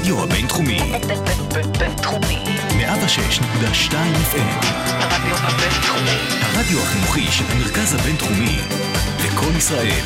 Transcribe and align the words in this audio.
הרדיו 0.00 0.22
הבינתחומי. 0.24 0.78
בינתחומי. 1.78 2.44
106.2 2.68 3.92
FM. 3.92 4.66
הרדיו 4.86 5.36
הבינתחומי. 5.36 6.18
הרדיו 6.40 6.78
החינוכי 6.78 7.22
של 7.30 7.44
המרכז 7.48 7.94
הבינתחומי. 7.94 8.58
לקום 9.24 9.56
ישראל. 9.56 10.02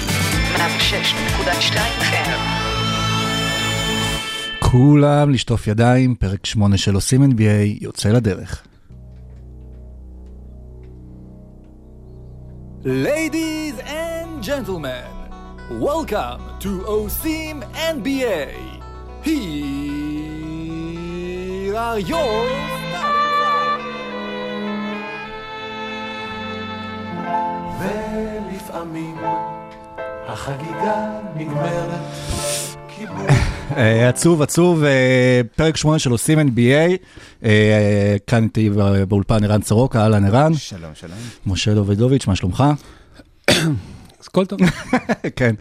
106.2 0.57 1.76
FM. 2.01 2.40
כולם 4.58 5.30
לשטוף 5.30 5.67
ידיים, 5.67 6.15
פרק 6.15 6.47
8 6.47 6.76
של 6.76 6.95
עושים 6.95 7.24
NBA 7.24 7.81
יוצא 7.81 8.08
לדרך. 8.08 8.63
Ladies 12.85 13.79
and 13.79 14.42
gentlemen, 14.42 15.11
welcome 15.81 16.41
to 16.61 16.70
OSIM 16.87 17.62
NBA. 17.97 18.84
Here 19.24 19.33
are 21.77 21.98
your 21.98 22.45
ולפעמים 27.80 29.16
החגיגה 30.27 30.95
נגמרת 31.37 31.91
אה, 33.77 34.09
עצוב, 34.09 34.42
עצוב, 34.42 34.84
אה, 34.84 35.41
פרק 35.56 35.77
8 35.77 35.98
של 35.98 36.11
עושים 36.11 36.38
NBA. 36.38 36.97
אה, 37.45 38.16
כאן 38.27 38.42
איתי 38.45 38.70
בא- 38.70 39.05
באולפן 39.05 39.45
ערן 39.45 39.62
סורוקה, 39.62 40.02
אהלן 40.02 40.25
ערן. 40.25 40.55
שלום, 40.55 40.91
שלום. 40.95 41.19
משה 41.47 41.75
דוידוביץ', 41.75 42.27
מה 42.27 42.36
שלומך? 42.36 42.64
אז 44.34 44.37
כל 44.37 44.47
טוב. 44.47 44.61
כן. 45.37 45.55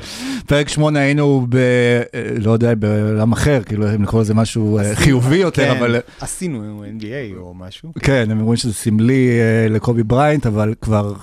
פרק 0.45 0.70
8 0.70 1.00
היינו 1.00 1.45
ב... 1.50 1.55
אה, 1.55 2.02
לא 2.41 2.52
יודע, 2.52 2.76
בעולם 2.76 3.31
אחר, 3.31 3.64
כאילו, 3.66 3.95
אם 3.95 4.03
לקרוא 4.03 4.22
לזה 4.22 4.34
משהו 4.34 4.80
אה, 4.80 4.95
חיובי 4.95 5.38
יותר, 5.38 5.73
כן, 5.73 5.78
אבל... 5.78 6.00
עשינו 6.20 6.83
NBA 7.00 7.38
או 7.38 7.53
משהו. 7.53 7.92
כן, 8.00 8.28
הם 8.31 8.39
אומרים 8.39 8.58
שזה 8.58 8.73
סמלי 8.73 9.30
אה, 9.39 9.70
לקובי 9.70 10.03
בריינט, 10.03 10.45
אבל 10.45 10.73
כבר 10.81 11.14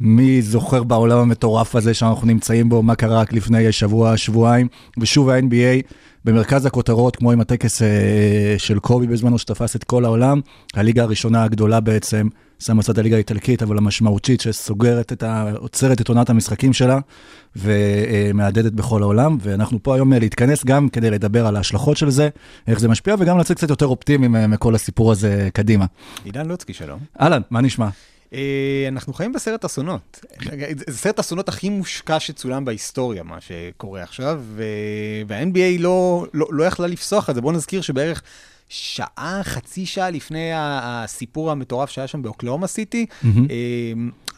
מי 0.00 0.42
זוכר 0.42 0.82
בעולם 0.82 1.18
המטורף 1.18 1.76
הזה 1.76 1.94
שאנחנו 1.94 2.26
נמצאים 2.26 2.68
בו, 2.68 2.82
מה 2.82 2.94
קרה 2.94 3.20
רק 3.20 3.32
לפני 3.32 3.72
שבוע, 3.72 4.16
שבועיים, 4.16 4.68
ושוב 4.98 5.30
ה-NBA 5.30 5.92
במרכז 6.24 6.66
הכותרות, 6.66 7.16
כמו 7.16 7.32
עם 7.32 7.40
הטקס 7.40 7.82
אה, 7.82 8.54
של 8.58 8.78
קובי 8.78 9.06
בזמנו, 9.06 9.38
שתפס 9.38 9.76
את 9.76 9.84
כל 9.84 10.04
העולם, 10.04 10.40
הליגה 10.74 11.02
הראשונה 11.02 11.44
הגדולה 11.44 11.80
בעצם, 11.80 12.28
שם 12.58 12.78
בצד 12.78 12.98
הליגה 12.98 13.16
האיטלקית, 13.16 13.62
אבל 13.62 13.78
המשמעותית 13.78 14.40
שסוגרת 14.40 15.12
את 15.12 15.22
ה... 15.22 15.50
עוצרת 15.56 16.00
את 16.00 16.08
עונת 16.08 16.30
המשחקים 16.30 16.72
שלה, 16.72 16.98
ומהדהדת 17.56 18.72
בכל 18.72 19.02
העולם, 19.02 19.36
ואנחנו 19.40 19.82
פה 19.82 19.94
היום 19.94 20.12
אה, 20.12 20.18
להתכנס 20.18 20.64
גם 20.64 20.88
כדי 20.88 21.10
לדבר 21.10 21.46
על 21.46 21.56
ההשלכות 21.56 21.96
של 21.96 22.10
זה, 22.10 22.28
איך 22.66 22.80
זה 22.80 22.88
משפיע, 22.88 23.14
וגם 23.18 23.38
לצאת 23.38 23.56
קצת 23.56 23.70
יותר 23.70 23.86
אופטימיים 23.86 24.36
אה, 24.36 24.46
מכל 24.46 24.74
הסיפור 24.74 25.12
הזה 25.12 25.48
קדימה. 25.52 25.86
עידן 26.24 26.46
לוצקי, 26.46 26.74
שלום. 26.74 26.98
אהלן, 27.20 27.42
מה 27.50 27.60
נשמע? 27.60 27.88
אה, 28.34 28.84
אנחנו 28.88 29.12
חיים 29.12 29.32
בסרט 29.32 29.64
אסונות. 29.64 30.20
זה 30.86 30.98
סרט 30.98 31.18
האסונות 31.18 31.48
הכי 31.48 31.68
מושקע 31.68 32.20
שצולם 32.20 32.64
בהיסטוריה, 32.64 33.22
מה 33.22 33.38
שקורה 33.40 34.02
עכשיו, 34.02 34.42
וה-NBA 35.26 35.80
לא, 35.80 36.26
לא, 36.34 36.46
לא 36.50 36.64
יכלה 36.64 36.86
לפסוח 36.86 37.28
על 37.28 37.34
זה. 37.34 37.40
בואו 37.40 37.52
נזכיר 37.52 37.80
שבערך 37.80 38.22
שעה, 38.68 39.40
חצי 39.42 39.86
שעה 39.86 40.10
לפני 40.10 40.50
הסיפור 40.54 41.50
המטורף 41.50 41.90
שהיה 41.90 42.06
שם 42.06 42.22
באוקלאומה 42.22 42.66
סיטי. 42.66 43.06
אה, 43.24 43.30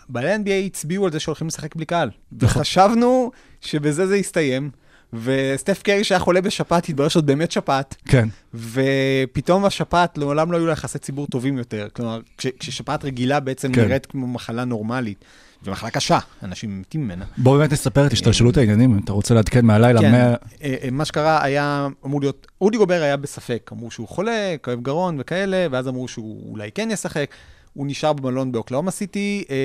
בעלי 0.09 0.33
ה-NBA 0.33 0.67
הצביעו 0.67 1.07
על 1.07 1.13
זה 1.13 1.21
שהולכים 1.21 1.47
לשחק 1.47 1.77
בלי 1.77 1.85
קהל. 1.85 2.11
נכון. 2.33 2.49
וחשבנו 2.49 3.31
שבזה 3.61 4.07
זה 4.07 4.17
יסתיים. 4.17 4.71
וסטף 5.13 5.83
קרי 5.83 6.05
שהיה 6.05 6.19
חולה 6.19 6.41
בשפעת, 6.41 6.89
התברר 6.89 7.09
שזאת 7.09 7.25
באמת 7.25 7.53
שפעת. 7.53 7.95
כן, 8.09 8.29
ופתאום 8.55 9.65
השפעת, 9.65 10.19
לעולם 10.19 10.53
לא 10.53 10.57
היו 10.57 10.67
לה 10.67 10.73
יחסי 10.73 10.99
ציבור 10.99 11.27
טובים 11.27 11.59
יותר. 11.59 11.89
כלומר, 11.93 12.21
כש, 12.39 12.47
כששפעת 12.59 13.05
רגילה 13.05 13.41
בעצם. 13.41 13.73
כן. 13.73 13.81
נראית 13.81 14.07
כמו 14.07 14.27
מחלה 14.27 14.65
נורמלית, 14.65 15.25
ומחלה 15.69 15.91
קשה, 15.91 16.19
אנשים 16.43 16.81
מתים 16.81 17.05
ממנה. 17.05 17.25
בוא 17.39 17.59
באמת 17.59 17.73
נספר 17.73 18.07
את 18.07 18.13
השתלשלות 18.13 18.57
העניינים, 18.57 18.93
אם 18.93 19.01
אתה 19.05 19.13
רוצה 19.13 19.35
לעדכן 19.35 19.65
מהלילה. 19.67 20.01
כן, 20.01 20.11
מה- 20.13 20.19
אה, 20.19 20.35
אה, 20.63 20.89
מה 20.93 21.05
שקרה 21.05 21.45
היה 21.45 21.89
אמור 22.05 22.21
להיות, 22.21 22.47
רודי 22.61 22.77
גובר 22.79 23.03
היה 23.03 23.17
בספק, 23.17 23.71
אמרו 23.73 23.91
שהוא 23.91 24.09
חולה, 24.09 24.55
כואב 24.63 24.81
גרון 24.83 25.17
וכאלה, 25.21 25.67
ואז 25.71 25.89
אמרו 25.89 26.09
שהוא 26.09 26.51
אולי 26.51 26.71
כן 26.75 26.89
ישחק. 26.93 27.31
הוא 27.77 27.87
נשאר 27.87 28.13
במלון 28.13 28.53
באוקלהומה 28.53 28.91
סיטי, 28.91 29.45
אה, 29.51 29.57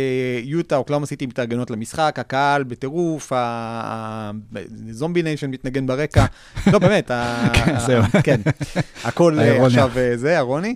יוטה, 0.44 0.76
אוקלהומה 0.76 1.06
סיטי 1.06 1.26
מתארגנות 1.26 1.72
למשחק, 1.72 2.16
הקהל 2.20 2.64
בטירוף, 2.64 3.34
ה- 3.34 3.38
ה- 3.84 4.32
Zombie 4.92 5.24
Nation 5.24 5.50
מתנגן 5.50 5.88
ברקע. 5.88 6.26
לא, 6.72 6.80
באמת, 6.80 7.12
כן, 8.24 8.42
הכל 9.04 9.40
אה. 9.40 9.66
עכשיו 9.66 9.92
אה, 9.98 10.18
זה, 10.18 10.38
אירוני. 10.38 10.76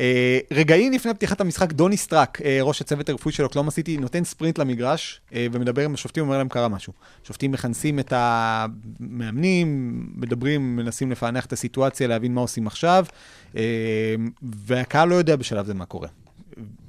אה, 0.00 0.38
רגעים 0.52 0.92
לפני 0.92 1.14
פתיחת 1.14 1.40
המשחק, 1.40 1.72
דוני 1.72 1.96
סטראק, 1.96 2.38
ראש 2.62 2.80
הצוות 2.80 3.08
הרפואי 3.08 3.34
של 3.34 3.44
אוקלהומה 3.44 3.70
סיטי, 3.70 3.96
נותן 3.96 4.24
ספרינט 4.24 4.58
למגרש 4.58 5.20
ומדבר 5.32 5.84
עם 5.84 5.94
השופטים, 5.94 6.24
אומר 6.24 6.38
להם 6.38 6.48
קרה 6.48 6.68
משהו. 6.68 6.92
שופטים 7.24 7.52
מכנסים 7.52 7.98
את 7.98 8.12
המאמנים, 8.16 9.92
מדברים, 10.16 10.76
מנסים 10.76 11.10
לפענח 11.10 11.46
את 11.46 11.52
הסיטואציה, 11.52 12.06
להבין 12.06 12.34
מה 12.34 12.40
עושים 12.40 12.66
עכשיו, 12.66 13.04
והקהל 14.66 15.08
לא 15.08 15.14
יודע 15.14 15.36
בשלב 15.36 15.66
זה 15.66 15.74
מה 15.74 15.84
קורה. 15.84 16.08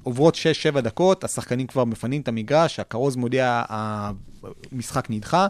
עוברות 0.03 0.37
6-7 0.75 0.81
דקות, 0.81 1.23
השחקנים 1.23 1.67
כבר 1.67 1.85
מפנים 1.85 2.21
את 2.21 2.27
המגרש, 2.27 2.79
הכרוז 2.79 3.15
מודיע, 3.15 3.63
המשחק 3.69 5.05
נדחה, 5.09 5.47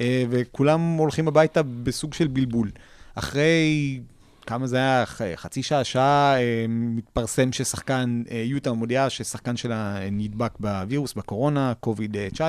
אה, 0.00 0.24
וכולם 0.30 0.80
הולכים 0.80 1.28
הביתה 1.28 1.60
בסוג 1.62 2.14
של 2.14 2.26
בלבול. 2.26 2.70
אחרי, 3.14 4.00
כמה 4.46 4.66
זה 4.66 4.76
היה? 4.76 5.06
ח- 5.06 5.20
חצי 5.36 5.62
שעה, 5.62 5.84
שעה, 5.84 6.34
אה, 6.36 6.66
מתפרסם 6.68 7.52
ששחקן, 7.52 8.22
אה, 8.30 8.42
יוטה 8.46 8.72
מודיעה 8.72 9.10
ששחקן 9.10 9.56
שלה 9.56 9.98
נדבק 10.12 10.52
בווירוס, 10.60 11.14
בקורונה, 11.14 11.72
קוביד-19, 11.80 12.42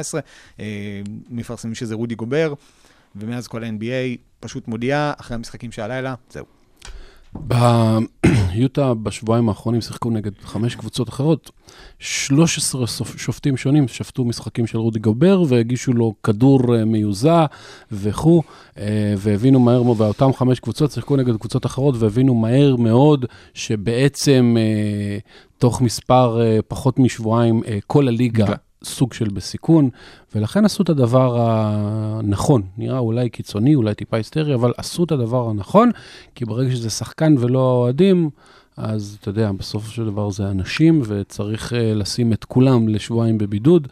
אה, 0.59 0.65
מפרסמים 1.29 1.75
שזה 1.75 1.95
רודי 1.95 2.15
גובר, 2.15 2.53
ומאז 3.15 3.47
כל 3.47 3.63
ה-NBA 3.63 4.17
פשוט 4.39 4.67
מודיעה, 4.67 5.13
אחרי 5.17 5.35
המשחקים 5.35 5.71
של 5.71 5.81
הלילה, 5.81 6.15
זהו. 6.31 6.58
ביוטה 7.35 8.93
בשבועיים 8.93 9.49
האחרונים 9.49 9.81
שיחקו 9.81 10.09
נגד 10.09 10.31
חמש 10.41 10.75
קבוצות 10.75 11.09
אחרות. 11.09 11.51
13 11.99 12.85
סופ- 12.87 13.17
שופטים 13.17 13.57
שונים 13.57 13.87
שפטו 13.87 14.25
משחקים 14.25 14.67
של 14.67 14.77
רודי 14.77 14.99
גובר 14.99 15.43
והגישו 15.47 15.93
לו 15.93 16.13
כדור 16.23 16.75
אה, 16.75 16.85
מיוזע 16.85 17.45
וכו', 17.91 18.43
אה, 18.77 19.13
והבינו 19.17 19.59
מהר 19.59 19.83
מאוד, 19.83 20.01
ואותם 20.01 20.33
חמש 20.33 20.59
קבוצות 20.59 20.91
שיחקו 20.91 21.15
נגד 21.15 21.37
קבוצות 21.37 21.65
אחרות 21.65 21.95
והבינו 21.97 22.35
מהר 22.35 22.75
מאוד 22.75 23.25
שבעצם 23.53 24.55
אה, 24.59 25.17
תוך 25.57 25.81
מספר 25.81 26.39
פחות 26.67 26.99
משבועיים 26.99 27.61
כל 27.87 28.07
הליגה 28.07 28.45
סוג 28.83 29.13
של 29.13 29.27
בסיכון, 29.29 29.89
ולכן 30.35 30.65
עשו 30.65 30.83
את 30.83 30.89
הדבר 30.89 31.37
הנכון. 31.39 32.61
נראה 32.77 32.99
אולי 32.99 33.29
קיצוני, 33.29 33.75
אולי 33.75 33.95
טיפה 33.95 34.17
היסטרי, 34.17 34.53
אבל 34.53 34.73
עשו 34.77 35.03
את 35.03 35.11
הדבר 35.11 35.49
הנכון, 35.49 35.91
כי 36.35 36.45
ברגע 36.45 36.71
שזה 36.71 36.89
שחקן 36.89 37.35
ולא 37.39 37.59
אוהדים, 37.59 38.29
אז 38.77 39.17
אתה 39.21 39.29
יודע, 39.29 39.51
בסופו 39.51 39.91
של 39.91 40.05
דבר 40.05 40.29
זה 40.29 40.51
אנשים, 40.51 41.01
וצריך 41.05 41.73
אה, 41.73 41.93
לשים 41.93 42.33
את 42.33 42.45
כולם 42.45 42.87
לשבועיים 42.87 43.37
בבידוד, 43.37 43.87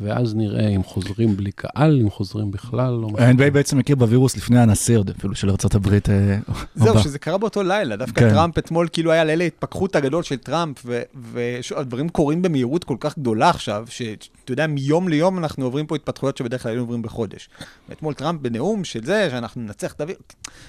ואז 0.00 0.34
נראה 0.34 0.68
אם 0.68 0.82
חוזרים 0.82 1.36
בלי 1.36 1.52
קהל, 1.52 2.00
אם 2.02 2.10
חוזרים 2.10 2.50
בכלל, 2.50 2.92
לא 2.92 3.08
משהו. 3.08 3.26
ה-NBA 3.26 3.50
בעצם 3.50 3.78
מכיר 3.78 3.96
בווירוס 3.96 4.36
לפני 4.36 4.60
הנשיא 4.60 4.98
עוד, 4.98 5.10
אפילו 5.10 5.34
של 5.34 5.50
ארה"ב. 5.50 5.92
אה, 5.92 6.38
זהו, 6.74 6.90
הבא. 6.90 7.02
שזה 7.02 7.18
קרה 7.18 7.38
באותו 7.38 7.62
לילה, 7.62 7.96
דווקא 7.96 8.20
כן. 8.20 8.30
טראמפ 8.30 8.58
אתמול 8.58 8.88
כאילו 8.92 9.12
היה 9.12 9.24
לילה 9.24 9.44
התפכחות 9.44 9.96
הגדול 9.96 10.22
של 10.22 10.36
טראמפ, 10.36 10.86
והדברים 11.14 12.08
קורים 12.08 12.42
במהירות 12.42 12.84
כל 12.84 12.96
כך 13.00 13.18
גדולה 13.18 13.50
עכשיו, 13.50 13.84
שאתה 14.48 14.52
יודע, 14.52 14.66
מיום 14.66 15.08
ליום 15.08 15.38
אנחנו 15.38 15.64
עוברים 15.64 15.86
פה 15.86 15.96
התפתחויות 15.96 16.36
שבדרך 16.36 16.62
כלל 16.62 16.70
היינו 16.70 16.82
עוברים 16.82 17.02
בחודש. 17.02 17.48
ואתמול 17.88 18.14
טראמפ 18.14 18.40
בנאום 18.40 18.84
של 18.84 19.04
זה, 19.04 19.28
שאנחנו 19.30 19.60
ננצח 19.60 19.92
את 19.92 20.00
הווירוס, 20.00 20.22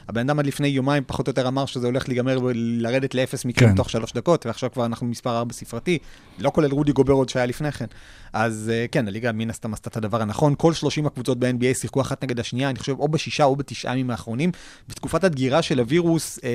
הבן 0.08 0.30
אדם 0.30 0.40
עד 0.40 0.46
לפני 0.46 0.68
יומיים 0.68 1.04
פחות 1.08 1.28
או 1.28 1.30
יותר 1.30 1.48
אמר 1.48 1.66
שזה 1.66 1.88
הולך 1.88 2.08
להיגמר 2.08 2.40
ולרדת 2.44 3.16
לאפס 3.16 3.46
מקרים 3.46 3.70
כן. 3.70 3.76
תוך 3.76 3.90
שלוש 3.90 4.14
דקות, 4.14 4.46
ועכשיו 4.46 4.72
כבר 4.72 4.86
אנחנו 4.86 5.08
מספר 5.08 5.38
ארבע 5.38 5.54
ספרתי, 5.54 5.98
לא 6.40 6.50
כולל 6.50 6.72
רודי 6.72 6.92
גובר 6.92 7.14
עוד 7.14 7.30
שהיה 7.30 7.46
לפני 7.46 7.72
כן. 7.72 7.86
אז 8.34 8.72
אה, 8.74 8.86
כן, 8.92 9.08
הליגה 9.08 9.32
מן 9.32 9.50
הסתם 9.50 9.74
עשתה 9.74 9.90
את 9.90 9.98
הדבר 9.98 10.22
הנכון. 10.22 10.56
כל 10.58 10.74
30 10.74 11.06
הקבוצות 11.06 11.40
ב-NBA 11.40 11.80
שיחקו 11.80 12.02
אחת 12.02 12.24
נגד 12.24 12.40
השנייה, 12.40 12.70
אני 12.70 12.80
חושב, 12.80 13.00
או 13.00 13.08
בשישה 13.08 13.44
או 13.44 13.56
בתשעה 13.56 13.94
ימים 13.94 14.10
האחרונים. 14.10 14.52
בתקופת 14.90 15.24
הדגירה 15.24 15.62
של 15.62 15.80
הווירוס, 15.80 16.40
אה, 16.44 16.50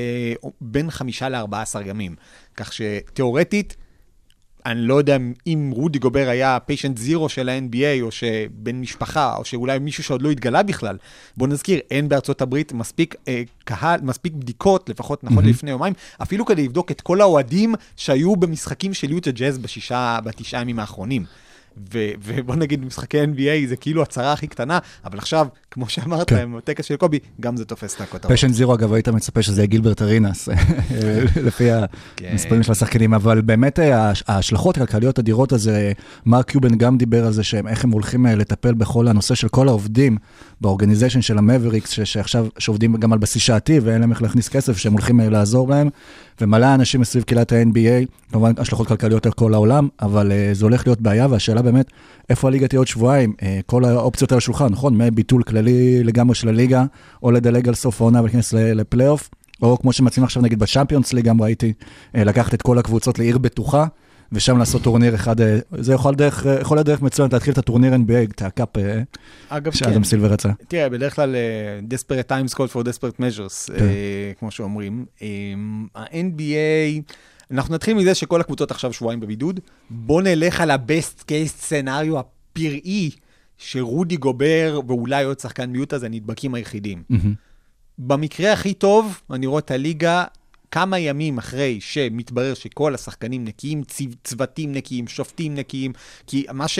בין 0.60 0.90
חמישה 0.90 1.28
ל-14 1.28 1.80
ימים. 1.86 2.16
כך 2.56 2.72
שתיאורטית, 2.72 3.76
אני 4.66 4.80
לא 4.80 4.94
יודע 4.94 5.16
אם 5.46 5.70
רודי 5.74 5.98
גובר 5.98 6.28
היה 6.28 6.58
פיישנט 6.66 6.98
זירו 6.98 7.28
של 7.28 7.48
ה-NBA, 7.48 8.02
או 8.02 8.10
שבן 8.10 8.80
משפחה, 8.80 9.36
או 9.36 9.44
שאולי 9.44 9.78
מישהו 9.78 10.04
שעוד 10.04 10.22
לא 10.22 10.30
התגלה 10.30 10.62
בכלל. 10.62 10.96
בוא 11.36 11.48
נזכיר, 11.48 11.80
אין 11.90 12.08
בארצות 12.08 12.42
הברית 12.42 12.72
מספיק 12.72 13.14
אה, 13.28 13.42
קהל, 13.64 14.00
מספיק 14.02 14.32
בדיקות, 14.32 14.88
לפחות 14.88 15.24
נכון 15.24 15.36
מהמם. 15.36 15.48
לפני 15.48 15.70
יומיים, 15.70 15.94
אפילו 16.22 16.44
כדי 16.44 16.64
לבדוק 16.64 16.90
את 16.90 17.00
כל 17.00 17.20
האוהדים 17.20 17.74
שהיו 17.96 18.36
במשחקים 18.36 18.94
של 18.94 19.10
יוטה 19.10 19.30
ג'אז 19.30 19.58
בשישה, 19.58 20.18
בתשעה 20.24 20.60
ימים 20.60 20.78
האחרונים. 20.78 21.24
ו- 21.94 22.10
ובוא 22.24 22.54
נגיד, 22.56 22.84
משחקי 22.84 23.24
NBA 23.24 23.68
זה 23.68 23.76
כאילו 23.76 24.02
הצהרה 24.02 24.32
הכי 24.32 24.46
קטנה, 24.46 24.78
אבל 25.04 25.18
עכשיו, 25.18 25.46
כמו 25.70 25.88
שאמרת, 25.88 26.28
כן. 26.30 26.36
עם 26.36 26.56
הטקס 26.56 26.84
של 26.84 26.96
קובי, 26.96 27.18
גם 27.40 27.56
זה 27.56 27.64
תופס 27.64 27.94
את 27.96 28.00
הכותרות. 28.00 28.32
פשן 28.32 28.52
זירו, 28.52 28.74
אגב, 28.74 28.92
היית 28.92 29.08
מצפה 29.08 29.42
שזה 29.42 29.60
יהיה 29.60 29.66
גילברט 29.66 30.02
ארינס, 30.02 30.48
לפי 31.46 31.68
כן. 32.16 32.26
המספרים 32.30 32.62
של 32.62 32.72
השחקנים, 32.72 33.14
אבל 33.14 33.40
באמת 33.40 33.78
אה, 33.78 33.96
ההש- 34.12 34.22
ההשלכות 34.28 34.76
הכלכליות 34.76 35.18
אדירות, 35.18 35.52
אז 35.52 35.68
אה, 35.68 35.92
מרק 36.26 36.50
קיובן 36.50 36.74
גם 36.78 36.98
דיבר 36.98 37.26
על 37.26 37.32
זה, 37.32 37.42
שהם, 37.42 37.68
איך 37.68 37.84
הם 37.84 37.90
הולכים 37.90 38.26
אה, 38.26 38.34
לטפל 38.34 38.74
בכל 38.74 39.08
הנושא 39.08 39.34
של 39.34 39.48
כל 39.48 39.68
העובדים 39.68 40.16
באורגניזיישן 40.60 41.22
של 41.22 41.38
המבריקס, 41.38 41.90
שעכשיו, 42.04 42.46
שעובדים 42.58 42.96
גם 42.96 43.12
על 43.12 43.18
בסיס 43.18 43.42
שעתי 43.42 43.78
ואין 43.78 44.00
להם 44.00 44.10
איך 44.10 44.22
להכניס 44.22 44.48
כסף, 44.48 44.76
שהם 44.78 44.92
הולכים 44.92 45.20
אה, 45.20 45.28
לעזור 45.28 45.68
להם, 45.68 45.88
ומלא 46.40 46.74
אנשים 46.74 47.00
מסביב 47.00 47.24
קהילת 47.24 47.52
ה-NBA, 47.52 48.30
כמובן 48.32 48.52
השלכות 48.56 48.86
כלכליות 48.86 49.26
על 49.26 49.32
כל 49.32 49.54
העולם, 49.54 49.88
אבל 50.02 50.32
אה, 50.32 50.50
זה 50.52 50.64
הולך 50.64 50.86
להיות 50.86 51.00
בעיה, 51.00 51.26
והשאלה 51.30 51.62
באמת, 51.62 51.86
איפה 52.30 52.48
הליגה 52.48 52.68
תהיה 52.68 52.78
עוד 52.80 52.86
שבועיים? 52.86 53.32
אה, 53.42 53.60
כל 53.66 53.84
האופציות 53.84 54.32
על 54.32 54.38
השולחן, 54.38 54.68
נכון? 54.68 54.98
מביטול 54.98 55.42
כללי 55.42 56.04
לגמרי 56.04 56.34
של 56.34 56.48
הליגה, 56.48 56.84
או 57.22 57.30
לדלג 57.30 57.68
על 57.68 57.74
סוף 57.74 58.00
העונה 58.00 58.20
ולהיכנס 58.20 58.52
לפלייאוף, 58.52 59.30
או 59.62 59.78
כמו 59.78 59.92
שמציעים 59.92 60.24
עכשיו 60.24 60.42
נגיד 60.42 60.58
בצ'אמפיונס 60.58 61.12
ליג, 61.12 61.24
גם 61.24 61.42
ראיתי, 61.42 61.72
אה, 62.16 62.24
לקחת 62.24 62.54
את 62.54 62.62
כל 62.62 62.78
הקבוצות 62.78 63.18
לעיר 63.18 63.38
בטוחה, 63.38 63.86
ושם 64.32 64.58
לעשות 64.58 64.82
טורניר 64.82 65.14
אחד, 65.14 65.40
אה, 65.40 65.58
זה 65.78 65.94
יכול 65.94 66.14
דרך, 66.14 66.46
אה, 66.46 66.60
יכול 66.60 66.76
להיות 66.76 66.86
דרך 66.86 67.02
מצוינת 67.02 67.32
להתחיל 67.32 67.52
את 67.52 67.58
הטורניר 67.58 67.94
NBA, 67.94 68.30
את 68.34 68.42
ה-cup 68.42 68.78
אה, 68.78 69.02
אגב, 69.48 69.72
כן. 69.72 69.78
שאדם 69.78 70.04
סילבר 70.04 70.26
רצה. 70.26 70.48
תראה, 70.68 70.88
בדרך 70.88 71.16
כלל 71.16 71.34
אה, 71.36 71.80
desperate 71.90 72.30
times 72.30 72.54
call 72.54 72.72
for 72.72 72.84
desperate 72.84 73.20
measures, 73.20 73.72
כן. 73.76 73.84
אה, 73.84 74.32
כמו 74.38 74.50
שאומרים. 74.50 75.06
אה, 75.22 75.28
ה-NBA, 75.94 77.14
אנחנו 77.50 77.74
נתחיל 77.74 77.96
מזה 77.96 78.14
שכל 78.14 78.40
הקבוצות 78.40 78.70
עכשיו 78.70 78.92
שבועיים 78.92 79.20
בבידוד. 79.20 79.60
בוא 79.90 80.22
נלך 80.22 80.60
על 80.60 80.70
ה-best 80.70 81.20
case 81.22 81.46
scenario 81.46 82.18
הפראי, 82.18 83.10
שרודי 83.58 84.16
גובר 84.16 84.80
ואולי 84.88 85.24
עוד 85.24 85.40
שחקן 85.40 85.70
מיעוט 85.70 85.92
הזה 85.92 86.06
הנדבקים 86.06 86.54
היחידים. 86.54 87.02
מהמם. 87.08 87.34
במקרה 87.98 88.52
הכי 88.52 88.74
טוב, 88.74 89.20
אני 89.30 89.46
רואה 89.46 89.58
את 89.58 89.70
הליגה 89.70 90.24
כמה 90.70 90.98
ימים 90.98 91.38
אחרי 91.38 91.80
שמתברר 91.80 92.54
שכל 92.54 92.94
השחקנים 92.94 93.44
נקיים, 93.44 93.84
צו- 93.84 94.04
צוותים 94.24 94.72
נקיים, 94.72 95.08
שופטים 95.08 95.54
נקיים, 95.54 95.92
כי 96.26 96.46
מה 96.52 96.68
ש... 96.68 96.78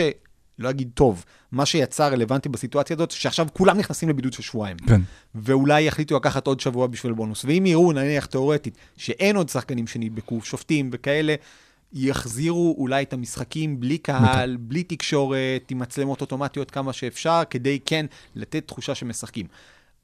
לא 0.59 0.71
אגיד 0.71 0.91
טוב, 0.95 1.25
מה 1.53 1.67
שיצא 1.67 2.09
רלוונטי 2.09 2.49
בסיטואציה 2.49 2.97
הזאת, 2.97 3.11
שעכשיו 3.11 3.47
כולם 3.53 3.79
נכנסים 3.79 4.09
לבידוד 4.09 4.33
של 4.33 4.43
שבועיים. 4.43 4.77
כן. 4.77 5.01
ואולי 5.35 5.83
יחליטו 5.83 6.17
לקחת 6.17 6.47
עוד 6.47 6.61
שבוע 6.61 6.87
בשביל 6.87 7.13
בונוס. 7.13 7.45
ואם 7.45 7.67
יראו, 7.67 7.93
נניח 7.93 8.27
תיאורטית, 8.27 8.79
שאין 8.97 9.37
עוד 9.37 9.49
שחקנים 9.49 9.87
שנדבקו, 9.87 10.41
שופטים 10.43 10.91
וכאלה, 10.93 11.35
יחזירו 11.93 12.77
אולי 12.79 13.03
את 13.03 13.13
המשחקים 13.13 13.81
בלי 13.81 13.99
קהל, 13.99 14.57
בלי 14.61 14.83
תקשורת, 14.83 15.71
עם 15.71 15.79
מצלמות 15.79 16.21
אוטומטיות 16.21 16.71
כמה 16.71 16.93
שאפשר, 16.93 17.43
כדי 17.51 17.79
כן 17.87 18.07
לתת 18.35 18.69
תחושה 18.69 18.95
שמשחקים. 18.95 19.47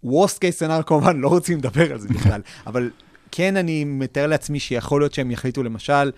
worst 0.05 0.39
case 0.39 0.63
scenario 0.63 0.83
כמובן, 0.87 1.21
לא 1.21 1.29
רוצים 1.29 1.59
לדבר 1.59 1.93
על 1.93 1.99
זה 1.99 2.09
בכלל, 2.09 2.43
אבל 2.67 2.91
כן 3.33 3.57
אני 3.57 3.85
מתאר 3.85 4.27
לעצמי 4.27 4.61
שיכול 4.61 5.01
להיות 5.01 5.15
שהם 5.15 5.31
יחליטו 5.31 5.63
למשל, 5.63 6.11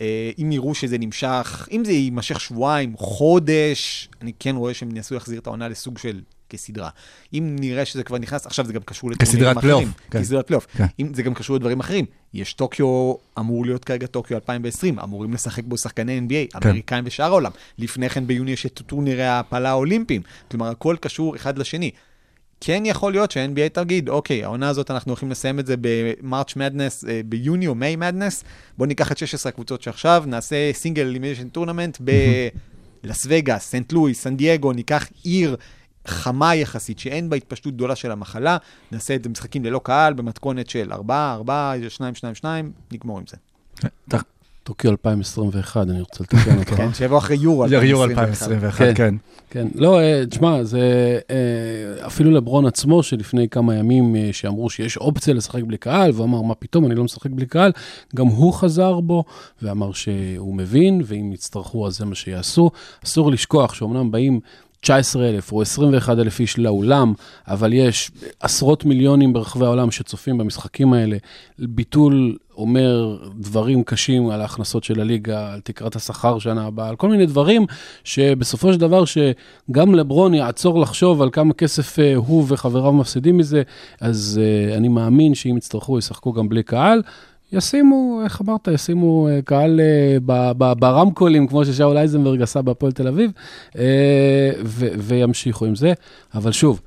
אה, 0.00 0.30
אם 0.38 0.52
יראו 0.52 0.74
שזה 0.74 0.98
נמשך, 0.98 1.68
אם 1.72 1.84
זה 1.84 1.92
יימשך 1.92 2.40
שבועיים, 2.40 2.96
חודש, 2.96 4.08
אני 4.22 4.32
כן 4.38 4.56
רואה 4.56 4.74
שהם 4.74 4.96
ינסו 4.96 5.14
להחזיר 5.14 5.40
את 5.40 5.46
העונה 5.46 5.68
לסוג 5.68 5.98
של 5.98 6.20
כסדרה. 6.48 6.88
אם 7.34 7.56
נראה 7.60 7.84
שזה 7.84 8.04
כבר 8.04 8.18
נכנס, 8.18 8.46
עכשיו 8.46 8.66
זה 8.66 8.72
גם 8.72 8.80
קשור 8.80 9.10
לטורנירים 9.10 9.54
כסדרת 9.54 9.58
אחרים. 9.58 9.92
כן. 10.10 10.20
כסדרת 10.20 10.46
פלייאוף. 10.46 10.66
כן. 10.76 10.86
אם 11.00 11.14
זה 11.14 11.22
גם 11.22 11.34
קשור 11.34 11.56
לדברים 11.56 11.80
אחרים. 11.80 12.04
יש 12.34 12.54
טוקיו, 12.54 13.14
אמור 13.38 13.66
להיות 13.66 13.84
כרגע 13.84 14.06
טוקיו 14.06 14.36
2020, 14.36 14.98
אמורים 14.98 15.32
לשחק 15.32 15.64
בו 15.64 15.78
שחקני 15.78 16.18
NBA, 16.18 16.60
כן. 16.60 16.68
אמריקאים 16.68 17.04
ושאר 17.06 17.24
העולם. 17.24 17.50
לפני 17.78 18.08
כן 18.08 18.26
ביוני 18.26 18.50
יש 18.50 18.66
את 18.66 18.80
טורנירי 18.86 19.24
ההעפלה 19.24 19.70
האולימפיים. 19.70 20.22
כלומר, 20.50 20.66
הכל 20.66 20.96
קשור 21.00 21.36
אחד 21.36 21.58
לשני. 21.58 21.90
כן 22.60 22.82
יכול 22.86 23.12
להיות 23.12 23.30
שה-NBA 23.30 23.68
תגיד, 23.72 24.08
אוקיי, 24.08 24.44
העונה 24.44 24.68
הזאת 24.68 24.90
אנחנו 24.90 25.10
הולכים 25.10 25.30
לסיים 25.30 25.58
את 25.58 25.66
זה 25.66 25.74
ב-March 25.80 26.56
Madness, 26.56 27.04
אה, 27.04 27.20
ביוני 27.24 27.66
או 27.66 27.74
May 27.74 27.96
Madness, 27.96 28.44
בואו 28.78 28.88
ניקח 28.88 29.12
את 29.12 29.18
16 29.18 29.50
הקבוצות 29.50 29.82
שעכשיו, 29.82 30.24
נעשה 30.26 30.72
single 30.72 31.02
elimination 31.02 31.48
tournament 31.48 31.98
בלאס 32.00 33.26
וגאס, 33.28 33.70
סנט 33.70 33.92
לואיס, 33.92 34.22
סן 34.22 34.36
דייגו, 34.36 34.72
ניקח 34.72 35.08
עיר 35.22 35.56
חמה 36.06 36.54
יחסית, 36.54 36.98
שאין 36.98 37.30
בה 37.30 37.36
התפשטות 37.36 37.74
גדולה 37.74 37.96
של 37.96 38.10
המחלה, 38.10 38.56
נעשה 38.92 39.14
את 39.14 39.24
זה 39.24 39.28
משחקים 39.28 39.64
ללא 39.64 39.80
קהל, 39.84 40.14
במתכונת 40.14 40.70
של 40.70 40.92
4, 40.92 41.32
4, 41.34 41.74
2, 41.88 42.14
2, 42.14 42.34
2, 42.34 42.72
נגמור 42.92 43.18
עם 43.18 43.24
זה. 43.26 43.36
טוקיו 44.68 44.90
2021, 44.90 45.88
אני 45.90 46.00
רוצה 46.00 46.24
לתקן 46.24 46.58
אותך. 46.60 46.74
כן, 46.74 46.94
שיבוא 46.94 47.18
אחרי 47.18 47.36
יורו 47.36 47.66
יורו 47.66 48.04
2021. 48.04 48.82
2021, 48.82 48.86
כן. 48.86 48.94
כן. 48.94 49.14
כן, 49.50 49.68
לא, 49.74 50.00
אה, 50.00 50.26
תשמע, 50.26 50.64
זה 50.64 51.18
אה, 51.30 52.06
אפילו 52.06 52.30
לברון 52.30 52.66
עצמו, 52.66 53.02
שלפני 53.02 53.48
כמה 53.48 53.74
ימים 53.74 54.16
אה, 54.16 54.28
שאמרו 54.32 54.70
שיש 54.70 54.96
אופציה 54.96 55.34
לשחק 55.34 55.62
בלי 55.62 55.76
קהל, 55.76 56.10
והוא 56.14 56.24
אמר, 56.24 56.42
מה 56.42 56.54
פתאום, 56.54 56.86
אני 56.86 56.94
לא 56.94 57.04
משחק 57.04 57.30
בלי 57.30 57.46
קהל, 57.46 57.72
גם 58.16 58.26
הוא 58.26 58.52
חזר 58.52 59.00
בו, 59.00 59.24
ואמר 59.62 59.92
שהוא 59.92 60.54
מבין, 60.54 61.02
ואם 61.04 61.30
יצטרכו 61.32 61.86
אז 61.86 61.98
זה 61.98 62.04
מה 62.04 62.14
שיעשו. 62.14 62.70
אסור 63.04 63.30
לשכוח 63.30 63.74
שאומנם 63.74 64.10
באים 64.10 64.40
19,000 64.80 65.52
או 65.52 65.62
21,000 65.62 66.40
איש 66.40 66.58
לאולם, 66.58 67.12
אבל 67.48 67.72
יש 67.72 68.10
עשרות 68.40 68.84
מיליונים 68.84 69.32
ברחבי 69.32 69.64
העולם 69.64 69.90
שצופים 69.90 70.38
במשחקים 70.38 70.92
האלה. 70.92 71.16
ביטול 71.58 72.36
אומר 72.58 73.16
דברים 73.36 73.82
קשים 73.82 74.30
על 74.30 74.40
ההכנסות 74.40 74.84
של 74.84 75.00
הליגה, 75.00 75.52
על 75.52 75.60
תקרת 75.60 75.96
השכר 75.96 76.38
שנה 76.38 76.66
הבאה, 76.66 76.88
על 76.88 76.96
כל 76.96 77.08
מיני 77.08 77.26
דברים 77.26 77.66
שבסופו 78.04 78.72
של 78.72 78.80
דבר 78.80 79.04
שגם 79.04 79.94
לברון 79.94 80.34
יעצור 80.34 80.80
לחשוב 80.80 81.22
על 81.22 81.30
כמה 81.30 81.54
כסף 81.54 81.98
אה, 81.98 82.14
הוא 82.16 82.44
וחבריו 82.48 82.92
מפסידים 82.92 83.36
מזה, 83.36 83.62
אז 84.00 84.40
אה, 84.42 84.76
אני 84.76 84.88
מאמין 84.88 85.34
שאם 85.34 85.56
יצטרכו 85.56 85.98
ישחקו 85.98 86.32
גם 86.32 86.48
בלי 86.48 86.62
קהל. 86.62 87.02
ישימו, 87.52 88.20
איך 88.24 88.40
אמרת, 88.40 88.68
ישימו 88.68 89.28
אה, 89.28 89.42
קהל 89.42 89.80
ברמקולים, 90.78 91.46
כמו 91.46 91.64
ששאול 91.64 91.96
אייזנברג 91.96 92.42
עשה 92.42 92.62
בהפועל 92.62 92.92
תל 92.92 93.08
אביב, 93.08 93.32
וימשיכו 94.98 95.64
עם 95.64 95.74
זה. 95.74 95.92
אבל 96.34 96.52
שוב, 96.52 96.80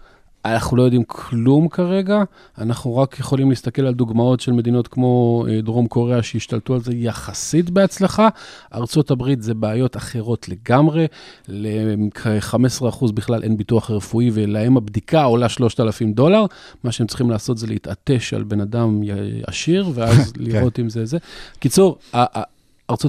אנחנו 0.46 0.78
לא 0.78 0.84
יודעים 0.84 1.04
כלום 1.08 1.68
כרגע, 1.68 2.24
אנחנו 2.58 2.98
רק 2.98 3.20
יכולים 3.20 3.50
להסתכל 3.50 3.82
על 3.82 3.94
דוגמאות 3.94 4.40
של 4.40 4.52
מדינות 4.52 4.88
כמו 4.88 5.46
אה, 5.50 5.62
דרום 5.62 5.88
קוריאה 5.88 6.24
שהשתלטו 6.24 6.74
על 6.74 6.82
זה 6.82 6.96
יחסית 6.96 7.70
בהצלחה. 7.70 8.30
ארצות 8.74 9.12
הברית 9.12 9.42
זה 9.42 9.54
בעיות 9.54 9.98
אחרות 9.98 10.50
לגמרי, 10.50 11.08
ל-15% 11.48 13.12
בכלל 13.14 13.44
אין 13.44 13.58
ביטוח 13.58 13.92
רפואי 13.92 14.30
ולהם 14.34 14.78
הבדיקה 14.78 15.24
עולה 15.24 15.50
3,000 15.50 16.14
דולר, 16.14 16.46
מה 16.84 16.92
שהם 16.92 17.08
צריכים 17.08 17.30
לעשות 17.30 17.58
זה 17.58 17.68
להתעטש 17.68 18.34
על 18.34 18.44
בן 18.44 18.62
אדם 18.62 19.02
עשיר 19.48 19.90
ואז 19.94 20.34
לראות 20.38 20.80
אם 20.80 20.90
זה 20.90 21.06
זה. 21.06 21.18
קיצור, 21.60 21.98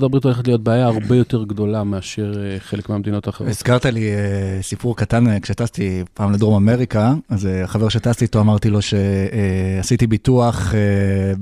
הברית 0.03 0.25
הולכת 0.25 0.47
להיות 0.47 0.62
בעיה 0.62 0.87
הרבה 0.87 1.17
יותר 1.17 1.45
גדולה 1.45 1.85
מאשר 1.85 2.33
אה, 2.37 2.61
חלק 2.61 2.89
מהמדינות 2.89 3.27
האחרות. 3.27 3.51
הזכרת 3.51 3.87
לי 3.87 4.12
אה, 4.12 4.59
סיפור 4.62 4.97
קטן, 4.97 5.29
אה, 5.29 5.41
כשטסתי 5.41 6.05
פעם 6.15 6.33
לדרום 6.33 6.55
אמריקה, 6.55 7.15
אז 7.29 7.49
החבר 7.65 7.89
שטסתי 7.89 8.25
איתו 8.25 8.41
אמרתי 8.41 8.71
לו 8.71 8.79
שעשיתי 8.83 10.07
ביטוח 10.07 10.75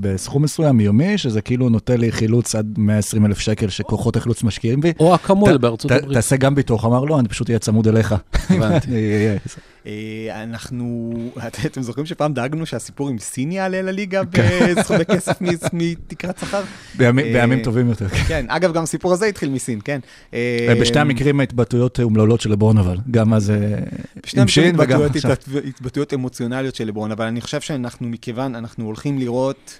בסכום 0.01 0.43
מסוים 0.43 0.81
יומי, 0.81 1.19
שזה 1.19 1.41
כאילו 1.41 1.69
נותן 1.69 2.01
לי 2.01 2.13
חילוץ 2.13 2.55
עד 2.55 2.75
120 2.79 3.27
אלף 3.27 3.39
שקל 3.39 3.69
שכוחות 3.69 4.17
החילוץ 4.17 4.43
משקיעים 4.43 4.81
בי. 4.81 4.93
או 5.01 5.15
אקמול 5.15 5.57
בארצות 5.57 5.91
הברית. 5.91 6.13
תעשה 6.13 6.37
גם 6.37 6.55
ביטוח, 6.55 6.85
אמר 6.85 7.05
לו, 7.05 7.19
אני 7.19 7.29
פשוט 7.29 7.51
אהיה 7.51 7.59
צמוד 7.59 7.89
אליך. 7.89 8.15
הבנתי. 8.51 8.91
אה, 9.87 9.93
אנחנו, 10.43 11.13
אתם 11.67 11.83
זוכרים 11.83 12.07
שפעם 12.07 12.35
דאגנו 12.35 12.67
שהסיפור 12.67 13.09
עם 13.09 13.19
סין 13.19 13.53
יעלה 13.53 13.83
לליגה 13.83 14.23
כן. 14.33 14.75
בסכומי 14.77 15.05
כסף 15.05 15.43
מ- 15.43 15.47
מתקרת 15.79 16.39
שכר? 16.39 16.63
בימים 16.97 17.27
אה, 17.27 17.33
בימים 17.33 17.63
טובים 17.63 17.89
יותר. 17.89 18.09
כן, 18.09 18.47
אגב, 18.49 18.73
גם 18.73 18.83
הסיפור 18.83 19.13
הזה 19.13 19.27
התחיל 19.27 19.51
מסין, 19.51 19.81
כן. 19.85 20.01
אה, 20.35 20.75
בשני 20.81 21.01
המקרים 21.01 21.41
ההתבטאויות 21.41 22.01
אומללות 22.01 22.41
של 22.41 22.51
לברון, 22.51 22.79
אבל 22.79 22.97
גם 23.11 23.35
אז 23.35 23.53
עם 24.37 24.49
שין 24.49 24.81
וגם 24.81 25.03
עכשיו. 25.03 25.33
התבט- 25.33 25.49
התבטאויות 25.69 26.15
אמוציונליות 26.15 26.75
של 26.75 26.85
לברון, 26.87 27.11
אבל 27.13 27.25
אני 27.27 27.41
חושב 27.41 27.61
שאנחנו, 27.61 28.09
מכיוון, 28.09 28.55
אנחנו 28.55 28.85
הולכים 28.85 29.19
לראות, 29.19 29.79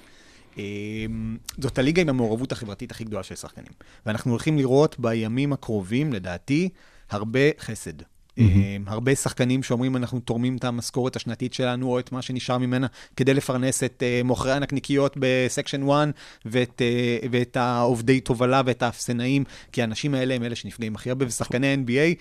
זאת 1.59 1.79
הליגה 1.79 2.03
עם 2.03 2.09
המעורבות 2.09 2.53
החברתית 2.53 2.91
הכי 2.91 3.05
גדולה 3.05 3.23
של 3.23 3.35
שחקנים. 3.35 3.73
ואנחנו 4.07 4.31
הולכים 4.31 4.59
לראות 4.59 4.97
בימים 4.99 5.53
הקרובים, 5.53 6.13
לדעתי, 6.13 6.69
הרבה 7.11 7.41
חסד. 7.61 7.93
אה, 8.41 8.77
הרבה 8.87 9.15
שחקנים 9.15 9.63
שאומרים, 9.63 9.97
אנחנו 9.97 10.21
תורמים 10.21 10.57
את 10.57 10.65
המשכורת 10.65 11.17
השנתית 11.17 11.55
שלנו, 11.55 11.87
או 11.89 11.99
את 11.99 12.13
מה 12.13 12.23
שנשאר 12.23 12.59
ממנה, 12.59 12.87
כדי 13.17 13.35
לפרנס 13.35 13.83
את 13.83 14.03
אה, 14.03 14.21
מוכרי 14.25 14.53
הנקניקיות 14.53 15.17
בסקשן 15.21 15.91
1, 15.91 16.09
ואת, 16.45 16.83
אה, 16.83 17.19
ואת 17.31 17.57
העובדי 17.57 18.21
תובלה 18.21 18.63
ואת 18.67 18.83
האפסנאים, 18.83 19.45
כי 19.73 19.83
האנשים 19.83 20.15
האלה 20.15 20.35
הם 20.35 20.43
אלה 20.43 20.55
שנפגעים 20.55 20.95
הכי 20.95 21.11
הרבה, 21.11 21.27
ושחקני 21.27 21.75
NBA, 21.75 22.21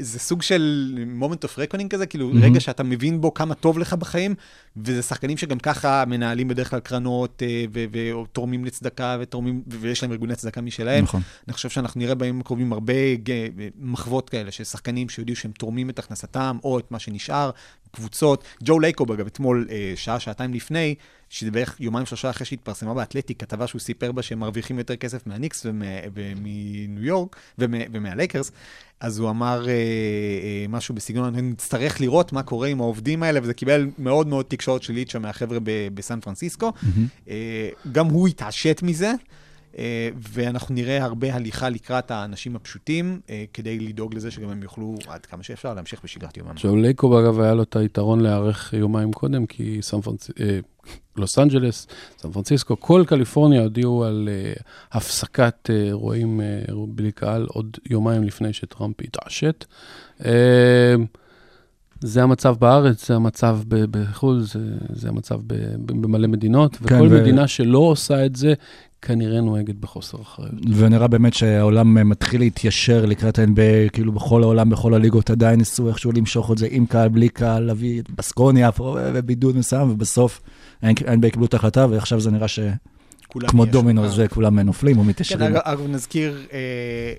זה 0.00 0.18
סוג 0.18 0.42
של 0.42 0.94
moment 1.20 1.44
of 1.44 1.58
reckoning 1.58 1.88
כזה, 1.90 2.06
כאילו 2.06 2.28
מהמם. 2.28 2.44
רגע 2.44 2.60
שאתה 2.60 2.82
מבין 2.82 3.20
בו 3.20 3.34
כמה 3.34 3.54
טוב 3.54 3.78
לך 3.78 3.92
בחיים, 3.92 4.34
וזה 4.76 5.02
שחקנים 5.02 5.36
שגם 5.36 5.58
ככה 5.58 6.04
מנהלים 6.06 6.48
בדרך 6.48 6.70
כלל 6.70 6.80
קרנות, 6.80 7.42
אה, 7.42 7.64
ותורמים 7.72 8.64
לצדקה, 8.64 9.16
ותורמים, 9.20 9.62
ויש 9.66 10.02
להם 10.02 10.12
ארגוני 10.12 10.36
צדקה 10.36 10.60
משלהם. 10.60 11.04
נכון. 11.04 11.20
אני 11.48 11.54
חושב 11.54 11.68
שאנחנו 11.68 12.00
נראה 12.00 12.14
בימים 12.14 12.40
הקרובים 12.40 12.72
הרבה 12.72 13.14
ג- 13.22 13.48
מחוות 13.80 14.30
כאלה 14.30 14.50
של 14.50 14.64
שחקנים 14.64 15.08
שיודעו 15.08 15.36
שהם 15.36 15.52
תורמים 15.52 15.90
את 15.90 15.98
הכנסתם, 15.98 16.58
או 16.64 16.78
את 16.78 16.90
מה 16.90 16.98
שנשאר, 16.98 17.50
קבוצות. 17.90 18.44
ג'ו 18.64 18.80
לייקוב, 18.80 19.12
אגב, 19.12 19.26
אתמול, 19.26 19.66
אה, 19.70 19.92
שעה, 19.96 20.20
שעתיים 20.20 20.54
לפני, 20.54 20.94
שזה 21.30 21.50
בערך 21.50 21.76
יומיים 21.80 22.06
שלושה 22.06 22.30
אחרי 22.30 22.46
שהתפרסמה 22.46 22.94
באתלטיק, 22.94 23.40
כתבה 23.40 23.66
שהוא 23.66 23.80
סיפר 23.80 24.12
בה 24.12 24.22
שהם 24.22 24.38
מרוויחים 24.38 24.78
יותר 24.78 24.96
כסף 24.96 25.26
מהניקס 25.26 25.66
ומניו 26.14 27.04
יורק 27.04 27.36
ומה- 27.58 27.76
ומהלייקרס, 27.92 28.50
אז 29.00 29.18
הוא 29.18 29.30
אמר 29.30 29.68
אה, 29.68 29.72
אה, 29.72 29.76
משהו 30.68 30.94
בסגנון, 30.94 31.34
נצטרך 31.36 32.00
לראות 32.00 32.32
מה 32.32 32.42
קורה 32.42 32.68
עם 32.68 32.80
העובדים 32.80 33.22
האלה, 33.22 33.40
וזה 33.42 33.54
קיבל 33.54 33.88
מאוד 33.98 34.26
מאוד 34.26 34.44
תקשורת 34.48 34.82
שלילית 34.82 35.10
שם 35.10 35.22
מהחבר'ה 35.22 35.58
בסן 35.94 36.20
פרנסיסקו. 36.20 36.72
אה, 37.28 37.68
גם 37.92 38.06
הוא 38.06 38.28
התעשת 38.28 38.80
מזה. 38.82 39.12
אה, 39.78 40.08
ואנחנו 40.32 40.74
נראה 40.74 41.04
הרבה 41.04 41.34
הליכה 41.34 41.68
לקראת 41.68 42.10
האנשים 42.10 42.56
הפשוטים, 42.56 43.20
אה, 43.30 43.44
כדי 43.52 43.78
לדאוג 43.78 44.14
לזה 44.14 44.30
שגם 44.30 44.50
הם 44.50 44.62
יוכלו 44.62 44.94
עד 45.08 45.26
כמה 45.26 45.42
שאפשר 45.42 45.74
להמשיך 45.74 46.00
בשגרת 46.04 46.36
יומם. 46.36 46.50
עכשיו, 46.50 46.76
לייקוב, 46.76 47.12
אגב, 47.12 47.40
היה 47.40 47.54
לו 47.54 47.62
את 47.62 47.76
היתרון 47.76 48.20
להיערך 48.20 48.72
יומיים 48.72 49.12
קודם, 49.12 49.46
כי 49.46 49.78
סן 49.82 50.00
פרנס... 50.00 50.30
אה, 50.40 50.58
לוס 51.16 51.38
אנג'לס, 51.38 51.86
סן 52.18 52.32
פרנסיסקו, 52.32 52.80
כל 52.80 53.04
קליפורניה 53.06 53.62
הודיעו 53.62 54.04
על 54.04 54.28
הפסקת 54.92 55.70
אירועים 55.70 56.40
בלי 56.88 57.12
קהל 57.12 57.46
עוד 57.48 57.76
יומיים 57.90 58.22
לפני 58.24 58.52
שטראמפ 58.52 58.96
התעשת. 59.00 59.64
זה 62.00 62.22
המצב 62.22 62.56
בארץ, 62.58 63.08
זה 63.08 63.14
המצב 63.14 63.58
בחו"ל, 63.68 64.40
זה, 64.40 64.58
זה 64.92 65.08
המצב 65.08 65.40
ב- 65.46 65.54
ב- 65.86 66.02
במלא 66.02 66.28
מדינות, 66.28 66.76
כן, 66.76 66.84
וכל 66.84 67.08
ו- 67.10 67.20
מדינה 67.20 67.48
שלא 67.48 67.78
עושה 67.78 68.26
את 68.26 68.36
זה, 68.36 68.54
כנראה 69.02 69.40
נוהגת 69.40 69.74
בחוסר 69.74 70.22
אחריות. 70.22 70.52
ונראה 70.76 71.08
באמת 71.08 71.34
שהעולם 71.34 72.08
מתחיל 72.08 72.40
להתיישר 72.40 73.06
לקראת 73.06 73.38
ה-NBA, 73.38 73.90
כאילו 73.92 74.12
בכל 74.12 74.42
העולם, 74.42 74.70
בכל 74.70 74.94
הליגות 74.94 75.30
עדיין 75.30 75.58
ניסו 75.58 75.88
איכשהו 75.88 76.12
למשוך 76.12 76.52
את 76.52 76.58
זה 76.58 76.68
עם 76.70 76.86
קהל, 76.86 77.08
בלי 77.08 77.28
קהל, 77.28 77.62
להביא 77.62 78.00
את 78.00 78.10
בסקוניה 78.10 78.70
ובידוד 79.14 79.56
מסוים, 79.56 79.90
ובסוף 79.90 80.40
ה-NBA 80.82 81.30
קיבלו 81.30 81.46
את 81.46 81.54
ההחלטה, 81.54 81.86
ועכשיו 81.90 82.20
זה 82.20 82.30
נראה 82.30 82.48
שכמו 82.48 83.64
דומינו. 83.64 84.08
זה, 84.08 84.28
כולם 84.28 84.58
נופלים 84.58 84.98
או 84.98 85.04
כן. 85.28 85.42
אגב, 85.42 85.60
אגב, 85.64 85.86
נזכיר, 85.88 86.46
אה, 86.52 87.12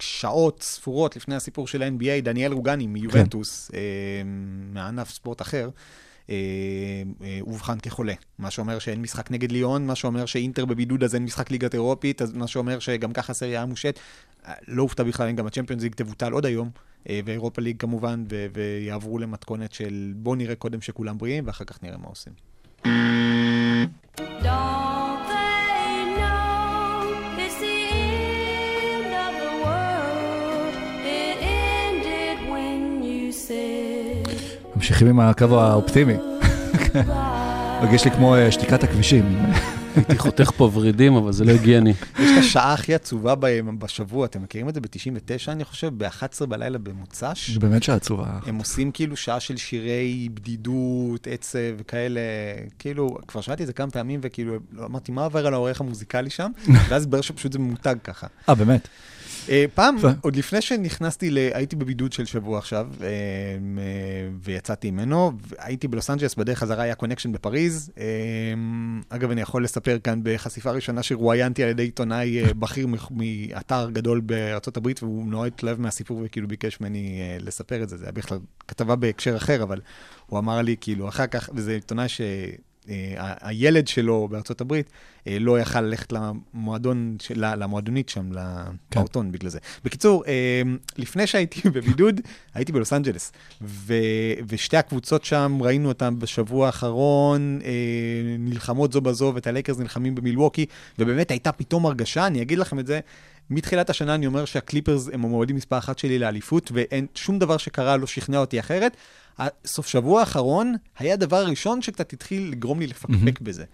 שעות 0.00 0.62
ספורות 0.62 1.16
לפני 1.16 1.34
הסיפור 1.34 1.68
של 1.68 1.82
ה-NBA, 1.82 2.22
דניאל 2.22 2.52
רוגני 2.52 2.86
מיובנטוס, 2.86 3.70
אה, 3.74 3.80
מענף 4.72 5.10
ספורט 5.10 5.42
אחר, 5.42 5.68
אובחן 7.40 7.78
כחולה. 7.78 8.14
מה 8.38 8.50
שאומר 8.50 8.78
שאין 8.78 9.02
משחק 9.02 9.30
נגד 9.30 9.52
ליאון, 9.52 9.86
מה 9.86 9.94
שאומר 9.94 10.26
שאינטר 10.26 10.64
בבידוד 10.64 11.04
אז 11.04 11.14
אין 11.14 11.24
משחק 11.24 11.50
ליגת 11.50 11.74
אירופית, 11.74 12.22
אז 12.22 12.32
מה 12.32 12.46
שאומר 12.46 12.78
שגם 12.78 13.12
ככה 13.12 13.34
סריה 13.34 13.66
מושת. 13.66 13.98
אה, 14.46 14.52
לא 14.68 14.82
הופתע 14.82 15.02
בכלל 15.02 15.28
אם 15.28 15.36
גם 15.36 15.46
הצ'מפיונס 15.46 15.82
ליג 15.82 15.94
תבוטל 15.94 16.32
עוד 16.32 16.46
היום, 16.46 16.70
אה, 17.08 17.20
ואירופה 17.24 17.62
ליג 17.62 17.76
כמובן, 17.78 18.24
ו- 18.30 18.46
ויעברו 18.52 19.18
למתכונת 19.18 19.72
של 19.72 20.12
בוא 20.16 20.36
נראה 20.36 20.54
קודם 20.54 20.80
שכולם 20.80 21.18
בריאים, 21.18 21.46
ואחר 21.46 21.64
כך 21.64 21.82
נראה 21.82 21.98
מה 21.98 22.08
עושים. 22.08 22.32
Don't 24.18 24.85
ממשיכים 34.76 35.08
עם 35.08 35.20
הקו 35.20 35.60
האופטימי. 35.60 36.14
מרגיש 37.82 38.04
לי 38.04 38.10
כמו 38.10 38.34
אה, 38.34 38.52
שתיקת 38.52 38.84
הכבישים. 38.84 39.38
הייתי 39.96 40.18
חותך 40.18 40.50
פה 40.56 40.70
ורידים, 40.74 41.14
אבל 41.14 41.32
זה 41.32 41.44
לא 41.44 41.52
הגיוני. 41.52 41.90
יש 41.90 42.30
את 42.32 42.38
השעה 42.38 42.72
הכי 42.72 42.94
עצובה 42.94 43.34
בשבוע, 43.78 44.26
אתם 44.26 44.42
מכירים 44.42 44.68
את 44.68 44.74
זה 44.74 44.80
ב-99, 44.80 45.48
אני 45.48 45.64
חושב, 45.64 45.90
ב-11 45.96 46.46
בלילה 46.46 46.78
במוצ"ש? 46.78 47.50
זה 47.50 47.60
באמת 47.60 47.82
שעה 47.82 47.96
עצובה. 47.96 48.38
הם 48.46 48.58
עושים 48.58 48.90
כאילו 48.92 49.16
שעה 49.16 49.40
של 49.40 49.56
שירי 49.56 50.28
בדידות, 50.34 51.26
עצב 51.30 51.58
וכאלה, 51.78 52.20
כאילו, 52.78 53.16
כבר 53.28 53.40
שמעתי 53.40 53.62
את 53.62 53.66
זה 53.66 53.72
כמה 53.72 53.90
פעמים, 53.90 54.20
וכאילו, 54.22 54.56
לא 54.72 54.86
אמרתי, 54.86 55.12
מה 55.12 55.24
עובר 55.24 55.46
על 55.46 55.54
העורך 55.54 55.80
המוזיקלי 55.80 56.30
שם? 56.30 56.50
ואז 56.88 57.02
התברר 57.02 57.20
שפשוט 57.20 57.52
זה 57.52 57.58
ממותג 57.58 57.96
ככה. 58.04 58.26
אה, 58.48 58.54
באמת? 58.54 58.88
אה, 59.48 59.64
פעם. 59.74 59.96
עוד 60.20 60.36
לפני 60.36 60.60
שנכנסתי, 60.60 61.30
ל... 61.30 61.38
הייתי 61.38 61.76
בבידוד 61.76 62.12
של 62.12 62.24
שבוע 62.24 62.58
עכשיו, 62.58 62.88
אה, 63.02 63.08
ויצאתי 64.42 64.90
ממנו, 64.90 65.32
הייתי 65.58 65.88
בלוס 65.88 66.10
אנג'לס, 66.10 66.34
בדרך 66.34 66.58
חזרה 66.58 66.82
היה 66.82 66.94
connection 66.94 67.32
בפריז. 67.32 67.90
אה, 67.98 68.04
אגב, 69.08 69.30
אני 69.30 69.40
יכול 69.40 69.64
לספר 69.64 69.98
כאן 69.98 70.20
בחשיפה 70.22 70.70
ראשונה 70.70 71.02
שרואיינתי 71.02 71.62
על 71.62 71.68
ידי 71.68 71.82
עיתונאי 71.82 72.42
בכיר 72.60 72.86
מאתר 73.10 73.90
גדול 73.92 74.20
בארצות 74.20 74.76
הברית, 74.76 75.02
והוא 75.02 75.26
נורא 75.26 75.46
התלהב 75.46 75.80
מהסיפור 75.80 76.22
וכאילו 76.24 76.48
ביקש 76.48 76.80
ממני 76.80 77.20
לספר 77.40 77.82
את 77.82 77.88
זה. 77.88 77.96
זה 77.96 78.04
היה 78.04 78.12
בכלל 78.12 78.38
כתבה 78.68 78.96
בהקשר 78.96 79.36
אחר, 79.36 79.62
אבל 79.62 79.80
הוא 80.26 80.38
אמר 80.38 80.62
לי, 80.62 80.76
כאילו, 80.80 81.08
אחר 81.08 81.26
כך, 81.26 81.50
וזה 81.54 81.72
עיתונאי 81.72 82.08
ש... 82.08 82.20
אה, 82.88 83.34
הילד 83.40 83.88
שלו 83.88 84.28
בארצות 84.30 84.60
הברית 84.60 84.90
אה, 85.26 85.38
לא 85.40 85.60
יכל 85.60 85.80
ללכת 85.80 86.12
למועדון, 86.12 87.16
למועדונית 87.36 88.08
שם, 88.08 88.30
לפעוטון 88.32 89.32
בגלל 89.32 89.50
זה. 89.50 89.58
בקיצור, 89.84 90.24
אה, 90.26 90.62
לפני 90.98 91.26
שהייתי 91.26 91.68
בבידוד, 91.74 92.20
הייתי 92.54 92.72
בלוס 92.72 92.92
אנג'לס, 92.92 93.32
ו- 93.62 93.94
ושתי 94.48 94.76
הקבוצות 94.76 95.24
שם, 95.24 95.58
ראינו 95.60 95.88
אותן 95.88 96.18
בשבוע 96.18 96.66
האחרון, 96.66 97.60
נלחמות 98.38 98.92
זו 98.92 99.00
בזו, 99.00 99.32
ואת 99.34 99.46
הלייקרס 99.46 99.78
נלחמים 99.78 100.14
במילווקי, 100.14 100.66
ובאמת 100.98 101.30
הייתה 101.30 101.52
פתאום 101.52 101.86
הרגשה, 101.86 102.26
אני 102.26 102.42
אגיד 102.42 102.58
לכם 102.58 102.78
את 102.78 102.86
זה, 102.86 103.00
מתחילת 103.50 103.90
השנה 103.90 104.14
אני 104.14 104.26
אומר 104.26 104.44
שהקליפרס 104.44 105.08
הם 105.12 105.24
המועמדים 105.24 105.56
מספר 105.56 105.78
אחת 105.78 105.98
שלי 105.98 106.18
לאליפות, 106.18 106.70
ואין 106.74 107.06
שום 107.14 107.38
דבר 107.38 107.56
שקרה 107.56 107.96
לא 107.96 108.06
שכנע 108.06 108.38
אותי 108.38 108.60
אחרת. 108.60 108.96
הסוף 109.38 109.86
שבוע 109.86 110.20
האחרון 110.20 110.74
היה 110.98 111.14
הדבר 111.14 111.36
הראשון 111.36 111.82
שקצת 111.82 112.12
התחיל 112.12 112.48
לגרום 112.52 112.80
לי 112.80 112.86
לפקפק 112.86 113.40
בזה. 113.40 113.64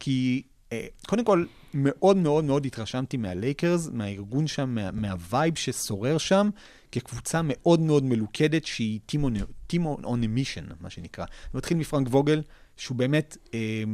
כי 0.00 0.42
אה, 0.72 0.86
קודם 1.06 1.24
כל, 1.24 1.44
מאוד 1.74 2.16
מאוד 2.16 2.44
מאוד 2.44 2.66
התרשמתי 2.66 3.16
מהלייקרס, 3.16 3.88
מהארגון 3.92 4.46
שם, 4.46 4.74
מה, 4.74 4.90
מהווייב 4.90 5.56
ששורר 5.56 6.18
שם, 6.18 6.50
כקבוצה 6.92 7.40
מאוד 7.44 7.80
מאוד 7.80 8.04
מלוכדת 8.04 8.64
שהיא 8.64 9.00
team 9.12 9.16
on, 9.16 10.02
on 10.02 10.06
a 10.06 10.38
mission, 10.38 10.74
מה 10.80 10.90
שנקרא. 10.90 11.24
זה 11.52 11.58
מתחיל 11.58 11.76
מפרנק 11.76 12.08
ווגל, 12.08 12.42
שהוא 12.76 12.96
באמת 12.96 13.36
אה, 13.54 13.84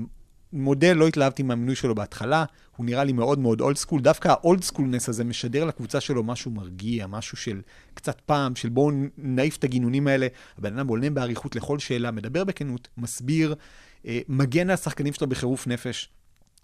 מודה, 0.53 0.93
לא 0.93 1.09
התלהבתי 1.09 1.43
מהמינוי 1.43 1.75
שלו 1.75 1.95
בהתחלה, 1.95 2.45
הוא 2.77 2.87
נראה 2.87 3.05
לי 3.05 3.13
מאוד 3.13 3.39
מאוד 3.39 3.61
old 3.61 3.77
school. 3.77 4.01
דווקא 4.01 4.29
ה-old 4.29 4.63
schoolness 4.63 5.09
הזה 5.09 5.25
משדר 5.25 5.65
לקבוצה 5.65 6.01
שלו 6.01 6.23
משהו 6.23 6.51
מרגיע, 6.51 7.07
משהו 7.07 7.37
של 7.37 7.61
קצת 7.95 8.21
פעם, 8.21 8.57
של 8.57 8.69
בואו 8.69 8.91
נעיף 9.19 9.57
את 9.57 9.65
הגינונים 9.65 10.07
האלה. 10.07 10.27
הבן 10.59 10.79
אדם 10.79 10.89
עונה 10.89 11.11
באריכות 11.11 11.57
לכל 11.57 11.79
שאלה, 11.79 12.11
מדבר 12.11 12.45
בכנות, 12.45 12.89
מסביר, 12.99 13.55
אה, 14.07 14.21
מגן 14.29 14.71
על 14.71 14.75
השחקנים 14.75 15.13
שלו 15.13 15.27
בחירוף 15.27 15.67
נפש. 15.67 16.09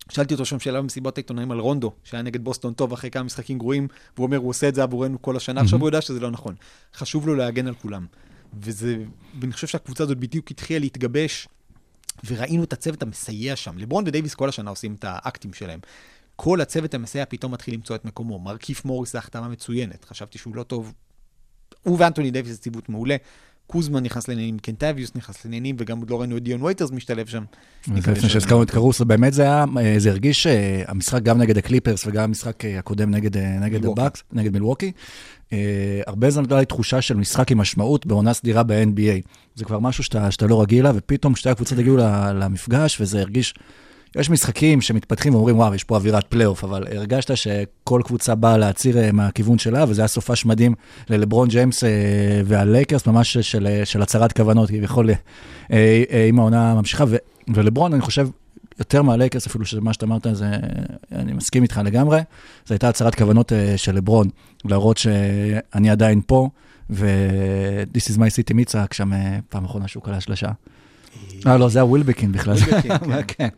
שאלתי 0.08 0.34
אותו 0.34 0.44
שם 0.44 0.60
שאלה 0.60 0.82
במסיבות 0.82 1.18
העיתונאים 1.18 1.50
על 1.50 1.58
רונדו, 1.58 1.92
שהיה 2.04 2.22
נגד 2.22 2.44
בוסטון 2.44 2.72
טוב 2.74 2.92
אחרי 2.92 3.10
כמה 3.10 3.22
משחקים 3.22 3.58
גרועים, 3.58 3.88
והוא 4.16 4.26
אומר, 4.26 4.36
הוא 4.36 4.48
עושה 4.50 4.68
את 4.68 4.74
זה 4.74 4.82
עבורנו 4.82 5.22
כל 5.22 5.36
השנה, 5.36 5.60
עכשיו 5.60 5.78
הוא 5.80 5.88
יודע 5.88 6.00
שזה 6.00 6.20
לא 6.20 6.30
נכון. 6.30 6.54
חשוב 6.94 7.26
לו 7.26 7.34
להגן 7.34 7.66
על 7.66 7.74
כולם. 7.74 8.06
וזה, 8.60 8.96
ואני 9.40 9.52
חושב 9.52 9.66
שהקבוצה 9.66 10.04
הזאת 10.04 10.18
בדיוק 10.18 10.50
התחילה 10.50 10.80
להתגבש, 10.80 11.48
וראינו 12.26 12.64
את 12.64 12.72
הצוות 12.72 13.02
המסייע 13.02 13.56
שם. 13.56 13.78
לברון 13.78 14.04
ודייוויס 14.06 14.34
כל 14.34 14.48
השנה 14.48 14.70
עושים 14.70 14.94
את 14.94 15.04
האקטים 15.08 15.52
שלהם. 15.52 15.80
כל 16.36 16.60
הצוות 16.60 16.94
המסייע 16.94 17.24
פתאום 17.28 17.52
מתחיל 17.52 17.74
למצוא 17.74 17.96
את 17.96 18.04
מקומו. 18.04 18.38
מרקיף 18.38 18.84
מוריס 18.84 19.12
זה 19.12 19.18
החתמה 19.18 19.48
מצוינת, 19.48 20.04
חשבתי 20.04 20.38
שהוא 20.38 20.56
לא 20.56 20.62
טוב. 20.62 20.92
הוא 21.82 21.96
ואנטוני 22.00 22.30
דייוויס 22.30 22.52
זה 22.52 22.58
ציוות 22.58 22.88
מעולה. 22.88 23.16
קוזמה 23.66 24.02
נכנס 24.02 24.28
לעניינים, 24.28 24.58
קנטביוס 24.58 25.10
נכנס 25.14 25.44
לעניינים, 25.44 25.76
וגם 25.78 25.98
עוד 25.98 26.10
לא 26.10 26.20
ראינו 26.20 26.36
את 26.36 26.42
דיון 26.42 26.62
וייטרס 26.62 26.90
משתלב 26.90 27.26
שם. 27.26 27.44
לפני 27.94 28.28
שהזכרנו 28.28 28.62
את 28.62 28.70
קרוסו, 28.70 29.04
באמת 29.04 29.32
זה 29.32 29.42
היה, 29.42 29.64
אה, 29.78 29.94
זה 29.98 30.10
הרגיש 30.10 30.42
שהמשחק 30.42 31.22
גם 31.22 31.38
נגד 31.38 31.58
הקליפרס 31.58 32.06
וגם 32.06 32.24
המשחק 32.24 32.64
אה, 32.64 32.78
הקודם 32.78 33.10
נגד, 33.10 33.36
אה, 33.36 33.58
נגד. 33.58 33.84
הבאקס, 33.84 34.22
נגד 34.32 34.52
מילווקי, 34.52 34.86
אה, 34.86 34.92
הרבה 36.06 36.30
זמן 36.30 36.44
הייתה 36.44 36.58
לי 36.58 36.64
תחושה 36.64 37.02
של 37.02 37.16
משחק 37.16 37.52
עם 37.52 37.58
משמעות 37.58 38.06
בעונה 38.06 38.32
סדירה 38.32 38.62
ב-NBA. 38.62 39.28
זה 39.54 39.64
כבר 39.64 39.78
משהו 39.78 40.04
שאתה, 40.04 40.30
שאתה 40.30 40.46
לא 40.46 40.62
רגיל 40.62 40.84
לה, 40.84 40.92
ופתאום 40.94 41.36
שתי 41.36 41.50
הקבוצות 41.50 41.78
הגיעו 41.78 41.96
למפגש, 42.34 43.00
וזה 43.00 43.20
הרגיש... 43.20 43.54
יש 44.16 44.30
משחקים 44.30 44.80
שמתפתחים 44.80 45.34
ואומרים, 45.34 45.58
וואו, 45.58 45.74
יש 45.74 45.84
פה 45.84 45.96
אווירת 45.96 46.24
פלייאוף, 46.26 46.64
אבל 46.64 46.86
הרגשת 46.96 47.36
שכל 47.36 48.02
קבוצה 48.04 48.34
באה 48.34 48.56
להצהיר 48.58 48.98
אה, 48.98 49.12
מהכיוון 49.12 49.58
שלה, 49.58 49.84
וזה 49.88 50.00
היה 50.00 50.08
סופש 50.08 50.44
מדהים 50.46 50.74
ללברון 51.10 51.48
ג'יימס 51.48 51.84
אה, 51.84 51.90
והלייקרס, 52.44 53.06
ממש 53.06 53.36
של, 53.38 53.68
של 53.84 54.02
הצהרת 54.02 54.32
כוונות, 54.32 54.68
כביכול, 54.68 55.10
אה, 55.10 55.14
אה, 56.10 56.26
אם 56.28 56.38
העונה 56.38 56.74
ממשיכה. 56.74 57.04
ולברון, 57.54 57.92
אני 57.92 58.02
חושב, 58.02 58.28
יותר 58.78 59.02
מהלייקרס 59.02 59.46
אפילו, 59.46 59.64
שמה 59.66 59.92
שאתה 59.92 60.06
אמרת, 60.06 60.26
זה, 60.32 60.46
אני 61.12 61.32
מסכים 61.32 61.62
איתך 61.62 61.80
לגמרי. 61.84 62.20
זו 62.66 62.74
הייתה 62.74 62.88
הצהרת 62.88 63.14
כוונות 63.14 63.52
אה, 63.52 63.74
של 63.76 63.94
לברון, 63.94 64.28
להראות 64.64 64.96
שאני 64.98 65.90
עדיין 65.90 66.20
פה, 66.26 66.48
ו-This 66.90 68.12
is 68.12 68.16
my 68.16 68.20
city 68.20 68.54
מי 68.54 68.64
צעק 68.64 68.92
שם 68.92 69.12
אה, 69.12 69.38
פעם 69.48 69.64
אחרונה 69.64 69.88
שהוא 69.88 70.02
קלע 70.02 70.20
שלושה. 70.20 70.48
אה, 71.46 71.56
לא, 71.58 71.68
זה 71.68 71.80
הווילבקין 71.80 72.32
בכלל. 72.32 72.54
ווילבקין, 72.54 72.92
כן. 73.36 73.48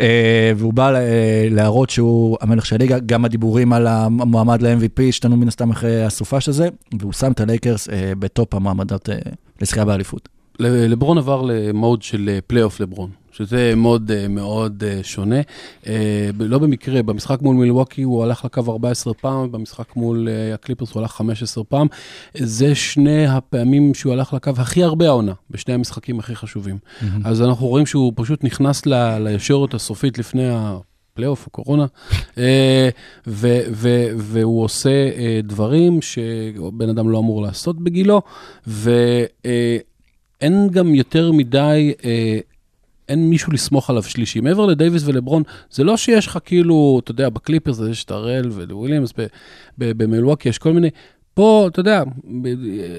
אה, 0.00 0.52
והוא 0.56 0.72
בא 0.72 0.94
אה, 0.94 1.48
להראות 1.50 1.90
שהוא 1.90 2.36
המלך 2.40 2.66
של 2.66 2.74
הליגה, 2.76 2.98
גם 2.98 3.24
הדיבורים 3.24 3.72
על 3.72 3.86
המועמד 3.86 4.62
ל-MVP 4.62 5.02
השתנו 5.08 5.36
מן 5.36 5.48
הסתם 5.48 5.70
אחרי 5.70 6.04
הסופש 6.04 6.48
הזה, 6.48 6.68
והוא 6.98 7.12
שם 7.12 7.32
את 7.32 7.40
הלייקרס 7.40 7.88
אה, 7.88 8.12
בטופ 8.18 8.54
המועמדות 8.54 9.08
אה, 9.08 9.18
לזכייה 9.60 9.84
באליפות. 9.84 10.28
ל- 10.58 10.86
לברון 10.92 11.18
עבר 11.18 11.42
למוד 11.42 12.02
של 12.02 12.38
פלייאוף 12.46 12.80
לברון, 12.80 13.10
שזה 13.32 13.72
מוד 13.76 14.10
אה, 14.10 14.28
מאוד 14.28 14.84
אה, 14.86 15.00
שונה. 15.02 15.40
אה, 15.86 16.30
לא 16.38 16.58
במקרה, 16.58 17.02
במשחק 17.02 17.42
מול 17.42 17.56
מילווקי 17.56 18.02
הוא 18.02 18.24
הלך 18.24 18.44
לקו 18.44 18.72
14 18.72 19.14
פעם, 19.14 19.52
במשחק 19.52 19.96
מול 19.96 20.28
הקליפרס 20.54 20.92
הוא 20.92 21.00
הלך 21.00 21.10
15 21.12 21.64
פעם. 21.64 21.86
זה 22.34 22.74
שני 22.74 23.26
הפעמים 23.26 23.94
שהוא 23.94 24.12
הלך 24.12 24.32
לקו 24.32 24.50
הכי 24.56 24.82
הרבה 24.84 25.06
העונה, 25.06 25.32
בשני 25.50 25.74
המשחקים 25.74 26.18
הכי 26.18 26.36
חשובים. 26.36 26.78
אז 27.24 27.42
אנחנו 27.42 27.66
רואים 27.66 27.86
שהוא 27.86 28.12
פשוט 28.16 28.44
נכנס 28.44 28.86
ל- 28.86 29.18
לישורת 29.18 29.74
הסופית 29.74 30.18
לפני 30.18 30.50
ה... 30.50 30.76
פלייאוף, 31.14 31.46
הקורונה, 31.46 31.86
ו- 33.26 33.60
ו- 33.72 34.08
והוא 34.16 34.64
עושה 34.64 35.10
דברים 35.42 36.02
שבן 36.02 36.88
אדם 36.88 37.08
לא 37.08 37.18
אמור 37.18 37.42
לעשות 37.42 37.80
בגילו, 37.80 38.22
ואין 38.66 39.80
גם 40.70 40.94
יותר 40.94 41.32
מדי, 41.32 41.92
אין 43.12 43.30
מישהו 43.30 43.52
לסמוך 43.52 43.90
עליו 43.90 44.02
שלישי. 44.02 44.40
מעבר 44.40 44.66
לדייוויס 44.66 45.02
ולברון, 45.06 45.42
זה 45.70 45.84
לא 45.84 45.96
שיש 45.96 46.26
לך 46.26 46.38
כאילו, 46.44 47.00
אתה 47.04 47.10
יודע, 47.10 47.28
בקליפרס 47.28 47.80
יש 47.90 48.04
את 48.04 48.10
הראל 48.10 48.48
וויליאמס, 48.48 49.12
ב- 49.18 49.26
ב- 49.78 50.02
במילווקי 50.02 50.48
יש 50.48 50.58
כל 50.58 50.72
מיני... 50.72 50.90
פה, 51.34 51.68
אתה 51.70 51.80
יודע, 51.80 52.02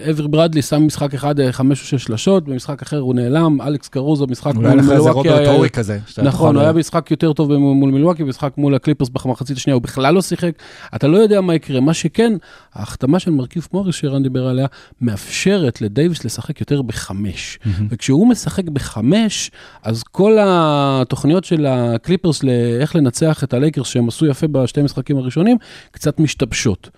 אברי 0.10 0.28
ברדלי 0.28 0.62
שם 0.62 0.88
משחק 0.88 1.13
אחד, 1.13 1.40
אה, 1.40 1.52
חמש 1.52 1.82
או 1.82 1.86
שש 1.86 2.04
שלשות, 2.04 2.46
במשחק 2.46 2.82
אחר 2.82 3.00
הוא 3.00 3.16
נעלם, 3.16 3.62
אלכס 3.62 3.88
קרוסו, 3.88 4.27
משחק 4.28 4.56
אולי 4.56 4.75
לך 4.75 4.92
איזה 4.92 5.10
רוברט 5.10 5.48
אורי 5.48 5.70
כזה. 5.70 6.00
נכון, 6.24 6.56
הוא 6.56 6.63
היה 6.63 6.74
משחק 6.74 7.12
יותר 7.12 7.34
טוב 7.34 7.58
מול 7.58 7.92
מילווקי, 7.92 8.24
משחק 8.24 8.54
מול 8.58 8.75
הקליפרס 8.75 9.10
במחצית 9.10 9.58
השנייה, 9.58 9.75
הוא 9.75 9.82
בכלל 9.82 10.13
לא 10.13 10.22
שיחק. 10.22 10.52
אתה 10.96 11.08
לא 11.08 11.18
יודע 11.18 11.42
מה 11.42 11.56
יקרה. 11.56 11.80
מה 11.80 11.94
שכן, 11.94 12.34
ההחתמה 12.74 13.20
של 13.20 13.32
מרקיף 13.32 13.68
מוריס 13.74 13.96
שרן 13.96 14.24
דיבר 14.24 14.48
עליה, 14.48 14.68
מאפשרת 15.02 15.82
לדייוויס 15.82 16.25
לשחק 16.25 16.60
יותר 16.60 16.82
בחמש. 16.82 17.60
וכשהוא 17.90 18.28
משחק 18.28 18.63
בחמש, 18.63 19.52
אז 19.84 20.04
כל 20.04 20.38
התוכניות 20.42 21.44
של 21.44 21.66
הקליפרס 21.66 22.44
לאיך 22.44 22.96
לנצח 22.96 23.44
את 23.44 23.54
הלייקרס, 23.54 23.88
שהם 23.88 24.08
עשו 24.08 24.25
יפה 24.25 24.48
בשתי 24.48 24.82
המשחקים 24.82 25.18
הראשונים, 25.18 25.58
קצת 25.92 26.20
משתבשות. 26.20 26.90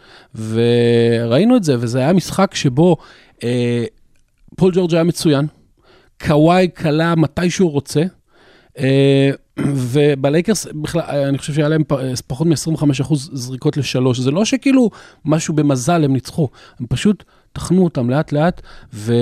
וראינו 1.25 1.57
את 1.57 1.63
זה, 1.63 1.75
וזה 1.79 1.99
היה 1.99 2.13
משחק 2.13 2.55
שבו 2.55 2.97
אה, 3.43 3.85
פול 4.55 4.71
ג'ורג' 4.75 4.93
היה 4.93 5.03
מצוין, 5.03 5.47
קוואי 6.21 6.67
קלע 6.67 7.15
מתי 7.15 7.49
שהוא 7.49 7.71
רוצה. 7.71 8.03
אה, 8.79 9.29
ובלייקרס 9.91 10.67
בכלל, 10.81 11.01
אני 11.01 11.37
חושב 11.37 11.53
שהיה 11.53 11.69
להם 11.69 11.83
פ- 11.83 12.21
פחות 12.27 12.47
מ-25% 12.47 13.15
זריקות 13.15 13.77
לשלוש. 13.77 14.19
זה 14.19 14.31
לא 14.31 14.45
שכאילו 14.45 14.89
משהו 15.25 15.53
במזל 15.53 16.03
הם 16.03 16.13
ניצחו, 16.13 16.49
הם 16.79 16.85
פשוט 16.89 17.23
טחנו 17.55 17.83
אותם 17.83 18.09
לאט 18.09 18.31
לאט, 18.31 18.61
ו... 18.93 19.13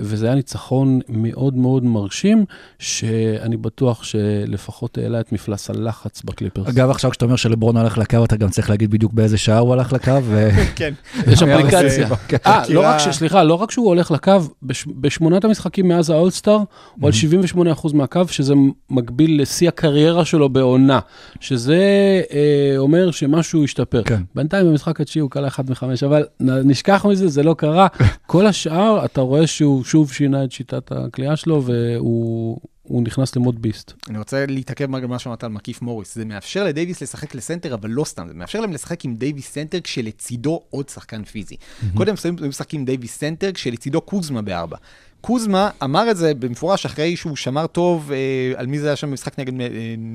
וזה 0.00 0.26
היה 0.26 0.34
ניצחון 0.34 1.00
מאוד 1.08 1.56
מאוד 1.56 1.84
מרשים, 1.84 2.44
שאני 2.78 3.56
בטוח 3.56 4.04
שלפחות 4.04 4.98
העלה 4.98 5.20
את 5.20 5.32
מפלס 5.32 5.70
הלחץ 5.70 6.22
בקליפרס. 6.24 6.68
אגב, 6.68 6.90
עכשיו 6.90 7.10
כשאתה 7.10 7.24
אומר 7.24 7.36
שלברון 7.36 7.76
הלך 7.76 7.98
לקו, 7.98 8.24
אתה 8.24 8.36
גם 8.36 8.48
צריך 8.48 8.70
להגיד 8.70 8.90
בדיוק 8.90 9.12
באיזה 9.12 9.38
שעה 9.38 9.58
הוא 9.58 9.72
הלך 9.72 9.92
לקו. 9.92 10.18
ו- 10.22 10.50
כן. 10.76 10.94
יש 11.26 11.42
אפליקציה. 11.42 12.08
כן. 12.28 12.36
אה, 12.46 12.62
לא 12.68 12.80
רק 12.80 12.98
ש... 12.98 13.08
סליחה, 13.08 13.42
לא 13.42 13.54
רק 13.54 13.70
שהוא 13.70 13.86
הולך 13.86 14.10
לקו, 14.10 14.32
בש... 14.62 14.86
בשמונת 15.00 15.44
המשחקים 15.44 15.88
מאז 15.88 16.10
האולסטאר, 16.10 16.58
הוא 17.00 17.10
על 17.10 17.12
78% 17.56 17.94
מהקו, 17.94 18.20
שזה 18.28 18.54
מקביל 18.90 19.42
לשיא 19.42 19.68
הקריירה 19.68 20.24
שלו 20.24 20.48
בעונה, 20.48 20.98
שזה 21.40 21.80
אה, 22.32 22.74
אומר 22.78 23.10
שמשהו 23.10 23.64
השתפר. 23.64 24.02
כן. 24.02 24.22
בינתיים 24.34 24.66
במשחק 24.66 25.00
התשיעי 25.00 25.20
הוא 25.20 25.30
קלע 25.30 25.48
1 25.48 25.70
מ-5, 25.70 26.06
אבל 26.06 26.24
נשכח 26.40 27.06
מזה, 27.08 27.28
זה 27.28 27.42
לא 27.42 27.54
קרה. 27.58 27.71
כל 28.26 28.46
השאר, 28.46 29.04
אתה 29.04 29.20
רואה 29.20 29.46
שהוא 29.46 29.84
שוב 29.84 30.12
שינה 30.12 30.44
את 30.44 30.52
שיטת 30.52 30.92
הקליעה 30.92 31.36
שלו, 31.36 31.62
והוא 31.64 32.58
הוא 32.82 33.02
נכנס 33.02 33.36
ל 33.36 33.41
mode 33.41 33.62
beast. 33.62 33.92
אני 34.08 34.18
רוצה 34.18 34.46
להתעכב 34.46 34.94
על 34.94 35.06
מה 35.06 35.18
שאמרת 35.18 35.44
על 35.44 35.50
מרקיף 35.50 35.82
מוריס. 35.82 36.14
זה 36.14 36.24
מאפשר 36.24 36.64
לדייוויס 36.64 37.02
לשחק 37.02 37.34
לסנטר, 37.34 37.74
אבל 37.74 37.90
לא 37.90 38.04
סתם, 38.04 38.28
זה 38.28 38.34
מאפשר 38.34 38.60
להם 38.60 38.72
לשחק 38.72 39.04
עם 39.04 39.16
דייוויס 39.16 39.52
סנטר 39.52 39.80
כשלצידו 39.80 40.62
עוד 40.70 40.88
שחקן 40.88 41.24
פיזי. 41.24 41.56
קודם 41.94 42.14
הם 42.24 42.48
משחקים 42.48 42.80
עם 42.80 42.86
דייוויס 42.86 43.18
סנטר 43.18 43.52
כשלצידו 43.52 44.00
קוזמה 44.00 44.42
בארבע. 44.42 44.76
קוזמה 45.22 45.70
אמר 45.82 46.10
את 46.10 46.16
זה 46.16 46.34
במפורש 46.34 46.86
אחרי 46.86 47.16
שהוא 47.16 47.36
שמר 47.36 47.66
טוב, 47.66 48.12
אה, 48.12 48.52
על 48.56 48.66
מי 48.66 48.78
זה 48.78 48.86
היה 48.86 48.96
שם 48.96 49.10
במשחק 49.10 49.38
נגד 49.38 49.60
אה, 49.60 49.66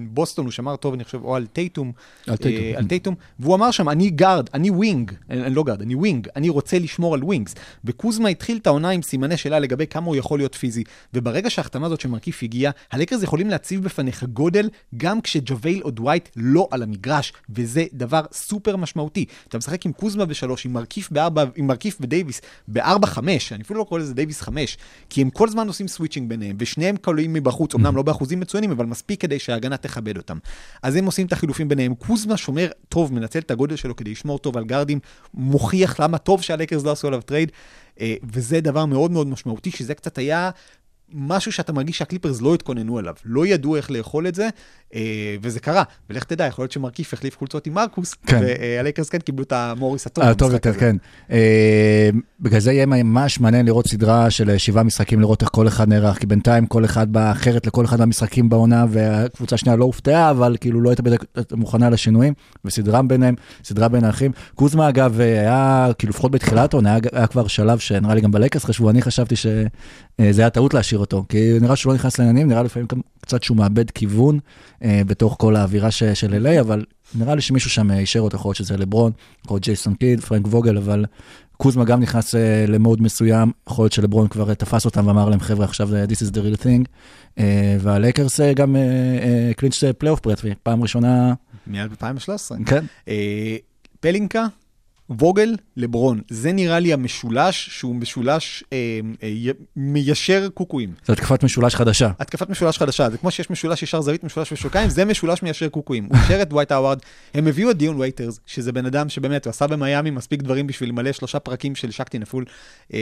בוסטון, 0.10 0.46
הוא 0.46 0.52
שמר 0.52 0.76
טוב, 0.76 0.94
אני 0.94 1.04
חושב, 1.04 1.24
או 1.24 1.36
על 1.36 1.46
טייטום. 1.46 1.92
על 2.28 2.36
טייטום, 2.36 2.66
אה, 2.66 2.74
כן. 2.74 2.78
על 2.78 2.88
טייטום, 2.88 3.16
והוא 3.40 3.56
אמר 3.56 3.72
שם, 3.72 3.90
אני 3.90 4.10
גארד, 4.10 4.50
אני 4.54 4.70
wing, 4.70 5.12
אני, 5.30 5.44
אני 5.44 5.56
לא 5.56 5.64
גארד, 5.64 5.82
אני 5.82 5.96
wing, 5.96 6.28
אני 6.36 6.50
רוצה 6.50 6.80
לשמור 6.80 7.14
על 7.14 7.24
wings. 7.24 7.56
וקוזמה 7.86 8.30
התחיל 8.30 8.58
את 8.58 8.68
העונה 8.68 8.90
עם 8.90 9.02
סימני 9.02 9.38
שאלה 9.38 9.60
לגבי 9.60 9.88
כמה 9.88 10.06
הוא 10.06 10.16
יכול 10.16 10.40
להיות 10.40 10.56
פיזי. 10.56 10.84
וברגע 11.14 11.50
שההחתמה 11.50 11.86
הזאת 11.86 12.02
של 12.02 12.10
מרקיף 12.10 12.44
הגיעה, 12.44 12.72
הלייקרס 12.92 13.24
יכולים 13.24 13.50
להציב 13.50 13.84
בפניך 13.84 14.24
גודל, 14.24 14.70
גם 14.98 15.22
כשג'אוויל 15.22 15.82
או 15.84 15.92
דווייט 15.92 16.30
לא 16.36 16.68
על 16.72 16.84
המגרש, 16.84 17.34
וזה 17.50 17.86
דבר 17.94 18.22
סופר 18.32 18.76
משמעותי. 18.76 19.26
אתה 19.48 19.58
משחק 19.58 19.86
עם 19.86 19.92
קוזמה 19.92 20.26
בשלוש, 20.26 20.66
עם 20.66 20.74
מרקיף 20.74 21.12
בארבע, 21.12 21.44
עם 21.56 21.68
מרקיף 21.68 21.98
ודייוויס, 22.02 22.42
בארבע 22.68 23.08
חמש, 23.08 23.54
אני 23.54 23.64
אפילו 23.64 23.80
לא 23.80 23.84
קורא 23.84 24.00
לזה 24.00 24.14
דייוויס 24.14 24.42
חמש, 24.42 24.78
כי 25.10 25.22
הם 25.22 25.30
כל 25.30 25.48
הזמן 25.48 25.68
עושים 25.68 25.88
switching 25.88 26.30
ביניהם, 26.30 26.56
ושניהם 26.60 26.98
קולעים 26.98 27.34
מבחוץ, 27.34 27.76
אמנם 27.76 27.96
לא 27.96 28.02
באחוזים 28.02 28.40
מצוינים, 28.40 28.72
אבל 28.72 28.86
מספיק 28.86 29.22
כדי 29.22 29.40
שההגנה 29.40 29.78
תכבד 29.78 30.18
אותם. 30.18 30.38
אז 30.84 30.96
הם 30.96 31.06
עושים 31.06 31.28
את 31.28 31.34
החילופים 31.34 31.68
ביניהם. 31.68 31.96
קוזמה 31.96 32.38
שומר 32.38 32.68
טוב, 32.90 33.14
מנצל 33.14 33.40
את 33.40 33.52
הגודל 33.52 33.76
שלו 33.76 33.96
כדי 33.96 34.12
לשמור 34.12 34.40
טוב 34.40 34.58
על 34.58 34.66
גארדים, 34.66 35.00
מוכיח 35.34 36.00
למה 36.00 36.18
טוב 36.18 36.42
שהלייקרס 36.42 36.84
לא 36.84 36.92
עשו 36.92 37.08
עליו 37.08 37.22
trade, 37.22 37.52
אה, 38.00 38.16
וזה 38.34 38.62
דבר 38.62 38.86
מאוד 38.86 39.12
מאוד 39.12 39.28
משמעותי, 39.28 39.72
שזה 39.72 39.94
קצת 39.94 40.18
היה 40.18 40.50
משהו 41.14 41.52
שאתה 41.52 41.74
מרגיש 41.74 41.98
שהקליפרס 41.98 42.42
לא 42.42 42.54
התכוננו 42.54 43.00
אליו, 43.00 43.14
לא 43.26 43.46
ידעו 43.48 43.76
איך 43.76 43.92
לאכול 43.92 44.28
את 44.28 44.36
זה, 44.36 44.50
אה, 44.96 45.02
וזה 45.42 45.60
קרה. 45.60 45.84
ולך 46.10 46.24
תדע, 46.24 46.46
יכול 46.46 46.64
להיות 46.64 46.72
שמרקיף 46.72 47.14
החליף 47.14 47.38
חולצות 47.38 47.68
עם 47.68 47.74
מרקוס, 47.74 48.14
כן. 48.14 48.40
והלייקרס 48.42 49.10
כן 49.10 49.18
קיבלו 49.20 49.44
את 49.44 49.52
המוריס 49.52 50.08
הטוב. 50.08 50.24
הטוב 50.24 50.50
במשחק 50.52 50.66
יותר, 50.66 50.70
הזה. 50.70 50.80
כן. 50.80 50.96
אה, 51.32 52.10
בגלל 52.40 52.60
זה 52.60 52.72
יהיה 52.72 52.86
ממש 52.86 53.40
מעניין 53.40 53.66
לראות 53.66 53.88
סדרה 53.88 54.30
של 54.30 54.50
אה, 54.50 54.60
שבעה 54.60 54.84
משחקים, 54.84 55.20
לראות 55.20 55.42
איך 55.42 55.50
כל 55.54 55.68
אחד 55.68 55.90
נערך, 55.90 56.18
כי 56.20 56.26
בינתיים 56.26 56.66
כל 56.66 56.86
אחד 56.86 57.14
בא 57.14 57.32
אחרת 57.32 57.68
לכל 57.68 57.86
אחד 57.86 58.00
מהמשחקים 58.00 58.50
בעונה, 58.50 58.86
והקבוצה 58.90 59.56
השנייה 59.56 59.76
לא 59.76 59.86
הופתעה, 59.86 60.32
אבל 60.32 60.58
כאילו 60.62 60.82
לא 60.82 60.90
הייתה 60.90 61.04
בדיוק 61.04 61.24
מוכנה 61.54 61.90
לשינויים, 61.90 62.34
וסדרה 62.66 63.02
ביניהם, 63.02 63.36
סדרה 63.64 63.88
בין 63.88 64.04
האחים. 64.04 64.32
קוזמה 64.56 64.90
אגב, 64.90 65.20
אה, 65.22 65.40
היה, 65.40 65.88
כאילו 65.98 66.10
לפחות 66.12 66.32
בתחילת 66.32 66.74
העונה, 66.74 66.98
היה- 67.14 67.28
כבר 67.28 67.48
שלב 67.48 67.80
שנראה 67.80 68.16
לי 68.16 68.22
גם 68.22 68.32
בלקס 68.32 68.66
חשבו, 68.66 68.90
אני 68.90 69.02
חשבתי 69.02 69.36
שזה 70.22 70.42
היה 70.42 70.50
טעות 70.50 70.74
להשאיר 70.74 71.00
אותו, 71.00 71.26
כי 71.30 71.58
נראה 71.62 71.76
שהוא 71.76 71.92
לא 71.92 71.96
נכנס 71.96 72.20
לעניינים, 72.20 72.48
נראה 72.48 72.64
לפעמים 72.64 72.88
קצת 73.22 73.44
שהוא 73.44 73.58
מאבד 73.58 73.92
כיוון 73.92 74.40
אה, 74.84 75.02
בתוך 75.08 75.36
כל 75.40 75.56
האווירה 75.56 75.92
ש- 75.92 76.04
של 76.04 76.46
LA, 76.48 76.60
אבל 76.62 76.86
נראה 77.16 77.36
לי 77.36 77.42
שמישהו 77.42 77.70
שם 77.70 77.92
אה, 77.92 78.00
יישר 78.00 78.20
אותו, 78.20 78.36
יכול 78.38 78.50
להיות 78.50 78.58
שזה 78.58 78.78
לברון, 78.78 79.12
יכול 79.46 79.56
להיות 79.56 79.64
ג'ייסון 79.64 79.94
קיד, 79.96 80.20
פרנק 80.22 80.48
ווגל, 80.48 80.78
אבל 80.78 81.06
קוזמה 81.58 81.84
גם 81.86 82.00
נכנס 82.00 82.36
אה, 82.36 82.66
למוד 82.68 83.02
מסוים, 83.02 83.52
יכול 83.70 83.84
להיות 83.84 83.94
שלברון 83.94 84.28
כבר 84.28 84.50
אה, 84.50 84.56
תפס 84.56 84.86
אותם 84.86 85.08
ואמר 85.08 85.30
להם, 85.30 85.40
חבר'ה, 85.40 85.66
עכשיו 85.66 85.88
זה 85.88 86.06
This 86.10 86.24
is 86.28 86.32
the 86.34 86.38
real 86.38 86.62
thing, 86.64 86.84
אה, 87.40 87.78
והלייקרס 87.82 88.40
אה, 88.40 88.54
גם 88.54 88.76
clinched 89.58 89.84
playoff 89.98 90.20
berth 90.24 90.39
וואי, 90.39 90.54
פעם 90.64 90.82
ראשונה, 90.82 91.34
מיד 91.68 91.92
ב-2013. 91.92 92.66
כן, 92.66 92.86
אה, 93.08 93.56
פלינקה, 94.00 94.46
ווגל, 95.10 95.56
לברון. 95.78 96.22
זה 96.30 96.52
נראה 96.52 96.80
לי 96.80 96.94
המשולש 96.94 97.70
שהוא 97.72 97.96
משולש 97.96 98.64
אה, 98.74 99.00
אה, 99.24 99.52
מיישר 99.76 100.50
קוקואים. 100.54 100.94
זו 101.06 101.14
התקפת 101.14 101.44
משולש 101.44 101.76
חדשה. 101.76 102.12
התקפת 102.20 102.50
משולש 102.50 102.78
חדשה, 102.78 103.10
זה 103.10 103.18
כמו 103.18 103.32
שיש 103.32 103.50
משולש 103.50 103.84
ישר 103.84 104.02
זווית, 104.02 104.24
משולש 104.24 104.52
שווה 104.52 104.66
שוקיים, 104.66 104.90
זה 104.90 105.06
משולש 105.06 105.44
מיישר 105.44 105.70
קוקואים. 105.70 106.06
הוא 106.06 106.18
יישר 106.18 106.42
את 106.42 106.50
דווייט 106.50 106.72
האווארד, 106.72 107.00
הם 107.34 107.48
הביאו 107.48 107.72
את 107.72 107.78
דיון 107.78 108.00
וייטרס, 108.00 108.40
שזה 108.46 108.72
בן 108.72 108.86
אדם 108.86 109.10
שבאמת, 109.10 109.46
הוא 109.46 109.52
עשה 109.52 109.68
במיאמי 109.68 110.12
מספיק 110.12 110.42
דברים 110.42 110.68
בשביל 110.68 110.90
למלא 110.90 111.12
שלושה 111.12 111.40
פרקים 111.40 111.76
של 111.76 111.92
שקטי 111.92 112.20
נפול, 112.20 112.46
אה, 112.94 113.00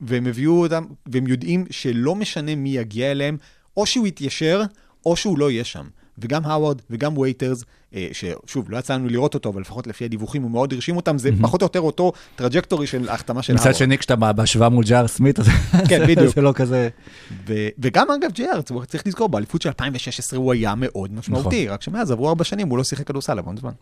והם 0.00 0.26
הביאו 0.26 0.62
אותם, 0.62 0.84
והם 1.06 1.26
יודעים 1.26 1.64
שלא 1.70 2.14
משנה 2.14 2.54
מי 2.54 2.68
יגיע 2.68 3.10
אליהם, 3.10 3.36
או 3.76 3.86
שהוא 3.86 4.06
יתיישר, 4.06 4.62
או 5.06 5.16
שהוא 5.16 5.38
לא 5.38 5.50
יהיה 5.50 5.64
שם. 5.64 5.84
וגם 6.18 6.44
האווארד 6.44 6.80
וגם 6.90 7.18
וייטרס, 7.18 7.64
אה, 7.94 8.08
ששוב, 8.12 8.70
לא 8.70 8.76
יצא 8.76 8.94
לנו 8.94 9.08
לראות 9.08 9.34
אותו, 9.34 9.48
אבל 9.48 9.60
לפחות 9.60 9.86
לפי 9.86 10.04
הדיווחים 10.04 10.42
הוא 10.42 10.50
מאוד 10.50 10.72
הרשים 10.72 10.96
אותם, 10.96 11.18
זה 11.18 11.30
פחות 11.42 11.62
או 11.62 11.64
יותר 11.64 11.80
אותו 11.80 12.12
trajectory 12.36 12.86
של 12.86 13.08
ההחתמה 13.08 13.42
של 13.42 13.52
האווארד. 13.52 13.68
מצד 13.70 13.78
שני, 13.78 13.98
כשאתה 13.98 14.16
בהשוואה 14.32 14.68
מול 14.68 14.84
ג'אר 14.84 15.06
סמית, 15.06 15.40
אז 15.40 15.48
כן, 15.88 16.00
זה- 16.34 16.40
לא 16.40 16.52
כזה... 16.52 16.88
וגם 17.78 18.06
אגב 18.10 18.30
ג'י.אר, 18.32 18.60
צריך 18.86 19.06
לזכור, 19.06 19.28
באליפות 19.28 19.62
של 19.62 19.68
2016 19.68 20.38
הוא 20.38 20.52
היה 20.52 20.74
מאוד 20.76 21.12
משמעותי, 21.14 21.68
רק 21.68 21.82
שמאז 21.82 22.10
עברו 22.10 22.28
ארבע 22.28 22.44
שנים, 22.44 22.68
הוא 22.68 22.78
לא 22.78 22.84
שיחק 22.84 23.06
כדורסל 23.06 23.38
המון 23.38 23.56
זמן. 23.56 23.72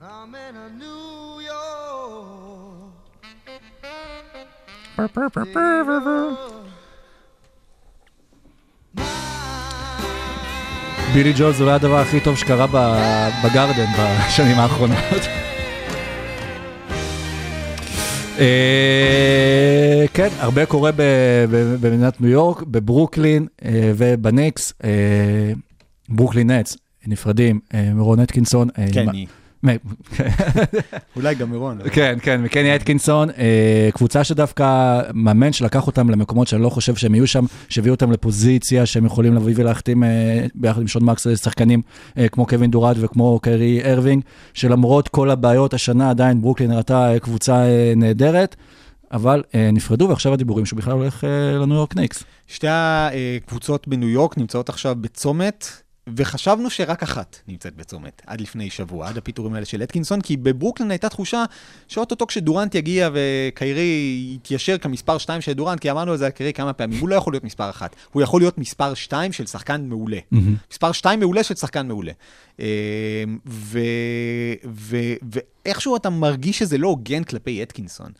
I'm 0.00 0.34
in 0.34 0.56
a 0.56 0.61
בילי 11.14 11.32
ג'ול 11.38 11.52
זה 11.52 11.62
אולי 11.62 11.74
הדבר 11.74 11.98
הכי 11.98 12.20
טוב 12.20 12.36
שקרה 12.36 12.66
בגרדן 13.44 13.92
בשנים 13.96 14.58
האחרונות. 14.58 15.22
אה, 18.38 20.04
כן, 20.14 20.28
הרבה 20.38 20.66
קורה 20.66 20.90
במדינת 21.80 22.20
ניו 22.20 22.30
יורק, 22.30 22.62
בברוקלין 22.62 23.46
אה, 23.64 23.92
ובניקס. 23.96 24.72
אה, 24.84 25.52
ברוקלין 26.08 26.50
נץ, 26.50 26.76
נפרדים, 27.06 27.60
מרון 27.94 28.20
אטקינסון. 28.20 28.68
כן, 28.92 29.08
היא. 29.12 29.26
אולי 31.16 31.34
גם 31.34 31.50
מירון. 31.50 31.78
כן, 31.92 32.18
כן, 32.22 32.42
מקני 32.42 32.76
אטקינסון, 32.76 33.30
אה, 33.30 33.88
קבוצה 33.92 34.24
שדווקא 34.24 35.00
מאמן 35.14 35.52
שלקח 35.52 35.86
אותם 35.86 36.10
למקומות 36.10 36.48
שאני 36.48 36.62
לא 36.62 36.68
חושב 36.68 36.94
שהם 36.94 37.14
יהיו 37.14 37.26
שם, 37.26 37.44
שהביאו 37.68 37.94
אותם 37.94 38.12
לפוזיציה 38.12 38.86
שהם 38.86 39.06
יכולים 39.06 39.34
לבוא 39.34 39.50
ולהחתים 39.54 40.04
אה, 40.04 40.46
ביחד 40.54 40.80
עם 40.80 40.88
שון 40.88 41.04
מקס 41.04 41.26
שחקנים 41.42 41.82
אה, 42.18 42.28
כמו 42.28 42.46
קווין 42.46 42.70
דורנט 42.70 42.96
וכמו 43.00 43.38
קיירי 43.42 43.80
אירווינג, 43.84 44.22
שלמרות 44.54 45.08
כל 45.08 45.30
הבעיות 45.30 45.74
השנה 45.74 46.10
עדיין 46.10 46.40
ברוקלין 46.40 46.70
נראתה 46.70 47.12
קבוצה 47.20 47.64
נהדרת, 47.96 48.56
אבל 49.12 49.42
אה, 49.54 49.70
נפרדו 49.72 50.08
ועכשיו 50.08 50.32
הדיבורים 50.32 50.66
שהוא 50.66 50.76
בכלל 50.76 50.92
הולך 50.92 51.24
אה, 51.24 51.58
לניו 51.58 51.76
יורק 51.76 51.96
ניקס. 51.96 52.24
שתי 52.46 52.66
הקבוצות 53.36 53.88
בניו 53.88 54.08
יורק 54.08 54.38
נמצאות 54.38 54.68
עכשיו 54.68 54.96
בצומת, 55.00 55.66
וחשבנו 56.16 56.70
שרק 56.70 57.02
אחת 57.02 57.38
נמצאת 57.48 57.76
בצומת, 57.76 58.22
עד 58.26 58.40
לפני 58.40 58.70
שבוע, 58.70 59.08
עד 59.08 59.16
הפיטורים 59.16 59.54
האלה 59.54 59.66
של 59.66 59.82
אטקינסון, 59.82 60.20
כי 60.20 60.36
בברוקלין 60.36 60.90
הייתה 60.90 61.08
תחושה 61.08 61.44
שאו-טו-טו 61.88 62.26
כשדורנט 62.26 62.74
יגיע 62.74 63.10
וקיירי 63.12 64.22
יתיישר 64.34 64.78
כמספר 64.78 65.18
2 65.18 65.40
של 65.40 65.52
דורנט, 65.52 65.80
כי 65.80 65.90
אמרנו 65.90 66.12
על 66.12 66.18
זה 66.18 66.26
לקיירי 66.26 66.52
כמה 66.52 66.72
פעמים, 66.72 67.00
הוא 67.00 67.08
לא 67.08 67.14
יכול 67.14 67.32
להיות 67.32 67.44
מספר 67.44 67.70
1, 67.70 67.96
הוא 68.12 68.22
יכול 68.22 68.40
להיות 68.40 68.58
מספר 68.58 68.94
2 68.94 69.32
של 69.32 69.46
שחקן 69.46 69.84
מעולה. 69.88 70.18
מספר 70.72 70.92
2 70.92 71.20
מעולה 71.20 71.42
של 71.42 71.54
שחקן 71.54 71.88
מעולה. 71.88 72.12
אה, 72.60 72.66
ו- 73.46 73.78
ו- 74.70 75.14
ואיכשהו 75.66 75.96
אתה 75.96 76.10
מרגיש 76.10 76.58
שזה 76.58 76.78
לא 76.78 76.88
הוגן 76.88 77.24
כלפי 77.24 77.62
אטקינסון. 77.62 78.12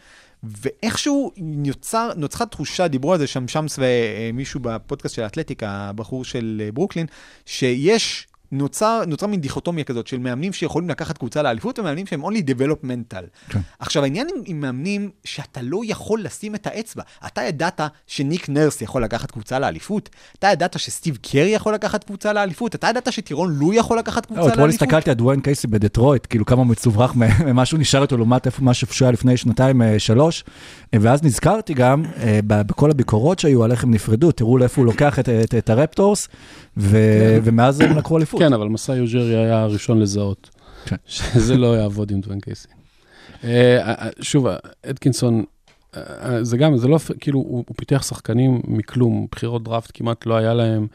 ואיכשהו 0.43 1.33
נוצר, 1.37 2.11
נוצרה 2.17 2.47
תחושה, 2.47 2.89
דיברו 2.89 3.13
על 3.13 3.19
זה 3.19 3.27
שם 3.27 3.49
שמס 3.49 3.79
ומישהו 3.79 4.61
בפודקאסט 4.61 5.15
של 5.15 5.23
האתלטיק, 5.23 5.63
הבחור 5.67 6.25
של 6.25 6.63
אה, 6.65 6.73
ברוקלין, 6.73 7.07
שיש, 7.47 8.27
נוצר, 8.53 9.03
נוצרה 9.07 9.29
מין 9.29 9.41
דיכוטומיה 9.41 9.85
כזאת 9.85 10.07
של 10.07 10.19
מאמנים 10.19 10.53
שיכולים 10.53 10.89
לקחת 10.91 11.19
קבוצה 11.19 11.43
לאליפות 11.43 11.79
ומאמנים 11.79 12.07
שהם 12.07 12.25
only 12.25 12.39
developmental. 12.51 13.25
כן. 13.49 13.61
עכשיו, 13.79 14.03
העניין 14.03 14.27
עם, 14.37 14.43
עם 14.47 14.61
מאמנים 14.61 15.11
שאתה 15.25 15.61
לא 15.63 15.81
יכול 15.85 16.23
לשים 16.23 16.55
את 16.55 16.67
האצבע. 16.67 17.03
אתה 17.27 17.43
ידעת 17.43 17.81
שניק 18.07 18.49
נרס 18.49 18.83
יכול 18.83 19.05
לקחת 19.05 19.31
קבוצה 19.31 19.59
לאליפות? 19.59 20.11
אתה 20.39 20.47
ידעת 20.53 20.79
שסטיב 20.79 21.19
קרי 21.23 21.49
יכול 21.51 21.75
לקחת 21.75 22.05
קבוצה 22.05 22.33
לאליפות? 22.33 22.75
אתה 22.75 22.87
ידעת 22.89 23.13
שטירון 23.13 23.55
לו 23.55 23.73
יכול 23.73 23.99
לקחת 23.99 24.27
קבוצה 24.27 24.41
לא, 24.41 24.47
לאליפות? 24.47 24.59
אתמול 24.59 24.69
הסתכלתי 24.71 25.11
על 25.11 25.17
דוויין 25.17 25.41
קייסי 25.41 25.67
בדטרויט, 25.67 26.27
כאילו 26.31 26.47
כמה 26.47 26.65
מצוברח 26.65 27.15
ממה 27.47 27.65
שהוא 27.67 27.81
נשאר 27.81 28.03
איתו 28.03 28.17
לעומת 28.17 28.61
מה 28.61 28.75
שהוא 28.75 28.89
היה 29.01 29.11
לפני 29.11 29.37
שנתיים, 29.37 29.83
אה, 29.83 29.99
שלוש. 29.99 30.45
אה, 30.95 30.99
ואז 31.03 31.23
נזכרתי 31.23 31.75
גם 31.75 32.03
אה, 32.23 32.41
בכל 32.47 32.91
הביקורות 32.91 33.39
שהיו 33.39 33.65
על 33.65 33.71
איך 33.73 33.85
הם 33.85 33.91
נפרדו, 33.91 34.33
תראו 34.33 34.59
לאיפה 34.59 34.81
הוא 34.81 34.87
לוקח 34.87 35.19
את- 35.19 35.29
את- 35.29 35.55
את 35.55 35.71
הרפטורס, 35.71 36.29
ומאז 36.77 37.81
הם 37.81 37.99
לקחו 37.99 38.17
אליפות. 38.17 38.41
כן, 38.41 38.53
אבל 38.53 38.69
מסאי 38.69 39.01
אוג'רי 39.01 39.37
היה 39.37 39.63
הראשון 39.63 40.01
לזהות, 40.01 40.51
כן. 40.85 40.97
שזה 41.07 41.57
לא 41.57 41.77
יעבוד 41.77 42.11
עם 42.11 42.21
דווין 42.21 42.41
קייסי. 42.41 42.69
אה, 43.45 43.79
אה, 43.79 44.09
שוב, 44.21 44.47
אטקינסון, 44.87 45.45
אה, 45.97 46.45
זה 46.45 46.57
גם, 46.57 46.77
זה 46.77 46.89
לא, 46.89 46.99
כאילו, 47.21 47.39
הוא 47.39 47.65
פיתח 47.77 48.03
שחקנים 48.03 48.61
מכלום, 48.65 49.27
בחירות 49.31 49.65
דראפט 49.65 49.91
כמעט 49.95 50.27
לא 50.27 50.37
היה 50.37 50.55
להם. 50.55 50.87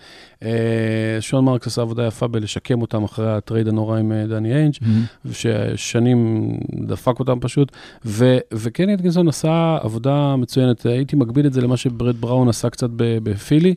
אה, 0.43 1.17
שון 1.19 1.45
מרקס 1.45 1.67
עשה 1.67 1.81
עבודה 1.81 2.07
יפה 2.07 2.27
בלשקם 2.27 2.81
אותם 2.81 3.03
אחרי 3.03 3.31
ה 3.31 3.37
trade 3.37 3.67
הנורא 3.67 3.99
עם 3.99 4.11
אה, 4.11 4.25
דני 4.27 4.53
איינג'. 4.53 4.73
מהמם. 4.81 5.03
ששנים 5.31 6.51
דפק 6.87 7.19
אותם 7.19 7.39
פשוט, 7.39 7.71
ו- 8.05 8.37
וקני 8.53 8.93
אטקינסון 8.93 9.27
עשה 9.27 9.77
עבודה 9.81 10.35
מצוינת, 10.35 10.85
הייתי 10.85 11.15
מקביל 11.15 11.47
את 11.47 11.53
זה 11.53 11.61
למה 11.61 11.77
שברד 11.77 12.15
בראון 12.21 12.49
עשה 12.49 12.69
קצת 12.69 12.89
בפילי, 12.97 13.75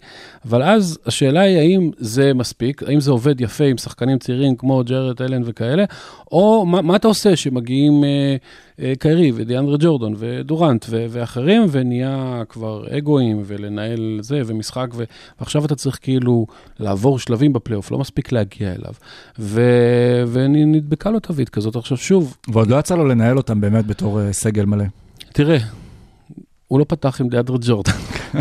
אבל 0.48 0.62
אז 0.62 0.98
השאלה 1.06 1.40
היא 1.40 1.58
האם 1.58 1.90
זה 1.98 2.34
מספיק, 2.34 2.82
האם 2.82 3.00
זה 3.00 3.10
עובד 3.10 3.40
יפה 3.40 3.64
עם 3.64 3.78
שחקנים 3.78 4.18
צעירים 4.18 4.56
כמו 4.56 4.82
ג'רד 4.84 5.22
אלן 5.22 5.42
וכאלה, 5.44 5.84
או 6.32 6.66
מה, 6.66 6.82
מה 6.82 6.96
אתה 6.96 7.08
עושה 7.08 7.36
שמגיעים 7.36 8.04
אה, 8.04 8.92
קיירי 8.98 9.32
ודיאנדרה 9.34 9.76
ג'ורדון 9.80 10.14
ודורנט 10.18 10.86
ו- 10.88 11.06
ואחרים, 11.10 11.66
ונהיה 11.70 12.42
כבר 12.48 12.84
אגואים 12.98 13.42
ולנהל 13.46 14.18
זה 14.22 14.42
ומשחק, 14.46 14.88
ו- 14.94 15.04
ועכשיו 15.40 15.64
אתה 15.64 15.74
צריך 15.74 15.98
כאילו 16.02 16.46
לעבור 16.78 17.18
שלבים 17.18 17.52
בפלייאוף, 17.52 17.90
לא 17.90 17.98
מספיק 17.98 18.32
להגיע 18.32 18.72
אליו. 18.72 18.92
ו- 19.38 20.22
ונדבקה 20.32 21.10
לו 21.10 21.20
תווית 21.20 21.48
כזאת. 21.48 21.76
עכשיו 21.76 21.96
שוב, 21.96 22.36
ועוד 22.48 22.68
לא 22.68 22.76
יצא 22.76 22.96
לו 22.96 23.08
לנהל 23.08 23.36
אותם 23.36 23.60
באמת 23.60 23.86
בתור 23.86 24.20
אה, 24.20 24.32
סגל 24.32 24.64
מלא. 24.64 24.84
תראה, 25.32 25.58
הוא 26.68 26.78
לא 26.78 26.84
פתח 26.88 27.20
עם 27.20 27.28
דיאדרה 27.28 27.56
ג'ורדן. 27.60 27.92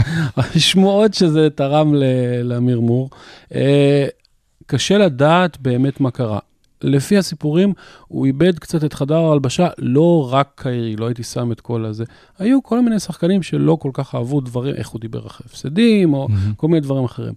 שמועות 0.57 1.13
שזה 1.13 1.49
תרם 1.55 1.95
ל- 1.95 2.03
למרמור. 2.43 3.09
אה, 3.55 4.07
קשה 4.65 4.97
לדעת 4.97 5.57
באמת 5.61 5.99
מה 6.01 6.11
קרה. 6.11 6.39
לפי 6.81 7.17
הסיפורים, 7.17 7.73
הוא 8.07 8.25
איבד 8.25 8.59
קצת 8.59 8.83
את 8.83 8.93
חדר 8.93 9.15
ההלבשה, 9.17 9.67
לא 9.77 10.29
רק 10.31 10.49
קיירי, 10.55 10.95
לא 10.95 11.05
הייתי 11.07 11.23
שם 11.23 11.51
את 11.51 11.61
כל 11.61 11.85
הזה. 11.85 12.03
היו 12.39 12.63
כל 12.63 12.81
מיני 12.81 12.99
שחקנים 12.99 13.43
שלא 13.43 13.77
כל 13.81 13.89
כך 13.93 14.15
אהבו 14.15 14.41
דברים, 14.41 14.75
איך 14.75 14.89
הוא 14.89 15.01
דיבר 15.01 15.27
אחרי 15.27 15.45
הפסדים, 15.49 16.13
או 16.13 16.27
כל 16.57 16.67
מיני 16.67 16.79
דברים 16.79 17.03
אחרים. 17.05 17.33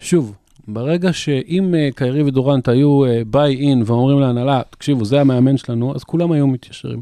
שוב, 0.00 0.34
ברגע 0.68 1.12
שאם 1.12 1.74
אה, 1.74 1.88
קיירי 1.94 2.22
ודורנט 2.22 2.68
היו 2.68 3.00
ביי 3.26 3.56
אין 3.56 3.82
ואומרים 3.86 4.20
להנהלה, 4.20 4.62
תקשיבו, 4.70 5.04
זה 5.04 5.20
המאמן 5.20 5.56
שלנו, 5.56 5.94
אז 5.94 6.04
כולם 6.04 6.32
היו 6.32 6.46
מתיישרים. 6.46 7.00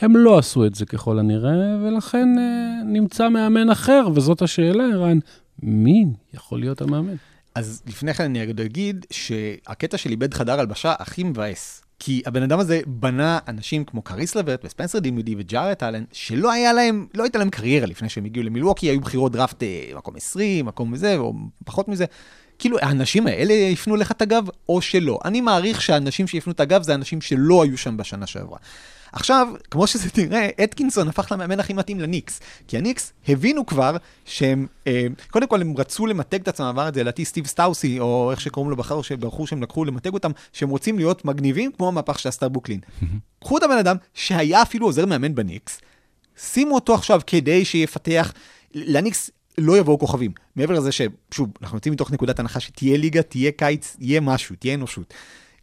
הם 0.00 0.16
לא 0.16 0.38
עשו 0.38 0.66
את 0.66 0.74
זה 0.74 0.86
ככל 0.86 1.18
הנראה, 1.18 1.76
ולכן 1.82 2.28
אה, 2.38 2.82
נמצא 2.84 3.28
מאמן 3.28 3.70
אחר, 3.70 4.08
וזאת 4.14 4.42
השאלה, 4.42 4.84
ערן, 4.84 5.18
מי 5.62 6.04
יכול 6.34 6.60
להיות 6.60 6.80
המאמן? 6.80 7.14
אז 7.54 7.82
לפני 7.86 8.14
כן 8.14 8.24
אני 8.24 8.42
אגיד 8.42 9.06
שהקטע 9.10 9.98
של 9.98 10.10
איבד 10.10 10.34
חדר 10.34 10.60
הלבשה 10.60 10.94
הכי 10.98 11.24
מבאס. 11.24 11.82
כי 12.02 12.22
הבן 12.26 12.42
אדם 12.42 12.58
הזה 12.58 12.80
בנה 12.86 13.38
אנשים 13.48 13.84
כמו 13.84 14.02
קריס 14.02 14.34
לברט 14.34 14.64
וספנסר 14.64 14.98
דימידי 14.98 15.34
וג'ארט 15.38 15.82
אלן, 15.82 16.04
שלא 16.12 16.52
היה 16.52 16.72
להם, 16.72 17.06
לא 17.14 17.22
הייתה 17.22 17.38
להם 17.38 17.50
קריירה 17.50 17.86
לפני 17.86 18.08
שהם 18.08 18.24
הגיעו 18.24 18.46
למילווקי, 18.46 18.86
היו 18.86 19.00
בחירות 19.00 19.32
דראפט 19.32 19.62
אה, 19.62 19.90
מקום 19.96 20.16
20, 20.16 20.66
מקום 20.66 20.96
זה, 20.96 21.16
או 21.16 21.34
פחות 21.64 21.88
מזה. 21.88 22.04
כאילו, 22.60 22.78
האנשים 22.82 23.26
האלה 23.26 23.52
יפנו 23.52 23.96
לך 23.96 24.10
את 24.10 24.22
הגב, 24.22 24.48
או 24.68 24.82
שלא. 24.82 25.18
אני 25.24 25.40
מעריך 25.40 25.82
שהאנשים 25.82 26.26
שיפנו 26.26 26.52
את 26.52 26.60
הגב 26.60 26.82
זה 26.82 26.94
אנשים 26.94 27.20
שלא 27.20 27.62
היו 27.62 27.78
שם 27.78 27.96
בשנה 27.96 28.26
שעברה. 28.26 28.58
עכשיו, 29.12 29.48
כמו 29.70 29.86
שזה 29.86 30.08
נראה, 30.16 30.48
אטקינסון 30.64 31.08
הפך 31.08 31.32
למאמן 31.32 31.60
הכי 31.60 31.72
מתאים 31.72 32.00
לניקס. 32.00 32.40
כי 32.68 32.78
הניקס 32.78 33.12
הבינו 33.28 33.66
כבר 33.66 33.96
שהם, 34.24 34.66
אה, 34.86 35.06
קודם 35.30 35.46
כל 35.46 35.60
הם 35.60 35.74
רצו 35.76 36.06
למתג 36.06 36.40
את 36.40 36.48
עצמם, 36.48 36.66
אמר 36.66 36.88
את 36.88 36.94
זה 36.94 37.02
לדעתי 37.02 37.24
סטיב 37.24 37.46
סטאוט, 37.46 38.00
או 38.00 38.30
איך 38.30 38.40
שקוראים 38.40 38.70
לו 38.70 38.76
בחר, 38.76 39.02
שבחור 39.02 39.46
שהם 39.46 39.62
לקחו 39.62 39.84
למתג 39.84 40.12
אותם, 40.12 40.30
שהם 40.52 40.68
רוצים 40.68 40.98
להיות 40.98 41.24
מגניבים 41.24 41.72
כמו 41.72 41.88
המהפך 41.88 42.18
שעשתה 42.18 42.48
ברוקלין. 42.48 42.80
קחו 43.44 43.58
את 43.58 43.62
הבן 43.62 43.78
אדם 43.78 43.96
שהיה 44.14 44.62
אפילו 44.62 44.86
עוזר 44.86 45.06
מאמן 45.06 45.34
בניקס, 45.34 45.80
שימו 46.36 46.74
אותו 46.74 46.94
עכשיו 46.94 47.20
כדי 47.26 47.64
שיפתח, 47.64 48.32
לניקס 48.74 49.30
לא 49.58 49.78
יבואו 49.78 49.98
כוכבים. 49.98 50.32
מעבר 50.56 50.74
לזה 50.74 50.90
ששוב, 50.92 51.48
אנחנו 51.62 51.76
יוצאים 51.76 51.92
מתוך 51.92 52.10
נקודת 52.10 52.38
הנחה 52.38 52.60
שתהיה 52.60 52.96
ליגה, 52.96 53.22
תהיה 53.22 53.52
קיץ, 53.52 53.96
יהיה 54.00 54.20
משהו, 54.20 54.56
תהיה 54.58 54.74
אנושות. 54.74 55.14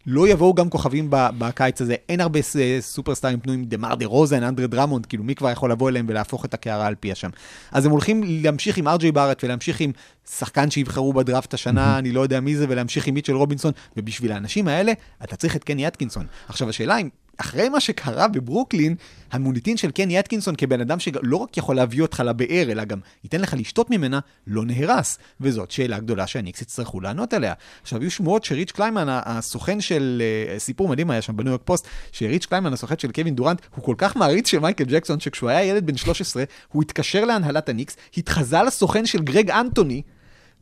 לא 0.09 0.27
יבואו 0.27 0.53
גם 0.53 0.69
כוכבים 0.69 1.07
בקיץ 1.11 1.81
הזה, 1.81 1.95
אין 2.09 2.21
הרבה 2.21 2.39
סופרסטארים 2.79 3.39
פנויים, 3.39 3.65
דמאר 3.65 3.95
דרוזן, 3.95 4.43
אנדרה 4.43 4.67
דראמונד, 4.67 5.05
כאילו 5.05 5.23
מי 5.23 5.35
כבר 5.35 5.51
יכול 5.51 5.71
לבוא 5.71 5.89
אליהם 5.89 6.05
ולהפוך 6.09 6.45
את 6.45 6.53
הקערה 6.53 6.87
על 6.87 6.95
פיה 6.99 7.15
שם. 7.15 7.29
אז 7.71 7.85
הם 7.85 7.91
הולכים 7.91 8.23
להמשיך 8.25 8.77
עם 8.77 8.87
אר 8.87 8.95
ג'יי 8.95 9.11
בארט 9.11 9.43
ולהמשיך 9.43 9.79
עם 9.79 9.91
שחקן 10.29 10.71
שיבחרו 10.71 11.13
בדראפט 11.13 11.53
השנה, 11.53 11.97
אני 11.97 12.11
לא 12.11 12.21
יודע 12.21 12.39
מי 12.39 12.55
זה, 12.55 12.65
ולהמשיך 12.69 13.07
עם 13.07 13.13
מיטשל 13.13 13.35
רובינסון, 13.35 13.71
ובשביל 13.97 14.31
האנשים 14.31 14.67
האלה, 14.67 14.91
אתה 15.23 15.35
צריך 15.35 15.55
את 15.55 15.63
קני 15.63 15.87
אטקינסון. 15.87 16.25
עכשיו, 16.47 16.69
השאלה 16.69 16.97
אם 16.97 17.09
אחרי 17.37 17.69
מה 17.69 17.79
שקרה 17.79 18.27
בברוקלין, 18.27 18.95
המוניטין 19.31 19.77
של 19.77 19.91
קני 19.91 20.19
אטקינסון 20.19 20.55
כבן 20.55 20.81
אדם 20.81 20.99
שלא 20.99 21.37
רק 21.37 21.57
יכול 21.57 21.75
להביא 21.75 22.01
אותך 22.01 22.23
לבאר, 22.25 22.71
אלא 22.71 22.83
גם 22.83 22.99
ייתן 23.23 23.41
לך 23.41 23.55
לשתות 23.57 23.89
ממנה, 23.89 24.19
לא 24.47 24.65
נהרס. 24.65 25.17
וזאת 25.41 25.71
שאלה 25.71 25.99
גדולה 25.99 26.27
שהניקס 26.27 26.61
יצטרכו 26.61 26.99
לענות 26.99 27.33
עליה. 27.33 27.53
עכשיו, 27.81 28.01
היו 28.01 28.11
שמועות 28.11 28.43
שריץ' 28.43 28.71
קליימן, 28.71 29.05
הסוכן 29.09 29.81
של, 29.81 30.21
אה, 30.53 30.59
סיפור 30.59 30.87
מדהים 30.87 31.11
היה 31.11 31.21
שם 31.21 31.37
בניו 31.37 31.51
יורק 31.51 31.61
פוסט, 31.65 31.87
שריץ' 32.11 32.45
קליימן, 32.45 32.73
הסוכן 32.73 32.97
של 32.97 33.11
קווין 33.11 33.35
דורנט, 33.35 33.61
הוא 33.75 33.83
כל 33.83 33.95
כך 33.97 34.15
מעריץ 34.15 34.47
של 34.47 34.59
מייקל 34.59 34.83
ג'קסון, 34.83 35.19
שכשהוא 35.19 35.49
היה 35.49 35.63
ילד 35.63 35.85
בן 35.85 35.97
13, 35.97 36.43
הוא 36.71 36.83
התקשר 36.83 37.25
להנהלת 37.25 37.69
הניקס, 37.69 37.97
התחזה 38.17 38.63
לסוכן 38.63 39.05
של 39.05 39.21
גרג 39.21 39.51
אנטוני, 39.51 40.01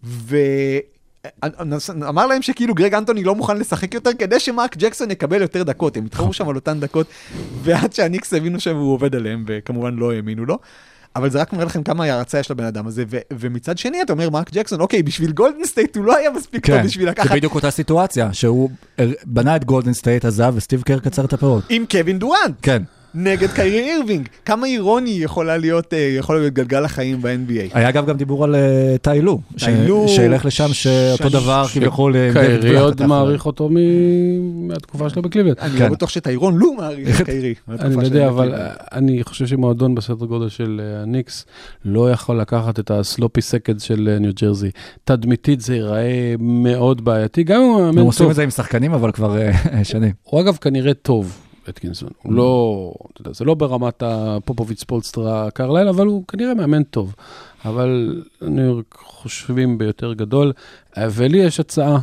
ו... 0.04 0.38
אמר 2.10 2.28
להם 2.28 2.42
שכאילו 2.42 2.74
גרג 2.74 2.94
אנטוני 2.94 3.24
לא 3.24 3.36
מוכן 3.36 3.58
לשחק 3.58 3.94
יותר 3.94 4.12
כדי 4.20 4.40
שמרק 4.40 4.78
ג'קסון 4.78 5.12
יקבל 5.12 5.42
יותר 5.42 5.64
דקות, 5.64 5.98
הם 5.98 6.06
התחרו 6.06 6.34
שם 6.34 6.50
על 6.50 6.56
אותן 6.56 6.80
דקות, 6.80 7.08
ועד 7.64 7.94
שהניקס 7.94 8.34
הבינו 8.34 8.60
שהוא 8.60 8.94
עובד 8.94 9.16
עליהם, 9.16 9.44
וכמובן 9.48 9.96
לא 9.96 10.14
האמינו 10.14 10.46
לו. 10.46 10.58
אבל 11.16 11.30
זה 11.30 11.42
רק 11.42 11.54
מראה 11.54 11.66
לכם 11.66 11.84
כמה 11.84 12.04
הערצה 12.04 12.40
יש 12.40 12.52
לבן 12.52 12.64
אדם 12.64 12.88
הזה, 12.88 13.04
ו- 13.10 13.18
ומצד 13.34 13.78
שני 13.78 14.02
אתה 14.02 14.14
אומר 14.14 14.30
מרק 14.30 14.52
ג'קסון, 14.54 14.82
אוקיי, 14.82 15.04
בשביל 15.04 15.32
גולדן 15.32 15.66
סטייט 15.66 15.98
הוא 15.98 16.06
לא 16.06 16.16
היה 16.16 16.32
מספיק 16.32 16.66
טוב 16.66 16.76
כן, 16.76 16.84
בשביל 16.86 17.06
זה 17.06 17.12
לקחת 17.12 17.32
בדיוק 17.32 17.56
אותה 17.56 17.72
סיטואציה, 17.72 18.34
שהוא 18.34 18.70
אה, 19.00 19.06
בנה 19.26 19.56
את 19.56 19.66
גולדן 19.66 19.94
סטייט, 19.94 20.26
עזב, 20.26 20.54
וסטיב 20.56 20.82
קר 20.82 21.00
קצר 21.00 21.26
את 21.26 21.34
הפירות. 21.34 21.64
עם 21.70 21.86
קווין 21.92 22.20
דורנט. 22.20 22.56
כן. 22.62 22.84
נגד 23.16 23.52
קיירי 23.52 23.90
אירווינג. 23.92 24.28
כמה 24.46 24.68
אירוני 24.68 25.10
יכולה 25.10 25.58
להיות, 25.58 25.94
אה, 25.94 26.16
יכול 26.18 26.40
להיות 26.40 26.54
גלגל 26.54 26.86
החיים 26.86 27.22
ב-NBA. 27.22 27.70
היה 27.74 27.90
אגב 27.90 28.06
גם 28.06 28.18
דיבור 28.18 28.44
על 28.44 28.56
אה, 28.56 28.96
טאי 29.02 29.22
לו, 29.22 29.40
ש- 29.58 29.64
טאי 29.64 29.88
לו, 29.88 30.08
שילך 30.08 30.46
לשם, 30.46 30.74
שאותו 30.74 31.30
דבר 31.30 31.66
כביכול... 31.74 32.16
אה, 32.16 32.30
קיירי 32.34 32.80
עוד 32.80 33.06
מעריך 33.06 33.46
אותו 33.46 33.70
מהתקופה 34.68 35.10
שלו 35.10 35.22
בקליבלנד. 35.22 35.56
אני 35.60 35.78
כן. 35.78 35.84
לא 35.84 35.90
בטוח 35.90 36.10
שטיירון 36.10 36.58
לו 36.58 36.74
מעריך 36.74 37.22
את 37.22 37.26
קיירי. 37.30 37.54
אני 37.80 37.96
לא 37.96 38.02
יודע, 38.02 38.28
אבל 38.28 38.54
אני 38.92 39.24
חושב 39.24 39.48
שמועדון 39.48 39.96
בסדר 39.96 40.26
גודל 40.26 40.50
של 40.50 40.82
אה, 40.84 41.02
הניקס 41.02 41.46
לא 41.86 42.12
יכול 42.12 42.40
לקחת 42.42 42.80
את 42.80 42.92
ה 42.92 42.99
sloppy 42.99 43.42
seconds 43.42 43.80
של 43.80 44.10
אה, 44.14 44.20
ניו 44.20 44.32
ג'רזי. 44.42 44.70
תדמיתית 45.04 45.62
זה 45.62 45.76
ייראה 45.76 46.36
מאוד 46.40 47.06
בעייתי, 47.06 47.44
גם 47.44 47.62
אם 47.62 47.68
הוא 47.68 47.80
הם 47.80 47.86
מאמן 47.86 48.02
עושים 48.02 48.24
טוב. 48.24 48.30
את 48.30 48.36
זה 48.36 48.44
עם 48.44 48.50
שחקנים, 48.50 48.94
אבל 48.94 49.12
כבר 49.12 49.38
אה, 49.38 49.52
שנים. 49.84 50.12
הוא 50.24 50.42
אגב 50.42 50.58
כנראה 50.62 50.94
טוב, 50.94 51.38
אטקינסון. 51.70 52.10
הוא 52.22 52.34
לא, 52.34 52.94
אתה 53.14 53.22
יודע, 53.22 53.32
זה 53.34 53.46
לא 53.46 53.54
ברמת 53.54 54.04
הפופוביץ 54.06 54.84
פולסטרה 54.84 55.52
קרליל, 55.52 55.88
אבל 55.88 56.08
הוא 56.08 56.24
כנראה 56.28 56.54
מאמן 56.54 56.84
טוב. 56.84 57.16
אבל 57.66 58.22
ניו 58.42 58.66
יורק 58.66 58.98
חושבים 59.04 59.78
ביותר 59.78 60.14
גדול, 60.14 60.54
ולי 60.98 61.38
יש 61.38 61.60
הצעה. 61.60 62.00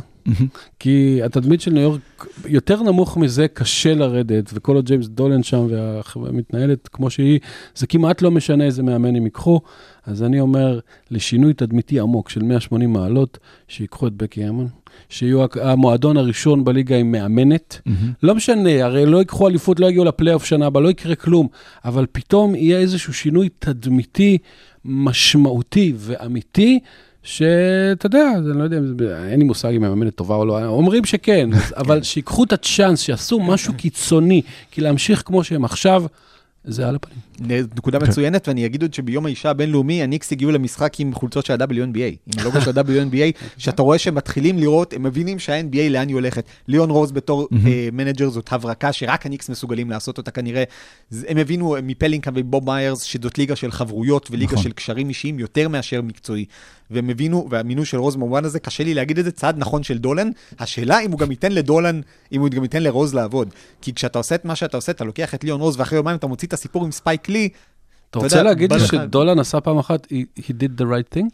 כי 0.79 1.19
התדמית 1.23 1.61
של 1.61 1.71
ניו 1.71 1.81
יורק 1.81 2.01
יותר 2.45 2.83
נמוך 2.83 3.17
מזה 3.17 3.47
קשה 3.47 3.93
לרדת, 3.93 4.49
וכל 4.53 4.75
עוד 4.75 4.85
ג'יימס 4.85 5.07
דולן 5.07 5.43
שם 5.43 5.67
והחברה 5.69 6.31
מתנהלת 6.31 6.87
כמו 6.87 7.09
שהיא, 7.09 7.39
זה 7.75 7.87
כמעט 7.87 8.21
לא 8.21 8.31
משנה 8.31 8.63
איזה 8.65 8.83
מאמן 8.83 9.15
הם 9.15 9.23
ייקחו. 9.25 9.61
אז 10.05 10.23
אני 10.23 10.39
אומר, 10.39 10.79
לשינוי 11.11 11.53
תדמיתי 11.53 11.99
עמוק 11.99 12.29
של 12.29 12.43
180 12.43 12.93
מעלות, 12.93 13.37
שיקחו 13.67 14.07
את 14.07 14.13
בקי 14.13 14.43
המון, 14.43 14.67
שיהיו 15.09 15.45
המועדון 15.61 16.17
הראשון 16.17 16.63
בליגה 16.63 16.97
עם 16.97 17.11
מאמנת. 17.11 17.81
לא 18.23 18.35
משנה, 18.35 18.85
הרי 18.85 19.05
לא 19.05 19.17
ייקחו 19.17 19.47
אליפות, 19.47 19.79
לא 19.79 19.87
יגיעו 19.87 20.05
לפלייאוף 20.05 20.45
שנה 20.45 20.65
הבאה, 20.65 20.81
לא 20.81 20.89
יקרה 20.89 21.15
כלום, 21.15 21.47
אבל 21.85 22.05
פתאום 22.11 22.55
יהיה 22.55 22.79
איזשהו 22.79 23.13
שינוי 23.13 23.49
תדמיתי 23.59 24.37
משמעותי 24.85 25.93
ואמיתי. 25.97 26.79
שאתה 27.23 28.05
יודע, 28.05 28.31
אני 28.37 28.57
לא 28.57 28.63
יודע, 28.63 28.77
אין 29.27 29.39
לי 29.39 29.45
מושג 29.45 29.67
אם 29.67 29.83
היא 29.83 29.89
מאמנת 29.89 30.15
טובה 30.15 30.35
או 30.35 30.45
לא, 30.45 30.65
אומרים 30.65 31.05
שכן, 31.05 31.49
אבל 31.81 32.03
שיקחו 32.03 32.43
את 32.43 32.53
הצ'אנס, 32.53 32.99
שיעשו 32.99 33.39
משהו 33.39 33.73
קיצוני, 33.73 34.41
כי 34.71 34.81
להמשיך 34.81 35.23
כמו 35.25 35.43
שהם 35.43 35.65
עכשיו, 35.65 36.03
זה 36.63 36.87
על 36.87 36.95
הפנים. 36.95 37.17
נקודה 37.39 37.99
מצוינת, 38.07 38.47
ואני 38.47 38.65
אגיד 38.65 38.81
עוד 38.81 38.93
שביום 38.93 39.25
האישה 39.25 39.49
הבינלאומי, 39.49 40.03
הניקס 40.03 40.31
הגיעו 40.31 40.51
למשחק 40.51 40.99
עם 40.99 41.13
חולצות 41.13 41.45
של 41.45 41.53
ה-WNBA, 41.61 42.15
עם 42.27 42.39
הלוגו 42.39 42.61
של 42.61 42.79
ה-WNBA, 42.79 43.43
שאתה 43.57 43.81
רואה 43.81 43.97
שהם 43.97 44.15
מתחילים 44.15 44.57
לראות, 44.57 44.93
הם 44.93 45.03
מבינים 45.03 45.39
שה-NBA 45.39 45.89
לאן 45.89 46.07
היא 46.07 46.15
הולכת. 46.15 46.45
ליאון 46.67 46.89
רוז 46.89 47.11
בתור 47.11 47.47
אה, 47.65 47.89
manager 47.91 48.29
זאת 48.29 48.53
הברקה 48.53 48.93
שרק 48.93 49.25
הניקס 49.25 49.49
מסוגלים 49.49 49.89
לעשות 49.89 50.17
אותה 50.17 50.31
כנראה. 50.31 50.63
הם 51.27 51.37
הבינו 51.37 51.75
מפלינקה 51.83 52.31
ובוב 52.35 52.65
מיירס 52.65 53.01
שזאת 53.01 53.37
ליגה 53.37 53.55
של 53.55 53.71
חברויות 53.71 54.31
וליגה 54.31 54.51
נכון. 54.51 54.63
של 54.63 54.71
קשרים 54.71 55.09
אישיים 55.09 55.39
יותר 55.39 55.69
מאשר 55.69 56.01
מקצועי. 56.01 56.45
והם 56.91 57.09
הבינו, 57.09 57.47
והמינוי 57.49 57.85
של 57.85 57.97
רוז 57.97 58.15
במובן 58.15 58.45
הזה, 58.45 58.59
קשה 58.59 58.83
לי 58.83 58.93
להגיד 58.93 59.19
את 59.19 59.25
זה, 59.25 59.31
צעד 59.31 59.57
נכון 59.57 59.83
של 59.83 59.97
דולן. 59.97 60.29
השאלה 60.59 60.99
אם 60.99 61.11
הוא 61.11 61.19
גם 61.19 61.31
ייתן 61.31 61.51
לדולן, 61.51 62.01
אם 62.31 62.41
הוא 62.41 62.49
גם 62.49 62.63
ייתן 62.63 62.83
לרוז 62.83 63.13
לעבוד. 63.13 63.49
כי 63.81 63.93
כשאתה 63.93 64.17
עושה 64.17 64.35
את 64.35 64.45
מה 64.45 64.55
שאתה 64.55 64.77
עושה, 64.77 64.91
אתה 64.91 65.03
לוקח 65.03 65.33
את 65.33 65.43
ליאון 65.43 65.61
רוז, 65.61 65.79
ואחרי 65.79 65.97
יומיים 65.97 66.17
אתה 66.17 66.27
מוציא 66.27 66.47
את 66.47 66.53
הסיפור 66.53 66.85
עם 66.85 66.91
ספייק 66.91 67.29
לי, 67.33 67.49
אתה 68.09 68.19
רוצה 68.19 68.35
יודע, 68.37 68.49
להגיד 68.49 68.73
לי 68.73 68.79
שדולן 68.79 69.39
עשה 69.39 69.61
פעם 69.61 69.77
אחת, 69.77 70.07
he 70.11 70.41
he 70.41 70.49
did 70.49 70.81
the 70.81 70.83
right 70.83 71.17
thing? 71.17 71.27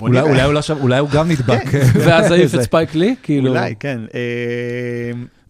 אולי-. 0.00 0.20
אולי 0.20 0.52
לא 0.54 0.60
אולי 0.80 0.98
הוא 0.98 1.08
גם 1.10 1.28
נדבק. 1.30 1.64
ואז 2.06 2.30
העיף 2.30 2.54
את. 2.54 2.60
ספייק 2.68 2.94
לי? 2.94 3.14
כאילו... 3.22 3.50
אולי, 3.50 3.74
כן. 3.80 4.00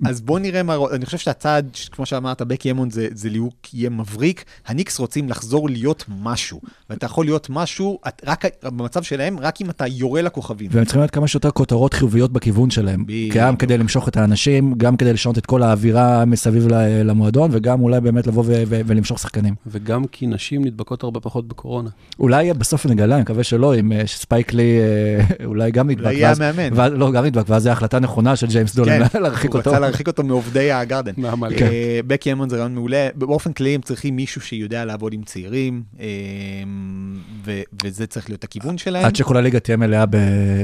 אז 0.07 0.21
בוא 0.21 0.39
נראה 0.39 0.63
מה... 0.63 0.77
אני 0.93 1.07
חושב 1.07 1.19
שהצעד, 1.19 1.77
כמו 1.93 2.07
שאמרת, 2.07 2.43
בקי 2.43 2.71
האמון 2.71 2.91
זה, 2.91 3.09
זה 3.15 3.29
ליהוק 3.29 3.75
יהיה 3.75 3.91
מבריק. 3.91 4.45
הניקס 4.67 4.99
רוצים 4.99 5.29
לחזור 5.29 5.69
להיות 5.69 6.05
משהו. 6.23 6.61
ואתה 6.91 7.07
יכול 7.07 7.25
להיות 7.25 7.47
משהו, 7.51 7.99
את, 8.09 8.23
רק 8.27 8.45
במצב 8.65 9.03
שלהם, 9.03 9.39
רק 9.39 9.61
אם 9.61 9.71
אתה 9.71 9.87
יורה 9.87 10.23
לכוכבים. 10.23 10.69
והם 10.73 10.85
צריכים 10.85 11.01
להיות 11.01 11.11
כמה 11.11 11.29
שיותר 11.29 11.51
כותרות 11.51 11.95
חיוביות 11.95 12.33
בכיוון 12.33 12.71
שלהם. 12.71 13.07
בדיוק. 13.07 13.37
גם 13.37 13.57
כדי 13.57 13.79
למשוך 13.79 14.09
את 14.09 14.17
האנשים, 14.17 14.75
גם 14.77 14.97
כדי 14.97 15.13
לשנות 15.13 15.39
את 15.39 15.47
כל 15.47 15.63
האווירה 15.63 16.25
מסביב 16.25 16.69
ל- 16.69 17.03
למועדון, 17.11 17.51
וגם 17.53 17.81
אולי 17.81 18.01
באמת 18.01 18.27
לבוא 18.27 18.43
ו- 18.47 18.63
ו- 18.67 18.81
ולמשוך 18.87 19.19
שחקנים. 19.19 19.55
וגם 19.67 20.05
כי 20.07 20.27
נשים 20.27 20.65
נדבקות 20.65 21.03
הרבה 21.03 21.21
פחות 21.21 21.49
בקורונה. 21.49 21.91
אולי 22.19 22.53
בסוף 22.53 22.87
נגלה, 22.87 23.15
אני 23.15 23.23
מקווה 23.23 23.45
שלא, 23.45 23.75
אם 23.75 23.93
אה, 23.93 24.03
ספייק 24.07 24.53
לי 24.53 24.79
אה, 24.81 25.45
אולי 25.51 25.71
גם 25.71 25.91
נדבק. 25.91 26.05
אולי 26.05 26.15
יהיה 26.15 26.33
המאמן. 26.33 26.93
לא, 26.93 27.13
גם 27.13 27.25
נדבק, 27.25 27.45
ואז 27.49 27.63
זו 27.63 27.71
החלטה 27.71 27.99
נכונה 27.99 28.37
של 28.37 28.47
ג'יימס 28.47 28.75
דולן 28.75 29.01
להרחיק 29.23 29.51
כן, 29.51 29.59
הוא 29.59 29.59
אותו. 29.59 29.71
להרחיק 29.93 30.07
אותו 30.07 30.23
מעובדי 30.23 30.73
הגרדן. 30.73 31.13
מהמלא. 31.17 31.59
כן. 31.59 31.67
אה, 31.67 32.01
בקי 32.07 32.33
האמון 32.33 32.49
זה 32.49 32.57
רעיון 32.57 32.75
מעולה. 32.75 33.09
באופן 33.15 33.53
כללי 33.53 33.75
הם 33.75 33.81
צריכים 33.81 34.17
מישהו 34.17 34.41
שיודע 34.41 34.85
לעבוד 34.85 35.13
עם 35.13 35.23
צעירים, 35.23 35.83
אה, 36.01 36.07
וזה 37.83 38.07
צריך 38.07 38.31
להיות 38.31 38.45
הכיוון 38.45 38.79
שלהם. 38.79 39.05
עד 39.05 39.17
שכל 39.17 39.37
הליגה 39.37 39.61
תהיה 39.61 39.77
מלאה 39.77 40.05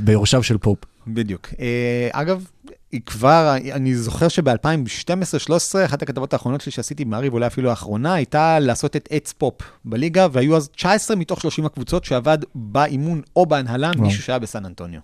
ביורשיו 0.02 0.42
של 0.42 0.58
פופ. 0.58 0.78
בדיוק. 1.06 1.48
אה, 1.60 2.08
אגב, 2.12 2.46
היא 2.92 3.00
כבר, 3.06 3.56
אני 3.72 3.94
זוכר 3.96 4.28
שב-2012-2013, 4.28 5.84
אחת 5.84 6.02
הכתבות 6.02 6.32
האחרונות 6.32 6.60
שלי 6.60 6.72
שעשיתי 6.72 7.04
במעריב, 7.04 7.32
אולי 7.32 7.46
אפילו 7.46 7.70
האחרונה, 7.70 8.14
הייתה 8.14 8.58
לעשות 8.58 8.96
את 8.96 9.08
אץ 9.16 9.32
פופ 9.32 9.54
בליגה, 9.84 10.26
והיו 10.32 10.56
אז 10.56 10.68
19 10.68 11.16
מתוך 11.16 11.40
30 11.40 11.66
הקבוצות 11.66 12.04
שעבד 12.04 12.38
באימון 12.54 13.22
או 13.36 13.46
בהנהלה. 13.46 13.90
מישהו 13.98 14.22
שהיה 14.22 14.38
בסן 14.38 14.64
אנטוניו. 14.64 15.00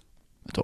אתה 0.51 0.61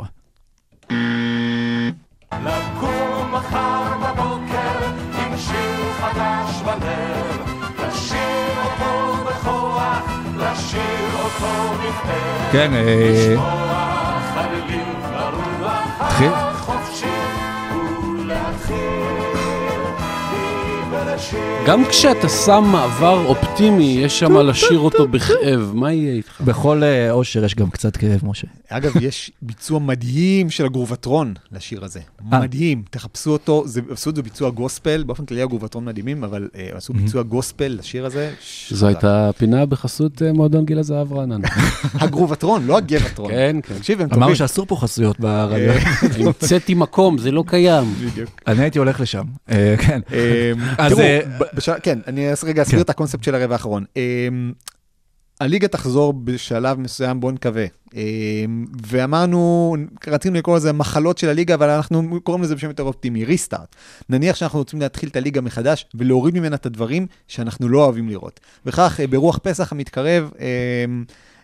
כן, 12.52 12.70
אה, 12.74 13.34
התחיל. 16.00 16.49
גם 21.66 21.84
כשאתה 21.88 22.28
שם 22.28 22.64
מעבר 22.72 23.24
אופטימי, 23.26 23.84
יש 23.84 24.18
שם 24.18 24.36
לשיר 24.36 24.78
אותו 24.78 25.08
בכאב, 25.08 25.70
מה 25.74 25.92
יהיה 25.92 26.12
איתך? 26.12 26.40
בכל 26.40 26.82
אה, 26.82 27.10
אושר 27.10 27.44
יש 27.44 27.54
גם 27.54 27.70
קצת 27.70 27.96
כאב, 27.96 28.20
משה. 28.22 28.46
אגב, 28.68 28.92
יש 29.00 29.30
ביצוע 29.42 29.78
מדהים 29.78 30.50
של 30.50 30.66
הגרובטרון 30.66 31.34
לשיר 31.52 31.84
הזה. 31.84 32.00
אה. 32.32 32.40
מדהים, 32.40 32.82
תחפשו 32.90 33.30
אותו, 33.30 33.62
זה, 33.66 33.80
עשו 33.90 34.10
את 34.10 34.16
זה 34.16 34.22
ביצוע 34.22 34.50
גוספל, 34.50 35.02
באופן 35.06 35.24
כללי 35.24 35.42
הגרובטרון 35.42 35.84
מדהימים, 35.84 36.24
אבל 36.24 36.48
אה, 36.56 36.68
עשו 36.74 36.92
ביצוע 36.92 37.22
גוספל 37.22 37.76
לשיר 37.78 38.06
הזה. 38.06 38.32
זו 38.70 38.86
הייתה 38.86 39.30
פינה 39.38 39.66
בחסות 39.66 40.22
מועדון 40.34 40.64
גיל 40.64 40.78
הזהב 40.78 41.12
רעננה. 41.12 41.48
הגרובטרון, 41.94 42.66
לא 42.66 42.76
הגבעטרון. 42.76 43.30
כן, 43.30 43.56
כן. 43.62 43.74
תקשיב, 43.74 44.00
הם 44.00 44.08
טובים. 44.08 44.22
אמרנו 44.22 44.36
שאסור 44.36 44.66
פה 44.66 44.76
חסויות 44.76 45.20
ברדיו. 45.20 45.72
המצאתי 46.18 46.74
מקום, 46.74 47.18
זה 47.18 47.30
לא 47.30 47.44
קיים. 47.46 47.94
בדיוק. 48.04 48.30
אני 48.46 48.60
הייתי 48.62 48.78
הולך 48.78 49.00
לשם. 49.00 49.24
כן. 49.78 50.00
אז, 50.78 50.92
תראו, 50.92 51.02
כן, 51.82 51.98
אני 52.06 52.32
אס- 52.32 52.44
רגע 52.44 52.62
אסביר 52.62 52.78
כן. 52.78 52.84
את 52.84 52.90
הקונספט 52.90 53.24
של 53.24 53.34
הרבע 53.34 53.54
האחרון. 53.54 53.84
אה, 53.96 54.28
הליגה 55.40 55.68
תחזור 55.68 56.12
בשלב 56.12 56.78
מסוים, 56.80 57.20
בואו 57.20 57.32
נקווה. 57.32 57.64
אה, 57.96 58.00
ואמרנו, 58.86 59.76
רצינו 60.06 60.36
לקרוא 60.38 60.56
לזה 60.56 60.72
מחלות 60.72 61.18
של 61.18 61.28
הליגה, 61.28 61.54
אבל 61.54 61.70
אנחנו 61.70 62.20
קוראים 62.22 62.42
לזה 62.42 62.54
בשם 62.54 62.68
יותר 62.68 62.82
אופטימי, 62.82 63.24
ריסטארט. 63.24 63.76
נניח 64.08 64.36
שאנחנו 64.36 64.58
רוצים 64.58 64.80
להתחיל 64.80 65.08
את 65.08 65.16
הליגה 65.16 65.40
מחדש 65.40 65.86
ולהוריד 65.94 66.34
ממנה 66.34 66.56
את 66.56 66.66
הדברים 66.66 67.06
שאנחנו 67.28 67.68
לא 67.68 67.84
אוהבים 67.84 68.08
לראות. 68.08 68.40
וכך, 68.66 69.00
אה, 69.00 69.06
ברוח 69.06 69.38
פסח 69.42 69.72
המתקרב, 69.72 70.30
אה, 70.40 70.84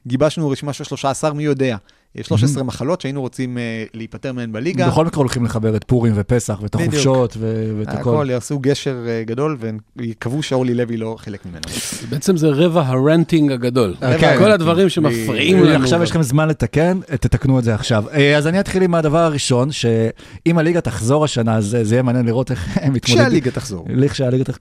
גיבשנו 0.07 0.51
רשימה 0.51 0.73
של 0.73 0.85
13, 0.85 1.33
מי 1.33 1.43
יודע. 1.45 1.77
אה, 2.19 2.25
13 2.25 2.63
מחלות 2.63 3.01
שהיינו 3.01 3.21
רוצים 3.21 3.59
אה, 3.59 3.85
להיפטר 3.95 4.33
מהן 4.33 4.53
בליגה. 4.53 4.89
בכל 4.89 5.05
מקרה 5.05 5.19
הולכים 5.19 5.45
לחבר 5.45 5.77
את 5.77 5.85
פורים 5.85 6.13
ופסח 6.17 6.59
ואת. 6.63 6.75
החופשות 6.75 7.37
ו- 7.39 7.75
ואת 7.79 7.89
הכל. 7.89 8.01
הכל, 8.01 8.27
יעשו 8.31 8.59
גשר 8.59 9.05
אה, 9.09 9.23
גדול 9.27 9.59
ויקוו 9.97 10.43
שאורלי 10.43 10.75
לוי 10.75 10.97
לא 10.97 11.17
חלק 11.19 11.47
ממנו. 11.47 11.63
בעצם 12.09 12.37
זה 12.37 12.49
רבע 12.49 12.83
הרנטינג 12.87 13.53
הגדול. 13.53 13.95
אה, 14.03 14.19
כן. 14.19 14.35
כל 14.39 14.53
הדברים 14.53 14.89
שמפריעים 14.89 15.57
הנה, 15.59 15.71
לנו. 15.71 15.85
עכשיו 15.85 16.03
יש 16.03 16.11
לכם 16.11 16.23
זמן 16.23 16.49
לתקן, 16.49 17.01
תתקנו 17.21 17.59
את 17.59 17.65
זה 17.65 17.75
עכשיו. 17.75 18.05
אה, 18.13 18.37
אז 18.37 18.47
אני 18.47 18.61
אתחיל 18.61 18.83
עם 18.83 18.95
הדבר 18.95 19.19
הראשון, 19.19 19.73
שאם 19.73 20.59
הליגה 20.59 20.81
תחזור 20.81 21.25
השנה, 21.25 21.57
אז 21.57 21.77
זה 21.83 21.95
יהיה 21.95 22.03
מעניין 22.03 22.27
לראות 22.27 22.51
איך 22.51 22.69
הם 22.81 22.93
מתמודדים. 22.93 23.25
כשהליגה 23.25 23.51
תחזור. 23.51 23.87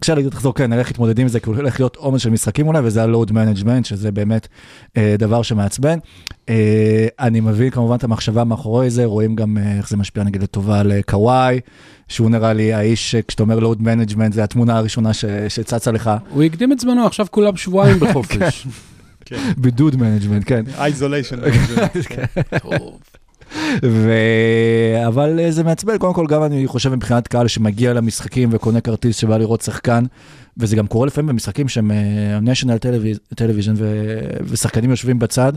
כשהליגה 0.02 0.30
תחזור, 0.30 0.56
כן, 0.56 0.70
נראה 0.70 0.80
איך 0.80 0.92
מתמודדים 0.92 1.26
עם 1.26 1.28
זה, 1.28 1.40
כי 1.40 1.50
הוא 1.50 1.56
הולך 1.56 1.80
להיות 1.80 1.96
עומס 1.96 2.22
של 2.22 2.30
משחקים 2.30 2.68
אולי, 2.68 2.80
וזה 2.84 3.04
ה-load 3.04 3.32
management, 3.32 3.84
שזה 3.84 4.12
באמת 4.12 4.48
אה, 4.98 5.16
דבר 5.20 5.42
שמעצבן. 5.42 6.00
אה, 6.50 7.08
אני 7.20 7.40
מבין 7.46 7.70
כמובן 7.70 7.96
את 7.96 8.04
המחשבה 8.04 8.44
מאחורי 8.44 8.90
זה, 8.90 9.06
רואים 9.06 9.36
גם 9.36 9.58
אה, 9.58 9.78
איך 9.78 9.90
זה 9.90 9.98
משפיע 9.98 10.24
נגיד 10.24 10.44
לטובה 10.44 10.80
על 10.80 10.92
אה, 10.92 11.00
קוואי, 11.04 11.60
שהוא 12.08 12.30
נראה 12.30 12.54
לי 12.54 12.74
האיש, 12.74 13.12
שכשאתה 13.12 13.44
אומר 13.44 13.60
load 13.60 13.80
management, 13.80 14.34
זה 14.34 14.44
התמונה 14.44 14.78
הראשונה 14.78 15.14
ש- 15.14 15.26
שצצה 15.50 15.92
לך, 15.92 16.12
הוא 16.30 16.44
הקדים 16.44 16.72
את 16.72 16.80
זמנו, 16.80 17.06
עכשיו 17.06 17.26
כולם 17.32 17.58
שבועיים 17.58 18.00
בחופש. 18.00 18.68
בידוד 19.58 19.94
management, 19.94 20.46
כן. 20.46 20.64
איזוליישן. 20.86 21.36
טוב. 22.62 23.00
ו... 23.84 24.12
אבל 25.08 25.40
אה, 25.40 25.52
זה 25.52 25.64
מעצבן, 25.64 25.98
קודם 25.98 26.14
כל 26.14 26.28
גם 26.28 26.44
אני 26.44 26.68
חושב 26.68 26.94
מבחינת 26.96 27.28
קהל 27.28 27.48
שמגיע 27.48 27.94
למשחקים 27.94 28.50
וקונה 28.52 28.82
כרטיס 28.82 29.18
שבא 29.18 29.38
לראות 29.38 29.62
שחקן, 29.62 30.04
וזה 30.58 30.76
גם 30.76 30.88
קורה 30.88 31.08
לפעמים 31.08 31.28
במשחקים 31.28 31.68
שהם 31.68 31.92
אה, 31.92 32.40
national 32.54 32.86
television 33.36 33.72
ו... 33.76 34.04
ושחקנים 34.44 34.90
יושבים 34.90 35.20
בצד, 35.20 35.54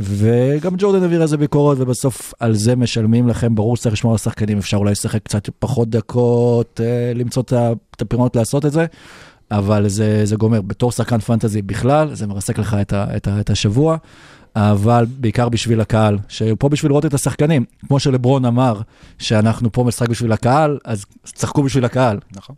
וגם 0.00 0.74
ג'ורדן 0.78 1.02
העביר 1.02 1.22
איזה 1.22 1.36
ביקורת, 1.36 1.78
ובסוף 1.80 2.34
על 2.40 2.54
זה 2.54 2.76
משלמים 2.76 3.28
לכם, 3.28 3.54
ברור 3.54 3.76
שצריך 3.76 3.92
לשמור 3.92 4.12
על 4.12 4.16
השחקנים, 4.16 4.58
אפשר 4.58 4.76
אולי 4.76 4.90
לשחק 4.92 5.22
קצת 5.22 5.48
פחות 5.58 5.90
דקות, 5.90 6.80
אה, 6.84 7.12
למצוא 7.14 7.42
את 7.42 7.52
ה- 7.52 7.72
את 7.96 8.02
הפינות 8.02 8.36
לעשות 8.36 8.66
את 8.66 8.72
זה. 8.72 8.86
אבל 9.50 9.88
זה, 9.88 10.20
זה 10.24 10.36
גומר, 10.36 10.60
בתור 10.60 10.92
שחקן 10.92 11.18
פנטזי 11.18 11.62
בכלל, 11.62 12.14
זה 12.14 12.26
מרסק 12.26 12.58
לך 12.58 12.76
את, 12.80 12.92
ה, 12.92 13.16
את, 13.16 13.28
ה, 13.28 13.40
את 13.40 13.50
השבוע, 13.50 13.96
אבל 14.56 15.06
בעיקר 15.18 15.48
בשביל 15.48 15.80
הקהל, 15.80 16.18
שהוא 16.28 16.56
פה 16.58 16.68
בשביל 16.68 16.90
לראות 16.90 17.06
את 17.06 17.14
השחקנים. 17.14 17.64
כמו 17.88 18.00
שלברון 18.00 18.44
אמר, 18.44 18.80
שאנחנו 19.18 19.72
פה 19.72 19.84
משחק 19.84 20.08
בשביל 20.08 20.32
הקהל, 20.32 20.78
אז 20.84 21.04
צחקו 21.24 21.62
בשביל 21.62 21.84
הקהל. 21.84 22.18
נכון. 22.36 22.56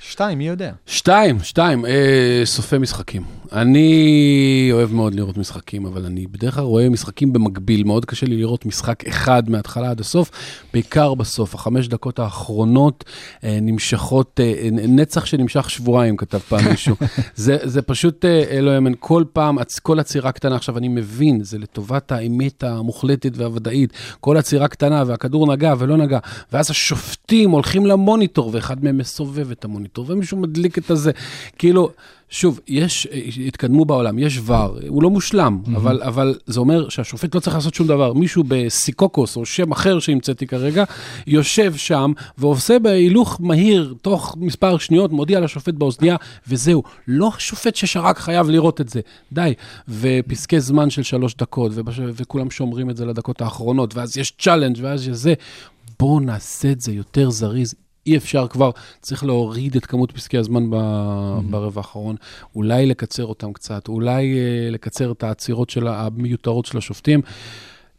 שתיים, 0.00 0.38
מי 0.38 0.48
יודע? 0.48 0.72
שתיים, 0.86 1.38
שתיים, 1.42 1.86
אה, 1.86 2.42
סופי 2.44 2.78
משחקים. 2.78 3.22
אני 3.54 4.68
אוהב 4.72 4.92
מאוד 4.92 5.14
לראות 5.14 5.36
משחקים, 5.36 5.86
אבל 5.86 6.04
אני 6.04 6.26
בדרך 6.26 6.54
כלל 6.54 6.64
רואה 6.64 6.88
משחקים 6.88 7.32
במקביל. 7.32 7.84
מאוד 7.84 8.04
קשה 8.04 8.26
לי 8.26 8.36
לראות 8.36 8.66
משחק 8.66 9.06
אחד 9.08 9.50
מההתחלה 9.50 9.90
עד 9.90 10.00
הסוף, 10.00 10.30
בעיקר 10.72 11.14
בסוף. 11.14 11.54
החמש 11.54 11.88
דקות 11.88 12.18
האחרונות 12.18 13.04
אה, 13.44 13.58
נמשכות, 13.62 14.40
אה, 14.40 14.68
נצח 14.72 15.24
שנמשך 15.24 15.70
שבועיים, 15.70 16.16
כתב 16.16 16.38
פעם 16.38 16.68
מישהו. 16.70 16.96
זה, 17.34 17.56
זה 17.62 17.82
פשוט, 17.82 18.24
אה, 18.24 18.60
לא 18.60 18.74
יאמן, 18.74 18.92
כל 18.98 19.24
פעם, 19.32 19.58
כל 19.82 20.00
עצירה 20.00 20.32
קטנה, 20.32 20.56
עכשיו 20.56 20.78
אני 20.78 20.88
מבין, 20.88 21.44
זה 21.44 21.58
לטובת 21.58 22.12
האמת 22.12 22.64
המוחלטת 22.64 23.36
והוודאית. 23.36 23.92
כל 24.20 24.36
עצירה 24.36 24.68
קטנה 24.68 25.02
והכדור 25.06 25.52
נגע 25.52 25.74
ולא 25.78 25.96
נגע, 25.96 26.18
ואז 26.52 26.70
השופטים 26.70 27.50
הולכים 27.50 27.86
למוניטור, 27.86 28.50
ואחד 28.52 28.84
מהם 28.84 28.98
מסובב 28.98 29.50
את 29.50 29.64
המוניטור, 29.64 30.06
ומישהו 30.08 30.38
מדליק 30.38 30.78
את 30.78 30.90
הזה. 30.90 31.10
כאילו, 31.58 31.90
שוב, 32.34 32.60
יש, 32.68 33.06
אה, 33.12 33.20
התקדמו 33.46 33.84
בעולם, 33.84 34.18
יש 34.18 34.40
ור, 34.44 34.78
הוא 34.88 35.02
לא 35.02 35.10
מושלם, 35.10 35.58
mm-hmm. 35.64 35.76
אבל, 35.76 36.02
אבל 36.02 36.38
זה 36.46 36.60
אומר 36.60 36.88
שהשופט 36.88 37.34
לא 37.34 37.40
צריך 37.40 37.56
לעשות 37.56 37.74
שום 37.74 37.86
דבר. 37.86 38.12
מישהו 38.12 38.44
בסיקוקוס, 38.48 39.36
או 39.36 39.46
שם 39.46 39.72
אחר 39.72 39.98
שהמצאתי 39.98 40.46
כרגע, 40.46 40.84
יושב 41.26 41.74
שם 41.76 42.12
ועושה 42.38 42.78
בהילוך 42.78 43.40
מהיר, 43.40 43.94
תוך 44.02 44.36
מספר 44.40 44.78
שניות, 44.78 45.12
מודיע 45.12 45.40
לשופט 45.40 45.74
באוזנייה, 45.74 46.16
וזהו. 46.48 46.82
לא 47.08 47.30
השופט 47.36 47.76
ששרק 47.76 48.18
חייב 48.18 48.48
לראות 48.48 48.80
את 48.80 48.88
זה. 48.88 49.00
די. 49.32 49.54
ופסקי 49.88 50.60
זמן 50.60 50.90
של 50.90 51.02
שלוש 51.02 51.34
דקות, 51.34 51.72
ובש... 51.74 52.00
וכולם 52.04 52.50
שומרים 52.50 52.90
את 52.90 52.96
זה 52.96 53.06
לדקות 53.06 53.42
האחרונות, 53.42 53.94
ואז 53.94 54.16
יש 54.16 54.32
challenge, 54.38 54.78
ואז 54.80 55.08
יש 55.08 55.16
זה. 55.16 55.34
בואו 56.00 56.20
נעשה 56.20 56.70
את 56.72 56.80
זה 56.80 56.92
יותר 56.92 57.30
זריז. 57.30 57.74
אי 58.06 58.16
אפשר 58.16 58.46
כבר, 58.48 58.70
צריך 59.00 59.24
להוריד 59.24 59.76
את 59.76 59.86
כמות 59.86 60.12
פסקי 60.12 60.38
הזמן 60.38 60.70
ב, 60.70 60.74
mm-hmm. 60.74 61.50
ברבע 61.50 61.80
האחרון, 61.80 62.16
אולי 62.54 62.86
לקצר 62.86 63.24
אותם 63.24 63.52
קצת, 63.52 63.88
אולי 63.88 64.38
אה, 64.38 64.70
לקצר 64.70 65.12
את 65.12 65.22
העצירות 65.22 65.70
של 65.70 65.88
המיותרות 65.88 66.66
של 66.66 66.78
השופטים. 66.78 67.20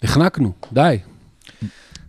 נחנקנו, 0.04 0.52
די. 0.74 0.98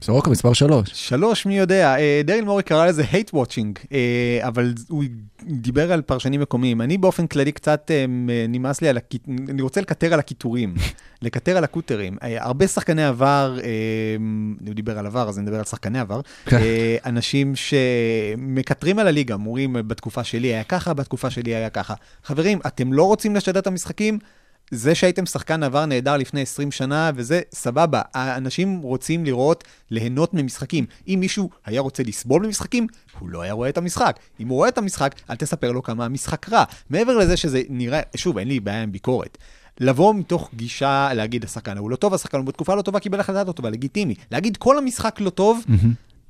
סורוקה 0.02 0.30
מספר 0.30 0.52
3. 0.52 0.88
שלוש, 0.92 1.46
מי 1.46 1.58
יודע, 1.58 1.96
אה, 1.98 2.20
דריל 2.24 2.44
מורי 2.44 2.62
קרא 2.62 2.86
לזה 2.86 3.02
hate 3.02 3.34
watching, 3.34 3.86
אה, 3.92 4.38
אבל 4.48 4.74
הוא 4.88 5.04
דיבר 5.42 5.92
על 5.92 6.02
פרשנים 6.02 6.40
מקומיים. 6.40 6.80
אני 6.80 6.98
באופן 6.98 7.26
כללי 7.26 7.52
קצת 7.52 7.90
אה, 7.90 8.04
נמאס 8.48 8.80
לי 8.80 8.88
על, 8.88 8.96
הקיט... 8.96 9.28
אני 9.48 9.62
רוצה 9.62 9.80
לקטר 9.80 10.12
על 10.12 10.18
הקיטורים, 10.18 10.74
לקטר 11.22 11.56
על 11.56 11.64
הקוטרים. 11.64 12.16
הרבה 12.22 12.68
שחקני 12.68 13.04
עבר, 13.04 13.58
הוא 14.66 14.74
דיבר 14.74 14.98
על 14.98 15.06
עבר, 15.06 15.28
אז 15.28 15.38
אני 15.38 15.44
מדבר 15.46 15.58
על 15.58 15.64
שחקני 15.64 16.00
עבר, 16.00 16.20
אה, 16.52 16.96
אנשים 17.06 17.52
שמקטרים 17.56 18.98
על 18.98 19.06
הליגה, 19.06 19.34
אומרים, 19.34 19.76
בתקופה 19.86 20.24
שלי 20.24 20.48
היה 20.48 20.64
ככה, 20.64 20.94
בתקופה 20.94 21.30
שלי 21.30 21.54
היה 21.54 21.70
ככה. 21.70 21.94
חברים, 22.24 22.58
אתם 22.66 22.92
לא 22.92 23.02
רוצים 23.02 23.36
לשדר 23.36 23.60
את 23.60 23.66
המשחקים? 23.66 24.18
זה 24.70 24.94
שהייתם 24.94 25.26
שחקן 25.26 25.62
עבר 25.62 25.86
נהדר 25.86 26.16
לפני 26.16 26.40
20 26.40 26.72
שנה, 26.72 27.10
וזה 27.14 27.40
סבבה. 27.54 28.02
האנשים 28.14 28.80
רוצים 28.80 29.24
לראות, 29.24 29.64
ליהנות 29.90 30.34
ממשחקים. 30.34 30.86
אם 31.08 31.16
מישהו 31.20 31.50
היה 31.66 31.80
רוצה 31.80 32.02
לסבול 32.02 32.46
ממשחקים, 32.46 32.86
הוא 33.18 33.28
לא 33.28 33.42
היה 33.42 33.52
רואה 33.52 33.68
את 33.68 33.78
המשחק. 33.78 34.18
אם 34.40 34.48
הוא 34.48 34.56
רואה 34.56 34.68
את 34.68 34.78
המשחק, 34.78 35.14
אל 35.30 35.36
תספר 35.36 35.72
לו 35.72 35.82
כמה 35.82 36.04
המשחק 36.04 36.48
רע. 36.48 36.64
מעבר 36.90 37.16
לזה 37.16 37.36
שזה 37.36 37.62
נראה, 37.68 38.00
שוב, 38.16 38.38
אין 38.38 38.48
לי 38.48 38.60
בעיה 38.60 38.82
עם 38.82 38.92
ביקורת. 38.92 39.38
לבוא 39.80 40.14
מתוך 40.14 40.50
גישה, 40.54 41.10
להגיד, 41.14 41.44
השחקן 41.44 41.78
הוא 41.78 41.90
לא 41.90 41.96
טוב, 41.96 42.14
השחקן 42.14 42.38
הוא 42.38 42.46
בתקופה 42.46 42.74
לא 42.74 42.82
טובה, 42.82 43.00
קיבל 43.00 43.20
החלטה 43.20 43.44
לא 43.44 43.52
טובה, 43.52 43.70
לגיטימי. 43.70 44.14
להגיד, 44.30 44.56
כל 44.56 44.78
המשחק 44.78 45.20
לא 45.20 45.30
טוב, 45.30 45.64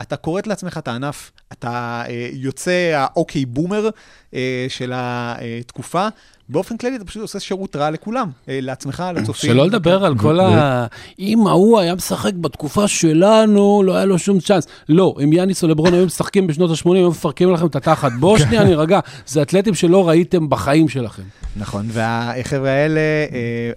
אתה 0.02 0.16
כורת 0.16 0.46
לעצמך 0.46 0.78
את 0.78 0.88
הענף, 0.88 1.30
אתה 1.52 2.02
אה, 2.08 2.28
יוצא 2.32 2.92
האוקיי 2.94 3.46
בומר 3.46 3.88
אה, 4.34 4.66
של 4.68 4.92
התקופה. 4.94 6.08
באופן 6.48 6.76
כללי 6.76 6.96
אתה 6.96 7.04
פשוט 7.04 7.22
עושה 7.22 7.40
שירות 7.40 7.76
רע 7.76 7.90
לכולם, 7.90 8.30
אה, 8.48 8.58
לעצמך, 8.62 9.04
לצופים. 9.14 9.50
שלא 9.50 9.66
לדבר 9.66 10.04
על 10.04 10.18
כל 10.18 10.40
ה... 10.40 10.86
אם 11.18 11.46
ההוא 11.46 11.80
היה 11.80 11.94
משחק 11.94 12.34
בתקופה 12.34 12.88
שלנו, 12.88 13.82
לא 13.84 13.96
היה 13.96 14.04
לו 14.04 14.18
שום 14.18 14.40
צ'אנס. 14.40 14.66
לא, 14.88 15.16
אם 15.24 15.32
יאניס 15.32 15.62
או 15.62 15.68
לברון 15.68 15.94
היו 15.94 16.06
משחקים 16.06 16.46
בשנות 16.46 16.70
ה-80, 16.70 16.94
היו 16.94 17.10
מפרקים 17.10 17.52
לכם 17.52 17.66
את 17.66 17.76
התחת. 17.76 18.12
בואו 18.20 18.38
שנייה 18.38 18.64
נירגע, 18.64 19.00
זה 19.26 19.42
אתלטים 19.42 19.74
שלא 19.74 20.08
ראיתם 20.08 20.48
בחיים 20.48 20.88
שלכם. 20.88 21.22
נכון, 21.56 21.86
והחבר'ה 21.88 22.70
האלה, 22.70 23.00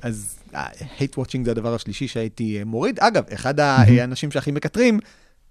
אז 0.02 0.40
hate 0.98 1.20
watching 1.20 1.46
זה 1.46 1.52
הדבר 1.52 1.76
השלישי 1.76 2.08
שהייתי 2.08 2.62
מוריד. 2.66 3.00
אגב, 3.00 3.24
אחד 3.34 3.60
האנשים 3.60 4.32
שהכי 4.32 4.52
מקטרים, 4.52 5.00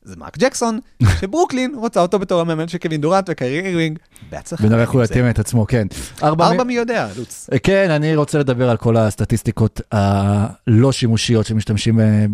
זה 0.09 0.17
מרק 0.17 0.39
ג'קסון, 0.39 0.79
שברוקלין 1.21 1.75
רוצה 1.75 2.01
אותו 2.01 2.19
בתור 2.19 2.41
המאמן 2.41 2.69
של 2.69 2.79
קווין 2.79 3.01
דורנט 3.01 3.31
וקיירי 3.31 3.69
אירווינג. 3.69 3.99
בהצלחה. 4.31 4.67
ונראה 4.67 4.81
איך 4.81 4.91
הוא. 4.91 5.05
יתאים 5.05 5.31
את 5.31 5.39
עצמו, 5.39 5.67
כן. 5.67 5.87
ארבע 6.23 6.65
מי 6.65 6.75
יודע, 6.75 7.09
לוץ. 7.17 7.51
כן, 7.63 7.91
אני 7.91 8.17
רוצה 8.17 8.39
לדבר 8.39 8.71
על 8.71 8.77
כל 8.77 8.97
הסטטיסטיקות 8.97 9.81
הלא 9.93 10.93
שימושיות 10.93 11.47
שמשתמשים 11.47 12.01
אה, 12.01 12.27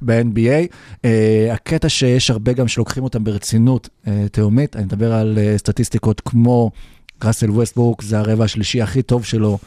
ב-NBA. 0.00 0.74
אה, 1.04 1.48
הקטע 1.52 1.88
שיש 1.88 2.30
הרבה 2.30 2.52
גם 2.52 2.68
שלוקחים 2.68 3.04
אותם 3.04 3.24
ברצינות 3.24 3.88
אה, 4.06 4.24
תהומית, 4.32 4.76
אני 4.76 4.84
מדבר 4.84 5.12
על 5.12 5.38
אה, 5.38 5.58
סטטיסטיקות 5.58 6.20
כמו 6.20 6.70
ראסל 7.24 7.50
ווסטבורק, 7.50 8.02
זה 8.02 8.18
הרבע 8.18 8.44
השלישי 8.44 8.82
הכי 8.82 9.02
טוב 9.02 9.24
שלו. 9.24 9.58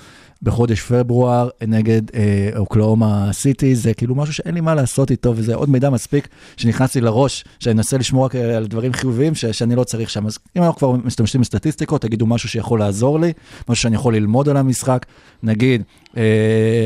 בחודש 0.43 0.81
פברואר 0.81 1.49
נגד 1.67 2.01
אה, 2.15 2.49
אוקלאומה 2.55 3.29
סיטי, 3.33 3.75
זה 3.75 3.93
כאילו 3.93 4.15
משהו 4.15 4.33
שאין 4.33 4.53
לי 4.53 4.61
מה 4.61 4.75
לעשות 4.75 5.11
איתו, 5.11 5.33
וזה 5.35 5.55
עוד 5.55 5.69
מידע 5.69 5.89
מספיק 5.89 6.27
שנכנס 6.57 6.95
לי 6.95 7.01
לראש, 7.01 7.45
שאני 7.59 7.77
אנסה 7.77 7.97
לשמור 7.97 8.25
רק 8.25 8.35
אה, 8.35 8.57
על 8.57 8.67
דברים 8.67 8.93
חיוביים 8.93 9.35
ש, 9.35 9.45
שאני 9.45 9.75
לא 9.75 9.83
צריך 9.83 10.09
שם. 10.09 10.25
אז 10.25 10.37
אם 10.55 10.63
אנחנו 10.63 10.77
כבר 10.77 10.91
משתמשים 10.91 11.41
בסטטיסטיקות, 11.41 12.01
תגידו 12.01 12.25
משהו 12.25 12.49
שיכול 12.49 12.79
לעזור 12.79 13.19
לי, 13.19 13.33
משהו 13.69 13.81
שאני 13.81 13.95
יכול 13.95 14.15
ללמוד 14.15 14.49
על 14.49 14.57
המשחק, 14.57 15.05
נגיד 15.43 15.83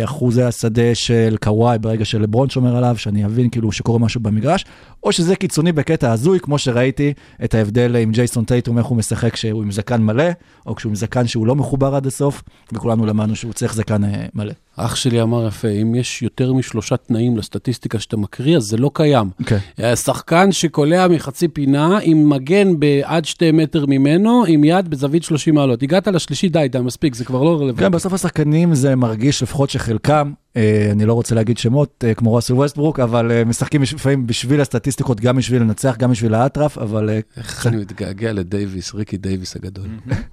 אחוזי 0.04 0.44
השדה 0.44 0.96
של 0.96 1.36
קוואי 1.42 1.80
ברגע 1.80 2.06
שלברון 2.06 2.50
שומר 2.50 2.78
עליו, 2.78 2.96
שאני 2.98 3.26
אבין 3.26 3.50
כאילו 3.50 3.72
שקורה 3.72 4.00
משהו 4.00 4.22
במגרש, 4.22 4.66
או 5.04 5.12
שזה 5.12 5.36
קיצוני 5.36 5.72
בקטע 5.72 6.12
הזוי, 6.12 6.40
כמו 6.40 6.58
שראיתי 6.58 7.14
את 7.44 7.54
ההבדל 7.54 7.96
עם 7.96 8.12
ג'ייסון 8.12 8.46
טייטום, 8.46 8.78
איך 8.78 8.86
הוא 8.86 8.98
משחק 8.98 9.34
כשהוא 9.34 9.64
עם 9.64 9.72
זקן 9.72 10.02
מלא, 10.02 10.24
או 10.66 10.76
כשהוא 10.76 10.90
עם 10.90 10.96
זקן 10.96 11.28
שהוא 11.28 11.48
לא 11.48 11.56
מחובר 11.56 11.96
עד 11.96 12.08
הסוף, 12.08 12.44
וכולנו 12.74 13.06
למדנו 13.06 13.36
שהוא 13.36 13.54
צריך 13.54 13.74
זקן 13.74 14.04
אה, 14.04 14.26
מלא. 14.36 14.54
אח 14.78 14.96
שלי 14.96 15.22
אמר 15.22 15.48
יפה, 15.48 15.68
אם 15.68 15.96
יש 15.96 16.22
יותר 16.22 16.54
משלושה 16.54 16.98
תנאים 16.98 17.38
לסטטיסטיקה 17.38 18.00
שאתה 18.00 18.18
מקריא, 18.18 18.58
אז 18.58 18.64
זה 18.64 18.78
לא 18.78 18.92
קיים. 18.94 19.30
כן. 19.46 19.58
אה, 19.80 19.96
שחקן 19.96 20.52
שקולע 20.52 21.08
מחצי 21.08 21.48
פינה, 21.48 22.00
עם 22.04 22.30
מגן 22.30 22.80
בעד 22.80 23.26
שתי 23.26 23.52
מטר 23.52 23.86
ממנו, 23.86 24.44
עם 24.48 24.64
יד 24.64 24.88
בזווית 24.88 25.24
30 25.24 25.56
מעלות. 25.56 25.84
הגעת 25.84 26.08
לשלישי, 26.08 26.50
די, 26.50 26.68
די, 26.72 26.80
מספיק, 26.80 27.16
זה 27.16 27.26
כבר 27.26 27.44
לא 27.44 27.56
רלוונטי. 27.56 27.84
כן, 27.84 27.92
בסוף 27.92 28.14
השחקנים 28.14 28.76
זה 28.76 28.96
מרגיש 28.96 29.44
לפחות 29.44 29.70
שחלקם, 29.70 30.32
אני 30.56 31.06
לא 31.06 31.14
רוצה 31.14 31.36
להגיד 31.36 31.58
שמות, 31.58 32.04
אה, 32.08 32.14
כמו 32.14 32.34
ראסל 32.34 32.54
ווסטברוק, 32.54 33.00
אבל 33.00 33.32
אה, 33.32 33.46
משחקים 33.46 33.82
לפעמים 33.82 34.28
בשביל 34.28 34.62
הסטטיסטיקות, 34.62 35.22
גם 35.22 35.38
בשביל 35.38 35.62
לנצח, 35.62 35.98
גם 35.98 36.12
בשביל 36.12 36.34
האטרף, 36.34 36.78
אבל 36.78 37.10
אה, 37.10 37.20
איך 37.38 37.68
אני 37.68 37.78
מתגעגע 37.78 38.34
לדייוויס, 38.34 38.96
ריקי 38.96 39.18
דייוויס 39.18 39.56
הגדול. 39.56 39.86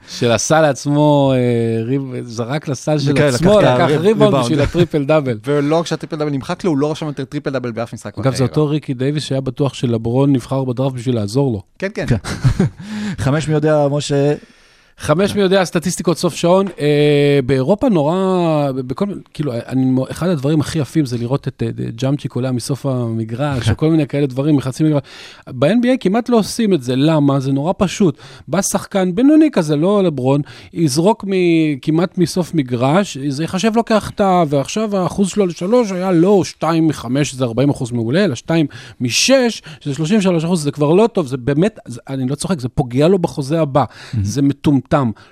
שעשה 0.08 0.60
לעצמו, 0.60 1.32
אה, 1.34 2.22
זרק 2.22 2.68
לסל 2.68 2.98
של 2.98 3.16
כן, 3.16 3.26
עצמו, 3.26 3.60
לקח 3.60 3.70
ריבאונד 3.70 4.06
ריבאונד. 4.06 4.44
בשביל 4.44 4.60
הטריפל 4.60 5.04
דאבל. 5.04 5.38
ולא 5.46 5.80
כשהטריפל 5.84 6.16
דאבל 6.16 6.30
נמחק 6.30 6.64
לו, 6.64 6.70
הוא 6.70 6.78
לא 6.78 6.90
רשם 6.90 7.06
יותר 7.06 7.24
טריפל 7.24 7.50
דאבל 7.50 7.72
באף 7.72 7.94
משחק. 7.94 8.18
אגב, 8.18 8.34
זה. 8.34 8.42
אותו 8.42 8.66
ריקי 8.66 8.94
דייוויס 8.94 9.24
שהיה 9.24 9.40
בטוח 9.40 9.74
שלברון 9.74 10.32
נבחר 10.32 10.64
בדראפט 10.64 10.94
בשביל 10.94 11.14
לעזור 11.14 11.52
לו. 11.52 11.62
כן, 11.78 11.88
כן. 11.94 12.06
חמש 13.24 13.48
מי 13.48 13.54
יודע, 13.54 13.88
משה, 13.90 14.34
חמש 15.00 15.34
מי 15.34 15.40
יודע, 15.40 15.64
סטטיסטיקות 15.64 16.18
סוף 16.18 16.34
שעון. 16.34 16.66
אה, 16.80 17.40
באירופה 17.46 17.88
נורא, 17.88 18.70
בכל 18.74 19.06
מיני, 19.06 19.20
כאילו, 19.34 19.52
אני, 19.66 20.02
אחד 20.10 20.28
הדברים 20.28 20.60
הכי 20.60 20.78
יפים 20.78 21.06
זה 21.06 21.18
לראות 21.18 21.48
את 21.48 21.62
אה, 21.62 21.68
ג'אמצ'י 21.96 22.28
קולע 22.28 22.52
מסוף 22.52 22.86
המגרש, 22.86 23.70
או 23.70 23.76
כל 23.80 23.90
מיני 23.90 24.06
כאלה 24.06 24.26
דברים 24.26 24.56
מחצי 24.56 24.84
מגרש. 24.84 25.02
ב-NBA 25.48 25.96
כמעט 26.00 26.28
לא 26.28 26.36
עושים 26.36 26.74
את 26.74 26.82
זה, 26.82 26.96
למה? 26.96 27.40
זה 27.40 27.52
נורא 27.52 27.72
פשוט. 27.78 28.18
בא 28.48 28.62
שחקן 28.62 29.14
בינוני 29.14 29.50
כזה, 29.52 29.76
לא 29.76 30.02
לברון, 30.02 30.40
יזרוק 30.72 31.24
מ- 31.28 31.78
כמעט 31.82 32.18
מסוף 32.18 32.54
מגרש, 32.54 33.18
זה 33.18 33.44
ייחשב 33.44 33.72
לו 33.76 33.84
כהחטאה, 33.84 34.44
ועכשיו 34.48 34.96
האחוז 34.96 35.28
שלו 35.28 35.46
לשלוש 35.46 35.92
היה 35.92 36.12
לא 36.12 36.44
שתיים 36.44 36.86
מחמש, 36.86 37.30
שזה 37.30 37.44
40 37.44 37.70
אחוז 37.70 37.90
מעולה, 37.92 38.24
אלא 38.24 38.34
שתיים 38.34 38.66
משש, 39.00 39.62
שזה 39.80 39.94
33 39.94 40.44
אחוז, 40.44 40.62
זה 40.62 40.70
כבר 40.70 40.92
לא 40.92 41.06
טוב, 41.12 41.26
זה 41.26 41.36
באמת, 41.36 41.78
זה, 41.86 42.00
אני 42.08 42.28
לא 42.28 42.34
צוחק, 42.34 42.60
זה 42.60 42.68
פוגע 42.68 43.08
לו 43.08 43.18
בחוזה 43.18 43.60
הבא. 43.60 43.84
זה 44.22 44.42
מטומטם. 44.42 44.87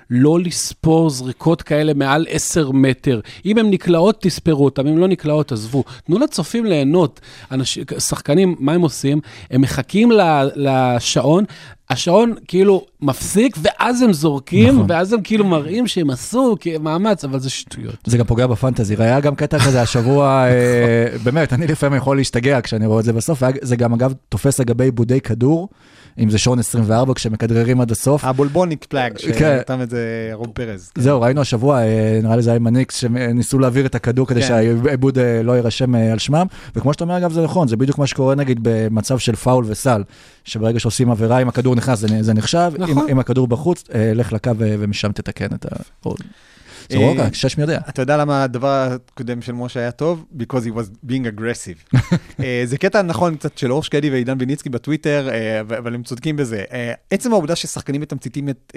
לא 0.09 0.39
לספור 0.39 1.09
זריקות 1.09 1.61
כאלה 1.61 1.93
מעל 1.93 2.25
10 2.29 2.71
מטר. 2.71 3.19
אם 3.45 3.57
הן 3.57 3.69
נקלעות, 3.69 4.21
תספרו 4.21 4.65
אותן, 4.65 4.87
אם 4.87 4.97
לא 4.97 5.07
נקלעות, 5.07 5.51
עזבו. 5.51 5.83
תנו 6.03 6.19
לצופים 6.19 6.65
ליהנות. 6.65 7.19
אנשים, 7.51 7.83
שחקנים, 7.99 8.55
מה 8.59 8.73
הם 8.73 8.81
עושים? 8.81 9.19
הם 9.51 9.61
מחכים 9.61 10.11
לשעון. 10.55 11.43
השעון 11.89 12.33
כאילו 12.47 12.85
מפסיק, 13.01 13.57
ואז 13.61 14.01
הם 14.01 14.13
זורקים, 14.13 14.75
נכון. 14.75 14.85
ואז 14.89 15.13
הם 15.13 15.21
כאילו 15.23 15.45
מראים 15.45 15.87
שהם 15.87 16.09
עשו 16.09 16.55
מאמץ, 16.79 17.23
אבל 17.23 17.39
זה 17.39 17.49
שטויות. 17.49 17.95
זה 18.05 18.17
גם 18.17 18.25
פוגע 18.25 18.47
בפנטזי. 18.47 18.95
היה 18.99 19.19
גם 19.19 19.35
קטע 19.35 19.59
כזה 19.59 19.81
השבוע, 19.81 20.45
אה, 20.47 21.17
באמת, 21.23 21.53
אני 21.53 21.67
לפעמים 21.67 21.97
יכול 21.97 22.17
להשתגע 22.17 22.61
כשאני 22.61 22.85
רואה 22.85 22.99
את 22.99 23.05
זה 23.05 23.13
בסוף, 23.13 23.43
זה 23.61 23.75
גם 23.75 23.93
אגב 23.93 24.13
תופס 24.29 24.59
לגבי 24.59 24.83
עיבודי 24.83 25.21
כדור, 25.21 25.69
אם 26.19 26.29
זה 26.29 26.37
שעון 26.37 26.59
24, 26.59 27.13
כשמכדררים 27.13 27.81
עד 27.81 27.91
הסוף. 27.91 28.25
הבולבוניק 28.25 28.85
פלאג, 28.85 29.17
כן. 29.17 29.33
שנתן 29.39 29.81
את 29.81 29.89
זה 29.89 30.29
רוב 30.33 30.47
פרז. 30.53 30.91
זהו, 30.95 31.21
ראינו 31.21 31.41
השבוע, 31.41 31.79
אה, 31.79 32.19
נראה 32.23 32.35
לי 32.35 32.41
זה 32.41 32.49
היה 32.49 32.55
עם 32.55 32.67
הניקס, 32.67 32.95
שניסו 32.95 33.59
להעביר 33.59 33.85
את 33.85 33.95
הכדור 33.95 34.27
כדי 34.27 34.41
כן. 34.41 34.47
שהעיבוד 34.47 35.19
אה, 35.19 35.43
לא 35.43 35.51
יירשם 35.51 35.95
אה, 35.95 36.11
על 36.11 36.19
שמם, 36.19 36.47
וכמו 36.75 36.93
שאתה 36.93 37.03
אומר, 37.03 37.17
אגב, 37.17 37.31
זה 37.31 37.41
נכון, 37.41 37.67
זה 37.67 37.77
בדיוק 37.77 37.97
מה 37.97 38.07
שקורה 38.07 38.35
נגיד 38.35 38.59
במצב 38.61 39.17
של 39.17 39.35
פאול 39.35 39.65
וסל, 39.67 40.03
שברגע 40.43 40.79
שעושים 40.79 41.11
עבירה, 41.11 41.41
אם 41.41 41.47
הכדור 41.47 41.75
נכנס 41.77 41.99
זה 41.99 42.07
זה 42.21 42.33
נחשב, 42.33 42.71
אם- 42.77 42.81
נכון. 42.83 43.09
אם 43.09 43.19
הכדור 43.19 43.47
בחוץ, 43.47 43.83
אה, 43.95 44.13
לך 44.13 44.33
לקו 44.33 44.49
אה, 44.49 44.75
ומשם 44.79 45.11
תתקן 45.11 45.45
את 45.55 45.65
ה... 45.65 45.69
זה 46.89 46.97
אה, 46.97 47.07
רוגע, 47.07 47.27
שש 47.33 47.57
מי 47.57 47.63
יודע. 47.63 47.79
אתה 47.89 48.01
יודע 48.01 48.17
למה 48.17 48.43
הדבר 48.43 48.67
הקודם 49.11 49.41
של 49.41 49.51
משה 49.51 49.79
היה 49.79 49.91
טוב? 49.91 50.25
Because 50.39 50.63
he 50.65 50.77
was 50.77 51.09
being 51.11 51.39
aggressive. 51.39 51.97
זה 52.69 52.77
קטע 52.77 53.01
נכון 53.01 53.35
קצת 53.35 53.57
של 53.57 53.71
אור 53.71 53.83
שקדי 53.83 54.09
ועידן 54.09 54.35
ויניצקי 54.39 54.69
בטוויטר, 54.69 55.29
אבל 55.77 55.95
הם 55.95 56.03
צודקים 56.03 56.35
בזה. 56.35 56.63
עצם 57.11 57.31
העובדה 57.31 57.55
ששחקנים 57.55 58.01
מתמציתים 58.01 58.49
את 58.49 58.73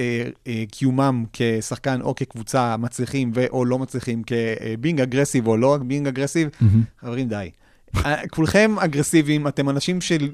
קיומם 0.71 1.25
כשחקן 1.33 2.01
או 2.01 2.15
כקבוצה 2.15 2.77
מצליחים 2.77 3.33
ו/או 3.35 3.65
לא 3.65 3.79
מצליחים 3.79 4.23
כ-being 4.27 4.97
aggressive 4.99 5.47
או 5.47 5.57
לא 5.57 5.79
being 5.89 6.17
aggressive, 6.17 6.65
חברים 7.01 7.29
די. 7.29 7.51
אה, 7.97 8.29
כולכם 8.29 8.75
אגרסיביים, 8.79 9.49
אתם 9.49 9.69
אנשים 9.69 10.01
של 10.01 10.29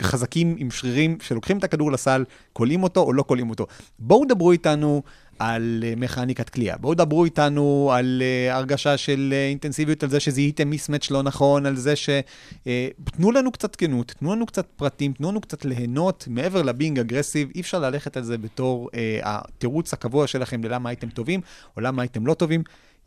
חזקים 0.00 0.54
עם 0.58 0.70
שרירים 0.70 1.18
שלוקחים 1.22 1.58
את 1.58 1.64
הכדור 1.64 1.92
לסל, 1.92 2.24
כולאים 2.52 2.82
אותו 2.82 3.00
או 3.00 3.12
לא 3.12 3.24
כולאים 3.26 3.50
אותו. 3.50 3.66
בואו 3.98 4.24
דברו 4.28 4.52
איתנו 4.52 5.02
על 5.38 5.84
אה, 5.86 5.94
מכניקת 5.96 6.50
קליעה, 6.50 6.78
בואו 6.78 6.94
דברו 6.94 7.24
איתנו 7.24 7.90
על 7.94 8.22
uh, 8.22 8.52
הרגשה 8.54 8.96
של 8.96 9.28
uh, 9.32 9.50
אינטנסיביות, 9.50 10.02
על 10.02 10.10
זה 10.10 10.20
שזיהיתם 10.20 10.70
מיסמץ' 10.70 11.10
לא 11.10 11.22
נכון, 11.22 11.66
על 11.66 11.76
זה 11.76 11.96
ש... 11.96 12.10
תנו 13.04 13.32
לנו 13.32 13.52
קצת 13.52 13.76
כנות, 13.76 14.14
תנו 14.18 14.34
לנו 14.34 14.46
קצת 14.46 14.66
פרטים, 14.76 15.12
תנו 15.12 15.30
לנו 15.30 15.40
קצת 15.40 15.64
ליהנות, 15.64 16.24
מעבר 16.30 16.62
לבינג 16.62 16.98
אגרסיב, 16.98 17.48
אי 17.54 17.60
אפשר 17.60 17.78
ללכת 17.78 18.16
על 18.16 18.22
זה 18.22 18.38
בתור 18.38 18.88
uh, 18.92 18.96
התירוץ 19.22 19.92
הקבוע 19.92 20.26
שלכם 20.26 20.64
ללמה 20.64 20.88
הייתם 20.88 21.08
טובים 21.08 21.40
או 21.76 21.80
למה 21.80 22.02
הייתם 22.02 22.26
לא 22.26 22.34
טובים. 22.34 22.62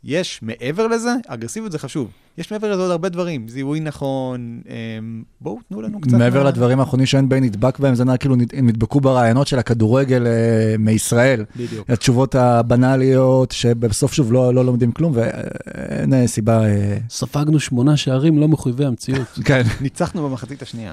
יש 0.08 0.40
מעבר 0.42 0.86
לזה, 0.86 1.14
אגרסיביות 1.26 1.72
זה 1.72 1.78
חשוב. 1.78 2.10
יש 2.38 2.52
מעבר 2.52 2.72
לזה 2.72 2.82
עוד 2.82 2.90
הרבה 2.90 3.08
דברים, 3.08 3.48
זיהוי 3.48 3.80
נכון, 3.80 4.60
אמ, 4.68 5.22
בואו 5.40 5.58
תנו 5.68 5.82
לנו 5.82 6.00
קצת... 6.00 6.12
מעבר 6.12 6.42
מה- 6.42 6.48
לדברים 6.48 6.80
האחרונים 6.80 7.06
שאין 7.06 7.28
בין 7.28 7.44
נדבק 7.44 7.78
בהם, 7.78 7.94
זה 7.94 8.04
נראה 8.04 8.16
כאילו 8.16 8.34
הם 8.52 8.66
נדבקו 8.66 9.00
ברעיונות 9.00 9.46
של 9.46 9.58
הכדורגל 9.58 10.26
אה, 10.26 10.32
מישראל. 10.78 11.44
בדיוק. 11.56 11.90
התשובות 11.90 12.34
הבנאליות, 12.34 13.52
שבסוף 13.52 14.12
שוב 14.12 14.32
לא 14.32 14.54
לא 14.54 14.64
לומדים 14.64 14.92
כלום, 14.92 15.12
ואין 15.14 16.14
אה, 16.14 16.26
סיבה... 16.26 16.64
אה, 16.66 16.98
ספגנו 17.10 17.60
שמונה 17.60 17.96
שערים 17.96 18.38
לא 18.38 18.48
מחויבי 18.48 18.84
המציאות. 18.84 19.26
כן. 19.44 19.62
ניצחנו 19.80 20.28
במחצית 20.28 20.62
השנייה. 20.62 20.92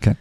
כן. 0.00 0.12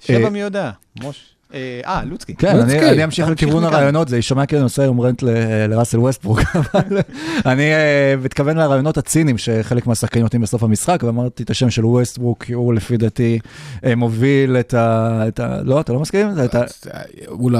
שבע 0.00 0.24
אה, 0.24 0.30
מי 0.30 0.40
יודע, 0.40 0.70
מוש. 1.02 1.31
אה, 1.54 1.80
אה, 1.86 2.04
לוצקי. 2.04 2.34
כן, 2.34 2.56
לוצקי, 2.56 2.78
אני, 2.78 2.90
אני 2.90 3.04
אמשיך 3.04 3.24
אתה 3.24 3.32
לכיוון. 3.32 3.64
הראיונות, 3.64 4.08
זה 4.08 4.16
יישמע 4.16 4.46
כאילו 4.46 4.62
נושא 4.62 4.80
יום 4.82 5.00
rant 5.00 5.22
ל- 5.22 5.66
לראסל 5.66 5.98
ווסטברוק, 5.98 6.40
אבל 6.54 6.98
אני 7.46 7.72
אה, 7.72 8.14
מתכוון 8.24 8.56
לראיונות 8.56 8.98
הציניים 8.98 9.38
שחלק 9.38 9.86
מהשחקנים 9.86 10.22
נותנים 10.22 10.42
בסוף 10.42 10.62
המשחק, 10.62 11.02
ואמרתי 11.06 11.42
את 11.42 11.50
השם 11.50 11.70
של 11.70 11.86
ווסטברוק, 11.86 12.44
כי 12.44 12.52
הוא 12.52 12.74
לפי 12.74 12.96
דעתי 12.96 13.38
אה, 13.84 13.94
מוביל 13.96 14.56
את 14.56 14.74
ה... 14.74 15.24
את 15.28 15.40
ה 15.40 15.62
לא, 15.62 15.80
אתה 15.80 15.92
לא 15.92 16.00
מסכים? 16.00 16.28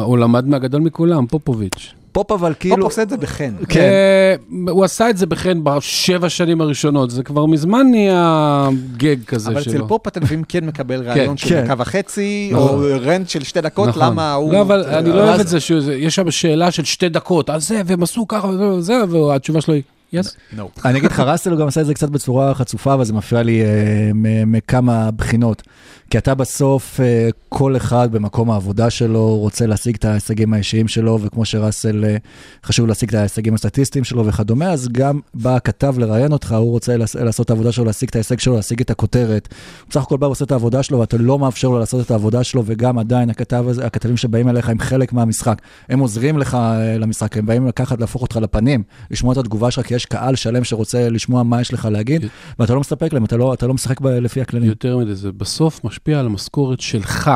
הוא 0.04 0.18
למד 0.18 0.46
מהגדול 0.48 0.80
מכולם, 0.80 1.26
פופוביץ'. 1.26 1.94
פופ 2.12 2.32
אבל 2.32 2.52
פופ 2.52 2.60
כאילו... 2.60 2.84
עושה 2.84 3.02
את 3.02 3.10
זה 3.10 3.16
בחן. 3.16 3.54
כן. 3.68 3.80
אה, 3.80 4.34
הוא 4.72 4.84
עשה 4.84 5.10
את 5.10 5.16
זה 5.16 5.26
בחן 5.26 5.64
בשבע 5.64 6.28
שנים 6.28 6.60
הראשונות, 6.60 7.10
זה 7.10 7.22
כבר 7.22 7.46
מזמן 7.46 7.86
נהיה 7.90 8.68
גג 8.96 9.24
כזה 9.26 9.50
אבל 9.50 9.62
שלו. 9.62 9.72
אצל 9.72 9.88
פופ 9.88 10.08
אתה 10.08 10.20
לפעמים 10.20 10.44
כן 10.48 10.66
מקבל 10.66 11.02
רעיון 11.02 11.36
של 11.36 11.48
כן. 11.48 11.64
דקה 11.64 11.74
וחצי, 11.78 12.50
נכון. 12.52 12.68
או 12.68 13.00
רנט 13.00 13.28
של 13.28 13.44
שתי 13.44 13.60
דקות, 13.60 13.88
נכון. 13.88 14.02
למה 14.02 14.32
הוא... 14.32 14.52
לא, 14.52 14.60
אבל 14.60 14.84
אני 14.84 15.08
לא 15.08 15.28
אוהב 15.28 15.40
את 15.40 15.48
זה, 15.48 15.60
שיש 15.60 16.14
שם 16.14 16.30
שאלה 16.30 16.70
של 16.70 16.84
שתי 16.84 17.08
דקות, 17.08 17.50
אז 17.50 17.68
זה, 17.68 17.82
והם 17.86 18.02
עשו 18.02 18.28
ככה 18.28 18.48
וזה, 18.48 18.94
והתשובה 19.10 19.60
שלו 19.60 19.74
היא, 19.74 19.82
יס. 20.12 20.36
No. 20.56 20.60
אני 20.84 20.98
אגיד 20.98 21.10
לך, 21.10 21.20
ראסל 21.26 21.50
הוא 21.50 21.58
גם 21.58 21.66
עשה 21.66 21.80
את 21.80 21.86
זה 21.86 21.94
קצת 21.94 22.08
בצורה 22.08 22.54
חצופה, 22.54 22.94
אבל 22.94 23.04
זה 23.04 23.12
מפריע 23.12 23.42
לי 23.42 23.62
אה, 23.62 23.68
מ- 24.14 24.52
מכמה 24.52 25.10
בחינות. 25.10 25.62
כי 26.10 26.18
אתה 26.18 26.34
בסוף, 26.34 27.00
אה, 27.00 27.28
כל 27.48 27.76
אחד 27.76 28.08
במקום 28.12 28.50
העבודה 28.50 28.90
שלו 28.90 29.36
רוצה 29.38 29.66
להשיג 29.66 29.94
את 29.96 30.04
ההישגים 30.04 30.54
האישיים 30.54 30.88
שלו, 30.88 31.18
וכמו 31.22 31.44
שראסל 31.44 32.04
אה, 32.04 32.16
חשוב 32.64 32.86
להשיג 32.86 33.08
את 33.08 33.14
ההישגים 33.14 33.54
הסטטיסטיים 33.54 34.04
שלו 34.04 34.26
וכדומה, 34.26 34.70
אז 34.72 34.88
גם 34.92 35.20
בא 35.34 35.56
הכתב 35.56 35.98
לראיין 35.98 36.32
אותך, 36.32 36.52
הוא 36.52 36.70
רוצה 36.70 36.96
לעש- 36.96 37.16
לעשות 37.16 37.44
את 37.46 37.50
העבודה 37.50 37.72
שלו, 37.72 37.84
להשיג 37.84 38.08
את 38.08 38.14
ההישג 38.16 38.38
שלו, 38.38 38.54
להשיג 38.56 38.80
את 38.80 38.90
הכותרת. 38.90 39.48
הוא 39.82 39.90
בסך 39.90 40.02
הכל 40.02 40.16
בא 40.16 40.26
ועושה 40.26 40.44
את 40.44 40.52
העבודה 40.52 40.82
שלו, 40.82 40.98
ואתה 40.98 41.16
לא 41.16 41.38
מאפשר 41.38 41.68
לו 41.68 41.78
לעשות 41.78 42.06
את 42.06 42.10
העבודה 42.10 42.44
שלו, 42.44 42.62
וגם 42.66 42.98
עדיין 42.98 43.30
הכתב 43.30 43.64
הזה, 43.68 43.86
הכתבים 43.86 44.16
שבאים 44.16 44.48
אליך 44.48 44.68
הם 44.68 44.78
חלק 44.78 45.12
מהמשחק. 45.12 45.58
הם 45.88 45.98
עוזרים 45.98 46.38
לך 46.38 46.58
למשחק, 46.98 47.36
הם 47.36 47.46
באים 47.46 47.66
לקחת, 47.66 48.00
להפוך 48.00 48.22
אותך 48.22 48.36
לפנים, 48.36 48.82
לשמוע 49.10 49.32
את 49.32 49.38
התגובה 49.38 49.70
שלך, 49.70 49.86
כי 49.86 49.94
יש 49.94 50.01
קהל 50.06 50.34
שלם 50.34 50.64
שרוצה 50.64 51.08
לשמוע 51.08 51.42
מה 51.42 51.60
יש 51.60 51.72
לך 51.72 51.88
להגיד, 51.92 52.26
ואתה 52.58 52.74
לא 52.74 52.80
מספק 52.80 53.12
להם, 53.12 53.24
אתה 53.24 53.36
לא, 53.36 53.54
אתה 53.54 53.66
לא 53.66 53.74
משחק 53.74 54.00
ב- 54.00 54.06
לפי 54.06 54.40
הכללים. 54.40 54.68
יותר 54.68 54.98
מזה, 54.98 55.14
זה 55.14 55.32
בסוף 55.32 55.84
משפיע 55.84 56.20
על 56.20 56.26
המשכורת 56.26 56.80
שלך. 56.80 57.30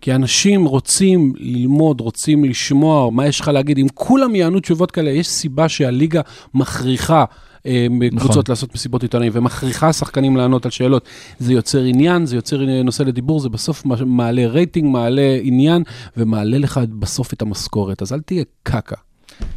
כי 0.00 0.14
אנשים 0.14 0.64
רוצים 0.64 1.32
ללמוד, 1.36 2.00
רוצים 2.00 2.44
לשמוע 2.44 3.10
מה 3.10 3.26
יש 3.26 3.40
לך 3.40 3.48
להגיד. 3.48 3.78
אם 3.78 3.86
כולם 3.94 4.34
יענו 4.34 4.60
תשובות 4.60 4.90
כאלה, 4.90 5.10
יש 5.10 5.28
סיבה 5.28 5.68
שהליגה 5.68 6.20
מכריחה. 6.54 7.24
אה, 7.66 7.86
קבוצות 8.10 8.30
נכון. 8.30 8.42
לעשות 8.48 8.74
מסיבות 8.74 9.02
עיתונאים 9.02 9.32
ומכריחה 9.34 9.92
שחקנים 9.92 10.36
לענות 10.36 10.64
על 10.64 10.70
שאלות. 10.70 11.04
זה 11.38 11.52
יוצר 11.52 11.82
עניין, 11.82 12.26
זה 12.26 12.36
יוצר 12.36 12.82
נושא 12.84 13.02
לדיבור, 13.02 13.40
זה 13.40 13.48
בסוף 13.48 13.82
מעלה 14.06 14.46
רייטינג, 14.46 14.92
מעלה 14.92 15.38
עניין 15.42 15.82
ומעלה 16.16 16.58
לך 16.58 16.80
בסוף 16.98 17.32
את 17.32 17.42
המשכורת. 17.42 18.02
אז 18.02 18.12
אל 18.12 18.20
תהיה 18.20 18.44
קקה. 18.62 18.96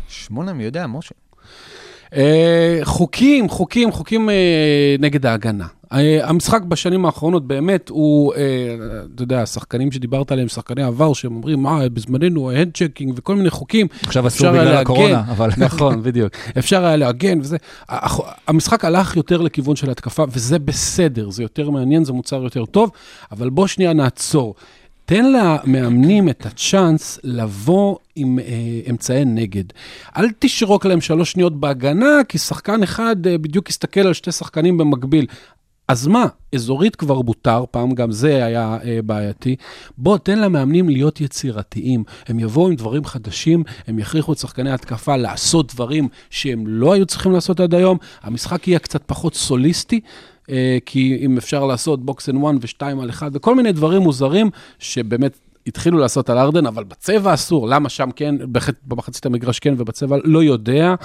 שמונה 0.07 0.53
מי 0.53 0.63
יודע, 0.63 0.87
משה. 0.87 1.15
אה, 2.15 2.79
חוקים, 2.83 3.49
חוקים, 3.49 3.91
חוקים 3.91 4.29
אה, 4.29 4.95
נגד 4.99 5.25
ההגנה. 5.25 5.65
אה, 5.93 6.29
המשחק 6.29 6.61
בשנים 6.61 7.05
האחרונות 7.05 7.47
באמת 7.47 7.89
הוא, 7.89 8.33
אה, 8.33 8.39
אתה 9.15 9.23
יודע, 9.23 9.41
השחקנים 9.41 9.91
שדיברת 9.91 10.31
עליהם, 10.31 10.47
שחקני 10.47 10.83
עבר, 10.83 11.13
שהם 11.13 11.35
אומרים, 11.35 11.59
מה, 11.59 11.89
בזמננו, 11.89 12.51
hand 12.51 12.72
checking 12.72 13.13
וכל 13.15 13.35
מיני 13.35 13.49
חוקים. 13.49 13.87
עכשיו 14.03 14.27
אסור 14.27 14.49
בגלל 14.51 14.63
להגן. 14.63 14.81
הקורונה, 14.81 15.23
אבל... 15.29 15.49
נכון, 15.65 16.03
בדיוק. 16.03 16.33
אפשר 16.57 16.85
היה 16.85 16.95
להגן 16.95 17.39
וזה. 17.39 17.57
המשחק 18.47 18.85
הלך 18.85 19.15
יותר 19.15 19.41
לכיוון 19.41 19.75
של 19.75 19.89
התקפה, 19.89 20.23
וזה 20.29 20.59
בסדר, 20.59 21.29
זה 21.29 21.43
יותר 21.43 21.69
מעניין, 21.69 22.03
זה 22.03 22.13
מוצר 22.13 22.43
יותר 22.43 22.65
טוב, 22.65 22.91
אבל 23.31 23.49
בוא 23.49 23.67
שנייה 23.67 23.93
נעצור. 23.93 24.55
תן 25.05 25.25
למאמנים 25.31 26.29
את 26.29 26.45
הצ'אנס 26.45 27.19
לבוא 27.23 27.97
עם 28.15 28.39
אה, 28.39 28.45
אמצעי 28.89 29.25
נגד. 29.25 29.63
אל 30.17 30.25
תשרוק 30.39 30.85
להם 30.85 31.01
שלוש 31.01 31.31
שניות 31.31 31.59
בהגנה, 31.59 32.21
כי 32.29 32.37
שחקן 32.37 32.83
אחד 32.83 33.27
אה, 33.27 33.37
בדיוק 33.37 33.69
יסתכל 33.69 33.99
על 33.99 34.13
שתי 34.13 34.31
שחקנים 34.31 34.77
במקביל. 34.77 35.25
אז 35.87 36.07
מה, 36.07 36.25
אזורית 36.55 36.95
כבר 36.95 37.21
מותר, 37.21 37.65
פעם 37.71 37.91
גם 37.91 38.11
זה 38.11 38.45
היה 38.45 38.77
אה, 38.85 38.99
בעייתי. 39.05 39.55
בוא, 39.97 40.17
תן 40.17 40.39
למאמנים 40.39 40.89
להיות 40.89 41.21
יצירתיים. 41.21 42.03
הם 42.27 42.39
יבואו 42.39 42.67
עם 42.67 42.75
דברים 42.75 43.05
חדשים, 43.05 43.63
הם 43.87 43.99
יכריחו 43.99 44.33
את 44.33 44.37
שחקני 44.37 44.71
ההתקפה 44.71 45.15
לעשות 45.15 45.73
דברים 45.73 46.07
שהם 46.29 46.67
לא 46.67 46.93
היו 46.93 47.05
צריכים 47.05 47.31
לעשות 47.31 47.59
עד 47.59 47.75
היום. 47.75 47.97
המשחק 48.21 48.67
יהיה 48.67 48.79
קצת 48.79 49.03
פחות 49.05 49.35
סוליסטי. 49.35 49.99
אה, 50.49 50.77
כי 50.85 51.17
אם 51.21 51.37
אפשר 51.37 51.65
לעשות 51.65 52.05
box 52.05 52.29
and 52.29 52.37
one 52.37 52.57
ושתיים 52.61 52.99
על 52.99 53.09
אחד 53.09 53.31
וכל 53.33 53.55
מיני 53.55 53.71
דברים 53.71 54.01
מוזרים 54.01 54.49
שבאמת 54.79 55.37
התחילו 55.67 55.97
לעשות 55.97 56.29
על 56.29 56.37
הארדן, 56.37 56.65
אבל 56.65 56.83
בצבע 56.83 57.33
אסור. 57.33 57.67
למה 57.67 57.89
שם 57.89 58.09
כן, 58.15 58.35
בח- 58.51 58.69
במחצית 58.87 59.25
המגרש 59.25 59.59
כן 59.59 59.73
ובצבע 59.77 60.17
לא 60.23 60.43
יודע. 60.43 60.95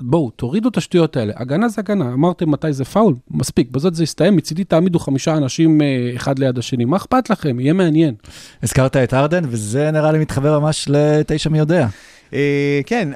בואו, 0.00 0.30
תורידו 0.30 0.68
את 0.68 0.76
השטויות 0.76 1.16
האלה. 1.16 1.32
הגנה 1.36 1.68
זה 1.68 1.80
הגנה, 1.80 2.12
אמרתם 2.12 2.50
מתי 2.50 2.72
זה 2.72 2.84
פאול? 2.84 3.14
מספיק, 3.30 3.70
בזאת 3.70 3.94
זה 3.94 4.02
יסתיים, 4.02 4.36
מצידי 4.36 4.64
תעמידו 4.64 4.98
חמישה 4.98 5.36
אנשים 5.36 5.82
אה, 5.82 5.86
אחד 6.16 6.38
ליד 6.38 6.58
השני. 6.58 6.84
מה 6.84 6.96
אכפת 6.96 7.30
לכם? 7.30 7.60
יהיה 7.60 7.72
מעניין. 7.72 8.14
הזכרת 8.62 8.96
את 8.96 9.14
הארדן, 9.14 9.44
וזה 9.48 9.90
נראה 9.90 10.12
לי 10.12 10.18
מתחבר 10.18 10.60
ממש 10.60 10.86
לתשע 10.88 11.50
מי 11.50 11.58
יודע. 11.58 11.88
אה, 12.34 12.80
כן, 12.86 13.08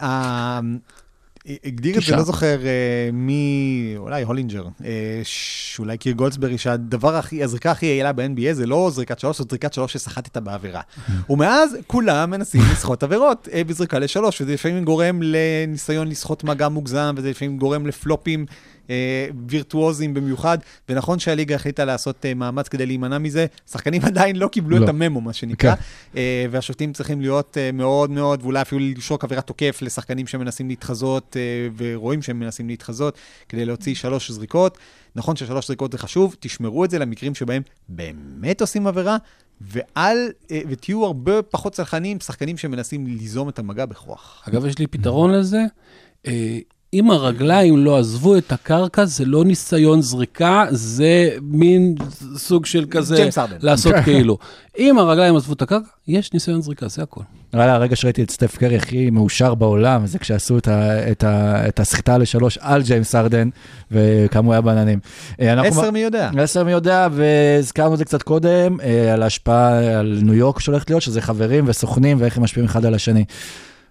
הגדיר 1.64 1.98
את 1.98 2.02
זה. 2.02 2.16
לא 2.16 2.22
זוכר 2.22 2.66
אה, 2.66 3.10
מי, 3.12 3.94
אולי 3.96 4.22
הולינג'ר, 4.22 4.64
אה, 4.84 5.20
שאולי 5.24 5.98
קירק 5.98 6.12
גולדסברי, 6.12 6.58
שהדבר 6.58 7.16
הכי, 7.16 7.42
הזריקה 7.42 7.70
הכי 7.70 7.86
יעילה 7.86 8.12
ב-NBA 8.12 8.52
זה 8.52 8.66
לא 8.66 8.90
זריקת 8.92 9.18
שלוש, 9.18 9.38
זו 9.38 9.44
זריקת 9.48 9.72
שלוש 9.72 9.92
שסחטת 9.92 10.36
בעבירה. 10.36 10.80
ומאז 11.30 11.76
כולם 11.86 12.30
מנסים 12.30 12.60
לסחוט 12.72 13.02
עבירות 13.02 13.48
אה, 13.52 13.64
בזריקה 13.64 13.98
לשלוש, 13.98 14.40
וזה 14.40 14.52
לפעמים 14.52 14.84
גורם 14.84 15.20
לניסיון 15.22 16.08
לסחוט 16.08 16.44
מגע 16.44 16.68
מוגזם, 16.68 17.14
וזה 17.16 17.30
לפעמים 17.30 17.58
גורם 17.58 17.86
לפלופים. 17.86 18.46
אה, 18.90 19.26
וירטואוזים 19.48 20.14
במיוחד, 20.14 20.58
ונכון 20.88 21.18
שהליגה 21.18 21.54
החליטה 21.54 21.84
לעשות 21.84 22.26
אה, 22.26 22.34
מאמץ 22.34 22.68
כדי 22.68 22.86
להימנע 22.86 23.18
מזה, 23.18 23.46
שחקנים 23.70 24.02
עדיין 24.10 24.36
לא 24.36 24.48
קיבלו 24.48 24.78
לא. 24.78 24.84
את 24.84 24.88
ה 24.88 24.93
memo, 24.93 25.20
מה 25.20 25.32
שנקרא, 25.32 25.74
כן. 25.74 25.82
אה, 26.16 26.46
והשופטים 26.50 26.92
צריכים 26.92 27.20
להיות 27.20 27.56
מאוד 27.72 28.10
מאוד, 28.10 28.42
ואולי 28.42 28.60
אפילו 28.60 28.80
לשרוק 28.96 29.24
עבירת 29.24 29.46
תוקף 29.46 29.78
לשחקנים 29.82 30.26
שמנסים 30.26 30.68
להתחזות, 30.68 31.36
ורואים 31.76 32.22
שהם 32.22 32.40
מנסים 32.40 32.68
להתחזות, 32.68 33.18
כדי 33.48 33.64
להוציא 33.64 33.94
שלוש 33.94 34.30
זריקות. 34.30 34.78
נכון 35.16 35.36
ששלוש 35.36 35.66
זריקות 35.66 35.92
זה 35.92 35.98
חשוב, 35.98 36.36
תשמרו 36.40 36.84
את 36.84 36.90
זה 36.90 36.98
למקרים 36.98 37.34
שבהם 37.34 37.62
באמת 37.88 38.60
עושים 38.60 38.86
עבירה, 38.86 39.16
ואל, 39.60 40.28
אה, 40.50 40.60
ותהיו 40.68 41.04
הרבה 41.04 41.42
פחות 41.42 41.72
צלחנים, 41.72 42.20
שחקנים 42.20 42.56
שמנסים 42.56 43.06
ליזום 43.06 43.48
את 43.48 43.58
המגע 43.58 43.86
בכוח. 43.86 44.44
אגב, 44.48 44.66
יש 44.66 44.78
לי 44.78 44.86
פתרון 44.86 45.32
לזה. 45.32 45.64
אם 46.94 47.10
הרגליים 47.10 47.76
לא 47.76 47.98
עזבו 47.98 48.36
את 48.36 48.52
הקרקע, 48.52 49.04
זה 49.04 49.24
לא 49.24 49.44
ניסיון 49.44 50.02
זריקה, 50.02 50.64
זה 50.70 51.30
מין 51.42 51.94
סוג 52.36 52.66
של 52.66 52.86
כזה. 52.90 53.28
לעשות 53.60 53.94
כאילו. 54.04 54.38
אם 54.78 54.98
הרגליים 54.98 55.36
עזבו 55.36 55.52
את 55.52 55.62
הקרקע, 55.62 55.86
יש 56.08 56.32
ניסיון 56.32 56.62
זריקה, 56.62 56.88
זה 56.88 57.02
הכל. 57.02 57.20
נראה 57.54 57.66
לי 57.66 57.72
הרגע 57.72 57.96
שראיתי 57.96 58.22
את 58.22 58.30
סטף 58.30 58.56
קרי 58.56 58.76
הכי 58.76 59.10
מאושר 59.10 59.54
בעולם, 59.54 60.06
זה 60.06 60.18
כשעשו 60.18 60.58
את, 60.58 60.68
ה, 60.68 61.10
את, 61.10 61.24
ה, 61.24 61.68
את 61.68 61.80
הסחיטה 61.80 62.18
לשלוש 62.18 62.58
על 62.60 62.82
ג'יימס 62.82 63.14
ארדן, 63.14 63.48
וכמה 63.90 64.46
הוא 64.46 64.52
היה 64.52 64.60
בעננים. 64.60 64.98
אה, 65.40 65.62
עשר 65.62 65.90
מי 65.90 66.00
יודע. 66.00 66.30
עשר 66.38 66.64
מי 66.64 66.72
יודע, 66.72 67.08
והזכרנו 67.12 67.94
את 67.94 67.98
זה 67.98 68.04
קצת 68.04 68.22
קודם, 68.22 68.80
אה, 68.80 69.12
על 69.12 69.22
ההשפעה 69.22 69.98
על 69.98 70.18
ניו 70.22 70.34
יורק 70.34 70.60
שהולכת 70.60 70.90
להיות, 70.90 71.02
שזה 71.02 71.20
חברים 71.20 71.64
וסוכנים 71.66 72.16
ואיך 72.20 72.36
הם 72.36 72.42
משפיעים 72.42 72.66
אחד 72.68 72.84
על 72.84 72.94
השני. 72.94 73.24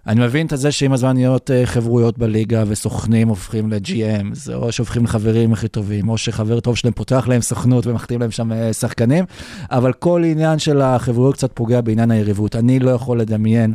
אני 0.06 0.20
מבין 0.20 0.46
את 0.46 0.52
זה 0.54 0.72
שעם 0.72 0.92
הזמן 0.92 1.14
נהיות 1.14 1.50
אה, 1.50 1.66
חברויות 1.66 2.18
בליגה 2.18 2.64
וסוכנים 2.66 3.28
הופכים 3.28 3.72
ל-GM, 3.72 4.52
או 4.54 4.72
שהופכים 4.72 5.04
לחברים 5.04 5.52
הכי 5.52 5.68
טובים, 5.68 6.08
או 6.08 6.18
שחבר 6.18 6.60
טוב 6.60 6.76
שלהם 6.76 6.94
פותח 6.94 7.28
להם 7.28 7.40
סוכנות 7.40 7.86
ומחתים 7.86 8.20
להם 8.20 8.30
שם 8.30 8.52
אה, 8.52 8.72
שחקנים, 8.72 9.24
אבל 9.70 9.92
כל 9.92 10.22
עניין 10.24 10.58
של 10.58 10.80
החברויות 10.80 11.34
קצת 11.34 11.50
פוגע 11.54 11.80
בעניין 11.80 12.10
היריבות. 12.10 12.56
אני 12.56 12.78
לא 12.78 12.90
יכול 12.90 13.20
לדמיין 13.20 13.74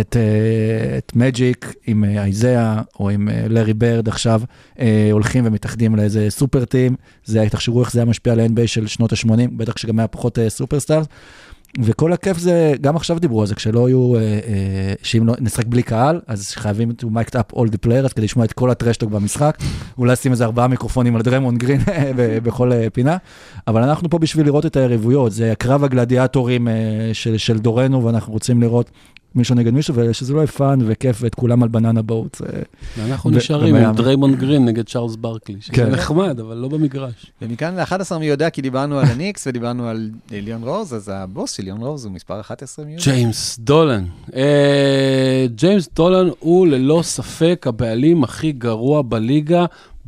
את, 0.00 0.16
אה, 0.16 0.98
את 0.98 1.16
מג'יק 1.16 1.74
עם 1.86 2.04
אה, 2.04 2.22
אייזאה 2.22 2.82
או 3.00 3.10
עם 3.10 3.28
לארי 3.48 3.74
ברד 3.74 4.08
עכשיו, 4.08 4.42
הולכים 5.12 5.46
ומתאחדים 5.46 5.96
לאיזה 5.96 6.26
super 6.30 6.64
team, 6.64 6.96
זה, 7.24 7.44
תחשבו 7.50 7.80
איך 7.80 7.92
זה 7.92 7.98
היה 7.98 8.06
משפיע 8.06 8.32
על 8.32 8.40
ה-NBA 8.40 8.66
של 8.66 8.86
שנות 8.86 9.12
ה-80, 9.12 9.50
בטח 9.56 9.76
שגם 9.76 9.98
היה 9.98 10.08
פחות 10.08 10.38
אה, 10.38 10.50
superstars. 10.50 11.06
וכל 11.82 12.12
הכיף 12.12 12.38
זה, 12.38 12.74
גם 12.80 12.96
עכשיו 12.96 13.18
דיברו 13.18 13.40
על 13.40 13.46
זה, 13.46 13.54
כשלא 13.54 13.86
היו, 13.86 14.14
אה, 14.14 14.20
אה, 14.20 14.94
שאם 15.02 15.26
לא, 15.26 15.34
נשחק 15.40 15.66
בלי 15.66 15.82
קהל, 15.82 16.20
אז 16.26 16.50
חייבים 16.50 16.92
to 17.02 17.04
mic 17.04 17.34
up 17.34 17.56
all 17.56 17.68
the 17.68 17.86
players 17.86 18.14
כדי 18.14 18.24
לשמוע 18.24 18.44
את 18.44 18.52
כל 18.52 18.70
ה 18.70 18.74
trash 18.74 18.94
talk 18.94 19.10
במשחק. 19.10 19.56
אולי 19.98 20.12
לשים 20.12 20.32
איזה 20.32 20.44
ארבעה 20.44 20.68
מיקרופונים 20.68 21.16
על 21.16 21.22
דריימונד 21.22 21.56
גרין 21.56 21.80
בכל 22.44 22.72
אה, 22.72 22.90
פינה. 22.92 23.16
אבל 23.66 23.82
אנחנו 23.82 24.10
פה 24.10 24.18
בשביל 24.18 24.46
לראות 24.46 24.66
את 24.66 24.76
היריבויות, 24.76 25.32
זה 25.32 25.54
קרב 25.58 25.84
הגלדיאטורים 25.84 26.68
אה, 26.68 26.74
של, 27.12 27.36
של 27.36 27.58
דורנו, 27.58 28.04
ואנחנו 28.04 28.32
רוצים 28.32 28.62
לראות 28.62 28.90
מישהו 29.36 29.54
נגד 29.54 29.72
מישהו, 29.72 29.94
ושזה 29.96 30.32
לא 30.32 30.38
יהיה 30.38 30.46
fun 30.46 30.78
וכיף 30.86 31.16
ואת 31.20 31.34
כולם 31.34 31.62
על 31.62 31.68
banana 31.68 32.02
boat. 32.02 32.40
ואנחנו 32.98 33.30
נשארים 33.30 33.74
עם. 33.74 33.94
דריימונד 33.94 34.38
גרין 34.38 34.64
נגד 34.64 34.88
צ'ארלס 34.88 35.16
ברקלי, 35.16 35.56
שזה 35.60 35.72
כן. 35.72 35.90
נחמד, 35.90 36.40
אבל 36.40 36.56
לא 36.56 36.68
במגרש. 36.68 37.26
ומכאן 37.42 37.76
ל-11 37.76 38.18
מי 38.18 38.26
יודע, 38.26 38.50
כי 38.50 38.62
דיברנו 38.62 38.98
על 38.98 39.06
הניקס 39.06 39.46
ודיברנו 39.46 39.88
על 39.88 40.10
ליאון 40.30 40.62
רוז, 40.62 40.94
אז 40.94 41.10
הבוס 41.14 41.52
של 41.52 41.62
ליאון 41.62 41.80
רוז 41.80 42.04
הוא 42.04 42.12
מספר 42.12 42.40
11 42.40 42.84
מי 42.84 42.92
יודע. 42.92 43.04
ג'יימס 43.04 43.58
דולן. 43.58 44.04
אה, 44.34 45.46
ג'יימס 45.54 45.88
דולן 45.94 46.28
הוא 46.38 46.66
ללא 46.66 47.00
ספק 47.02 47.64
הבעלים 47.68 48.24
הכי 48.24 48.52
גרוע 48.52 49.02
בליגה, 49.02 49.64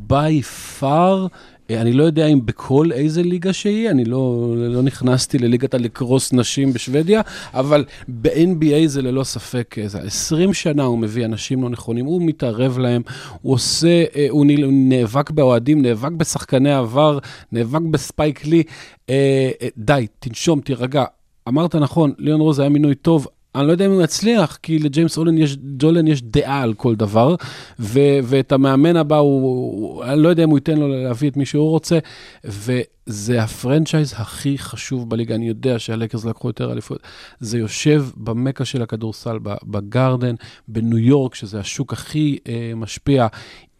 by 0.09 0.41
far. 0.79 1.29
אני 1.69 1.93
לא 1.93 2.03
יודע 2.03 2.25
אם 2.25 2.45
בכל 2.45 2.91
איזה 2.91 3.23
ליגה 3.23 3.53
שהיא, 3.53 3.89
אני 3.89 4.05
לא, 4.05 4.53
לא 4.57 4.81
נכנסתי 4.81 5.37
לליגת 5.37 5.73
הלקרוס 5.73 6.33
נשים 6.33 6.73
בשוודיה, 6.73 7.21
אבל 7.53 7.85
ב-NBA 8.07 8.87
זה 8.87 9.01
ללא 9.01 9.23
ספק, 9.23 9.75
אה, 9.81 9.87
זה 9.87 9.99
20 9.99 10.53
שנה 10.53 10.83
הוא 10.83 10.97
מביא 10.97 11.25
אנשים 11.25 11.63
לא 11.63 11.69
נכונים, 11.69 12.05
הוא 12.05 12.21
מתערב 12.21 12.79
להם, 12.79 13.01
הוא 13.41 13.53
עושה, 13.53 14.03
אה, 14.15 14.27
הוא 14.29 14.45
נאבק 14.71 15.31
באוהדים, 15.31 15.81
נאבק 15.81 16.11
בשחקני 16.11 16.73
עבר, 16.73 17.19
נאבק 17.51 17.81
בספייק 17.81 18.45
לי. 18.45 18.63
אה, 19.09 19.51
די, 19.77 20.07
תנשום, 20.19 20.61
תירגע. 20.61 21.03
אמרת 21.47 21.75
נכון, 21.75 22.13
ליאון 22.17 22.41
רוז 22.41 22.59
היה 22.59 22.69
מינוי 22.69 22.95
טוב. 22.95 23.27
אני 23.59 23.67
לא 23.67 23.71
יודע 23.71 23.85
אם 23.85 23.91
הוא 23.91 24.01
יצליח, 24.01 24.57
כי 24.63 24.79
לג'יימס 24.79 25.17
אולן 25.17 25.37
יש, 25.37 25.55
דולן 25.57 26.07
יש 26.07 26.21
דעה 26.21 26.61
על 26.61 26.73
כל 26.73 26.95
דבר, 26.95 27.35
ו, 27.79 27.99
ואת 28.23 28.51
המאמן 28.51 28.95
הבא, 28.95 29.17
הוא, 29.17 29.41
הוא, 29.41 30.03
אני 30.03 30.21
לא 30.21 30.29
יודע 30.29 30.43
אם 30.43 30.49
הוא 30.49 30.57
ייתן 30.57 30.77
לו 30.77 30.87
להביא 30.87 31.29
את 31.29 31.37
מי 31.37 31.45
שהוא 31.45 31.69
רוצה, 31.69 31.99
וזה 32.43 33.43
הפרנצ'ייז 33.43 34.13
הכי 34.17 34.57
חשוב 34.57 35.09
בליגה. 35.09 35.35
אני 35.35 35.47
יודע 35.47 35.79
שהלקרס 35.79 36.25
לקחו 36.25 36.49
יותר 36.49 36.71
אליפויות. 36.71 37.01
זה 37.39 37.57
יושב 37.57 38.05
במכה 38.17 38.65
של 38.65 38.81
הכדורסל, 38.81 39.37
בגרדן, 39.63 40.35
בניו 40.67 40.97
יורק, 40.97 41.35
שזה 41.35 41.59
השוק 41.59 41.93
הכי 41.93 42.37
אה, 42.47 42.71
משפיע. 42.75 43.27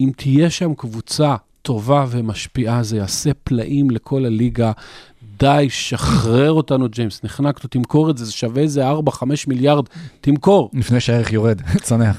אם 0.02 0.12
תהיה 0.18 0.50
שם 0.50 0.74
קבוצה 0.74 1.36
טובה 1.62 2.06
ומשפיעה, 2.10 2.84
זה 2.84 2.98
יעשה 2.98 3.32
פלאים 3.44 3.90
לכל 3.90 4.26
הליגה. 4.26 4.72
די, 5.40 5.68
שחרר 5.70 6.52
אותנו, 6.52 6.90
ג'יימס, 6.90 7.24
נחנקת, 7.24 7.66
תמכור 7.66 8.10
את 8.10 8.18
זה, 8.18 8.26
זה 8.26 8.32
שווה 8.32 8.62
איזה 8.62 8.92
4-5 8.92 8.94
מיליארד, 9.48 9.86
תמכור. 10.22 10.70
לפני 10.74 11.00
שהערך 11.00 11.34
יורד, 11.34 11.62
צונח. 11.82 12.18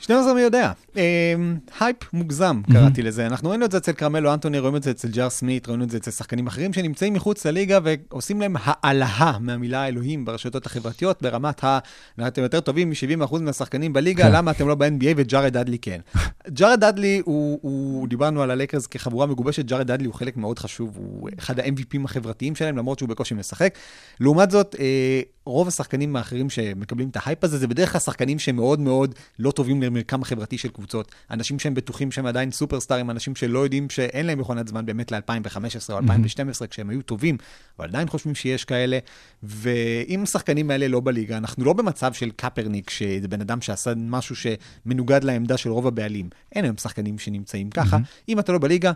12 0.00 0.34
מי 0.34 0.40
יודע. 0.40 0.72
אה, 0.96 1.34
הייפ 1.80 1.96
מוגזם, 2.12 2.60
קראתי 2.72 3.02
לזה. 3.02 3.26
אנחנו 3.26 3.50
ראינו 3.50 3.64
את 3.64 3.70
זה 3.70 3.78
אצל 3.78 3.92
כרמלו 3.92 4.34
אנטוני, 4.34 4.58
רואים 4.58 4.76
את 4.76 4.82
זה 4.82 4.90
אצל 4.90 5.08
ג'אר 5.08 5.30
סמית, 5.30 5.68
ראינו 5.68 5.84
את 5.84 5.90
זה 5.90 5.96
אצל 5.96 6.10
שחקנים 6.10 6.46
אחרים 6.46 6.72
שנמצאים 6.72 7.12
מחוץ 7.12 7.46
לליגה 7.46 7.78
ועושים 7.84 8.40
להם 8.40 8.56
האלהה 8.58 9.38
מהמילה 9.40 9.88
אלוהים 9.88 10.24
ברשתות 10.24 10.66
החברתיות, 10.66 11.22
ברמת 11.22 11.64
ה... 11.64 11.78
אתם 12.26 12.42
יותר 12.42 12.60
טובים 12.60 12.90
מ-70% 12.90 13.38
מהשחקנים 13.40 13.92
בליגה, 13.92 14.24
כן. 14.24 14.32
למה 14.32 14.50
אתם 14.50 14.68
לא 14.68 14.74
ב-NBA 14.74 15.14
וג'ארד 15.16 15.52
דאדלי 15.52 15.78
כן. 15.78 16.00
ג'ארד 16.58 16.80
דאדלי, 16.80 17.22
הוא, 17.24 18.08
דיברנו 18.08 18.42
על 18.42 18.50
הלייקרס 18.50 18.86
כחבורה 18.86 19.26
מגובשת, 19.26 19.64
ג'ארד 19.64 19.86
דאדלי 19.86 20.06
הוא 20.06 20.14
חלק 20.14 20.36
מאוד 20.36 20.58
חשוב, 20.58 20.96
הוא 20.96 21.28
אחד 21.38 21.60
ה-MVP 21.60 21.91
ים 21.91 22.04
החברתיים 22.04 22.54
שלהם, 22.54 22.76
למרות 22.76 22.98
שהוא 22.98 23.08
בקושי 23.08 23.34
משחק. 23.34 23.78
לעומת 24.20 24.50
זאת, 24.50 24.76
אה, 24.78 25.20
רוב 25.44 25.68
השחקנים 25.68 26.16
האחרים 26.16 26.50
שמקבלים 26.50 27.08
את 27.08 27.16
ההייפ 27.16 27.44
הזה, 27.44 27.58
זה 27.58 27.66
בדרך 27.66 27.92
כלל 27.92 28.00
שחקנים 28.00 28.38
שהם 28.38 28.56
מאוד 28.56 28.80
מאוד 28.80 29.14
לא 29.38 29.50
טובים 29.50 29.82
למרקם 29.82 30.22
החברתי 30.22 30.58
של 30.58 30.68
קבוצות. 30.68 31.14
אנשים 31.30 31.58
שהם 31.58 31.74
בטוחים 31.74 32.12
שהם 32.12 32.26
עדיין 32.26 32.50
סופרסטארים, 32.50 33.10
אנשים 33.10 33.36
שלא 33.36 33.58
יודעים 33.58 33.90
שאין 33.90 34.26
להם 34.26 34.38
מכונת 34.38 34.68
זמן 34.68 34.86
באמת 34.86 35.12
ל-2015 35.12 35.92
או 35.92 35.98
2012, 35.98 36.68
כשהם 36.68 36.90
היו 36.90 37.02
טובים, 37.02 37.36
אבל 37.78 37.88
עדיין 37.88 38.08
חושבים 38.08 38.34
שיש 38.34 38.64
כאלה. 38.64 38.98
ואם 39.42 40.22
השחקנים 40.22 40.70
האלה 40.70 40.88
לא 40.88 41.00
בליגה, 41.04 41.36
אנחנו 41.36 41.64
לא 41.64 41.72
במצב 41.72 42.12
של 42.12 42.30
קפרניק, 42.30 42.90
שזה 42.90 43.28
בן 43.28 43.40
אדם 43.40 43.60
שעשה 43.60 43.92
משהו 43.96 44.36
שמנוגד 44.36 45.24
לעמדה 45.24 45.56
של 45.56 45.70
רוב 45.70 45.86
הבעלים. 45.86 46.28
אין 46.52 46.64
היום 46.64 46.76
שחקנים 46.76 47.18
שנמצאים 47.18 47.70
ככה. 47.70 47.96
אם 48.28 48.38
אתה 48.38 48.52
לא 48.52 48.58
בליגה, 48.58 48.92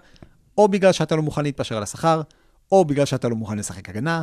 או 0.58 0.68
בגלל 0.68 0.92
שאתה 0.92 1.16
לא 1.16 1.22
מוכן 1.22 1.42
להתפשר 1.42 1.76
על 1.76 1.82
השכר, 1.82 2.22
או 2.72 2.84
בגלל 2.84 3.04
שאתה 3.04 3.28
לא 3.28 3.36
מוכן 3.36 3.58
לשחק 3.58 3.88
הגנה, 3.88 4.22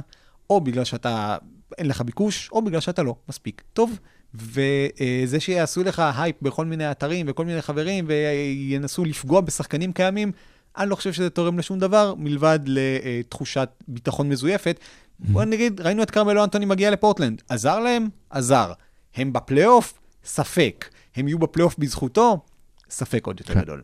או 0.50 0.62
בגלל 0.62 0.84
שאתה, 0.84 1.38
אין 1.78 1.88
לך 1.88 2.02
ביקוש, 2.02 2.50
או 2.52 2.62
בגלל 2.62 2.80
שאתה 2.80 3.04
לא 3.04 3.16
מספיק 3.30 3.62
טוב. 3.74 4.00
וזה 4.34 5.40
שיעשו 5.40 5.84
לך 5.84 6.04
הייפ 6.16 6.36
בכל 6.42 6.66
מיני 6.66 6.92
אתרים 6.92 7.26
וכל 7.30 7.46
מיני 7.46 7.62
חברים 7.62 8.08
וינסו 8.08 9.06
לפגוע 9.06 9.42
בשחקנים 9.42 9.94
קיימים, 9.94 10.32
אני 10.78 10.90
לא 10.90 10.96
חושב 10.96 11.14
שזה 11.14 11.30
תורם 11.30 11.60
לשום 11.60 11.80
דבר, 11.80 12.14
מלבד 12.18 12.60
לתחושת 12.66 13.70
ביטחון 13.88 14.30
מזויפת. 14.30 14.80
בוא 15.20 15.44
נגיד, 15.44 15.82
ראינו 15.82 16.04
את 16.04 16.12
כרמלו 16.12 16.44
אנטוני 16.44 16.66
מגיע 16.66 16.92
לפורטלנד. 16.92 17.42
עזר 17.50 17.80
להם? 17.80 18.08
עזר. 18.30 18.74
הם 19.16 19.34
בפלייאוף? 19.34 20.00
ספק. 20.26 20.90
הם 21.16 21.28
יהיו 21.28 21.40
בפלייאוף 21.40 21.76
בזכותו? 21.80 22.40
ספק 22.90 23.28
עוד 23.28 23.40
יותר 23.40 23.54
גדול. 23.54 23.84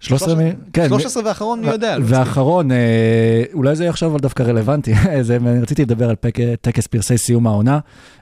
13 0.00 0.34
מ... 0.34 0.38
כן. 0.72 0.88
13 0.88 1.22
ואחרון, 1.26 1.60
מי 1.60 1.66
יודע? 1.66 1.98
לא. 1.98 2.04
ואחרון, 2.08 2.72
אה, 2.72 3.42
אולי 3.52 3.76
זה 3.76 3.84
יהיה 3.84 3.90
עכשיו 3.90 4.10
אבל 4.10 4.18
דווקא 4.18 4.42
רלוונטי, 4.42 4.94
זה, 5.20 5.36
אני 5.36 5.60
רציתי 5.60 5.82
לדבר 5.82 6.10
על 6.10 6.16
פק, 6.16 6.34
טקס 6.60 6.86
פרסי 6.86 7.18
סיום 7.18 7.46
העונה 7.46 7.78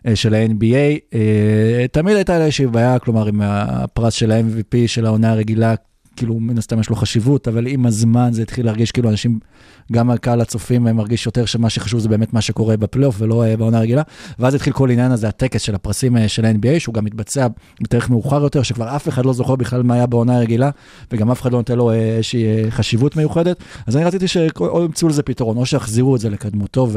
אה, 0.07 0.17
של 0.17 0.35
ה-NBA. 0.35 1.15
אה, 1.15 1.85
תמיד 1.93 2.17
הייתה 2.17 2.39
לה 2.39 2.45
איזושהי 2.45 2.67
בעיה, 2.67 2.99
כלומר, 2.99 3.27
עם 3.27 3.41
הפרס 3.45 4.15
של 4.15 4.33
ה-MVP 4.33 4.77
של 4.87 5.07
העונה 5.07 5.33
הרגילה, 5.33 5.75
כאילו, 6.17 6.41
מן 6.41 6.59
הסתם 6.59 6.81
יש 6.81 6.91
לו 6.91 6.97
חשיבות, 6.97 7.49
אבל 7.49 7.67
עם 7.67 7.87
הזמן 7.87 8.29
זה 8.33 8.43
התחיל 8.43 8.67
להרגיש 8.67 8.93
כאילו 8.93 9.11
אנשים, 9.11 9.39
גם 9.93 10.11
הקהל 10.11 10.41
הצופים 10.41 10.83
מרגיש 10.83 11.27
יותר 11.27 11.45
שמה 11.45 11.71
שחשוב 11.71 12.01
זה 12.01 12.09
באמת 12.09 12.33
מה 12.33 12.41
שקורה 12.41 12.77
בפלייאוף 12.77 13.17
ולא 13.19 13.45
אה, 13.45 13.57
בעונה 13.57 13.79
הרגילה. 13.79 14.03
ואז 14.39 14.55
התחיל 14.55 14.73
כל 14.73 14.91
עניין 14.91 15.13
הזה, 15.13 15.29
הטקס 15.29 15.63
של 15.63 15.75
הפרסים 15.75 16.17
אה, 16.17 16.29
של 16.29 16.45
ה-NBA, 16.45 16.79
שהוא 16.81 16.95
גם 16.95 17.05
מתבצע 17.05 17.47
בתאריך 17.81 18.11
מאוחר 18.11 18.43
יותר, 18.43 18.63
שכבר 18.63 18.97
אף 18.97 19.09
אחד 19.09 19.27
לא 19.27 19.33
זוכר 19.33 19.57
בכלל 19.57 19.83
מה 19.83 19.95
היה 19.95 20.07
בעונה 20.07 20.37
הרגילה, 20.37 20.71
וגם 21.13 21.31
אף 21.31 21.43
אחד 21.43 21.53
לא 21.53 21.59
נותן 21.59 21.77
לו 21.77 21.91
אה, 21.91 21.97
איזושהי 21.97 22.71
חשיבות 22.71 23.17
מיוחדת. 23.17 23.57
אז 23.87 23.97
אני 23.97 24.05
רציתי 24.05 24.29
שאו 24.29 24.85
ימצאו 24.85 25.09
לזה 25.09 25.23
פתרון, 25.23 25.57
או 25.57 25.67
שיחזירו 25.67 26.17
את 26.17 26.21
זה 26.21 26.31
לקדמותו, 26.31 26.89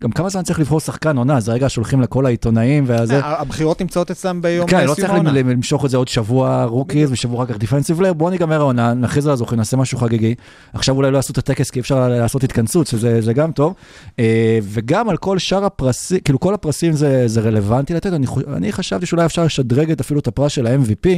וגם 0.00 0.12
כמה 0.12 0.28
זמן 0.28 0.42
צריך 0.42 0.60
לבחור 0.60 0.80
שחקן 0.80 1.16
עונה, 1.16 1.40
זה 1.40 1.52
רגע 1.52 1.68
שהולכים 1.68 2.00
לכל 2.00 2.26
העיתונאים 2.26 2.84
והזה. 2.86 3.20
אה, 3.20 3.40
הבחירות 3.40 3.80
נמצאות 3.80 4.10
אצלם 4.10 4.42
ביום 4.42 4.66
כן, 4.66 4.80
לא 4.80 4.84
סיום 4.84 4.94
צריך 4.94 5.10
העונה. 5.10 5.32
למשוך 5.32 5.84
את 5.84 5.90
זה 5.90 5.96
עוד 5.96 6.08
שבוע 6.08 6.64
rookies 6.64 7.12
ושבוע 7.12 7.44
אחר 7.44 7.52
כך 7.52 7.58
defensive 7.58 8.00
player, 8.00 8.12
בואו 8.12 8.30
נגמר 8.30 8.60
העונה, 8.60 8.94
נכריז 8.94 9.26
על 9.26 9.32
הזוכים, 9.32 9.58
נעשה 9.58 9.76
משהו 9.76 9.98
חגיגי. 9.98 10.34
עכשיו 10.72 10.96
אולי 10.96 11.10
לא 11.10 11.16
יעשו 11.16 11.32
את 11.32 11.38
הטקס 11.38 11.70
כי 11.70 11.80
אפשר 11.80 12.08
לעשות 12.08 12.44
התכנסות, 12.44 12.86
שזה 12.86 13.20
זה 13.20 13.32
גם 13.32 13.52
טוב. 13.52 13.74
אה, 14.18 14.58
וגם 14.62 15.08
על 15.08 15.16
כל 15.16 15.38
שאר 15.38 15.64
הפרסים, 15.64 16.18
כאילו 16.20 16.40
כל 16.40 16.54
הפרסים 16.54 16.92
זה, 16.92 17.40
רלוונטי 17.42 17.94
לתת, 17.94 18.12
אני, 18.56 18.72
חשבתי 18.72 19.06
שאולי 19.06 19.26
אפשר 19.26 19.44
לשדרג 19.44 19.90
את 19.90 20.00
אפילו 20.00 20.20
את 20.20 20.26
הפרס 20.26 20.52
של 20.52 20.66
ה-MVP. 20.66 21.08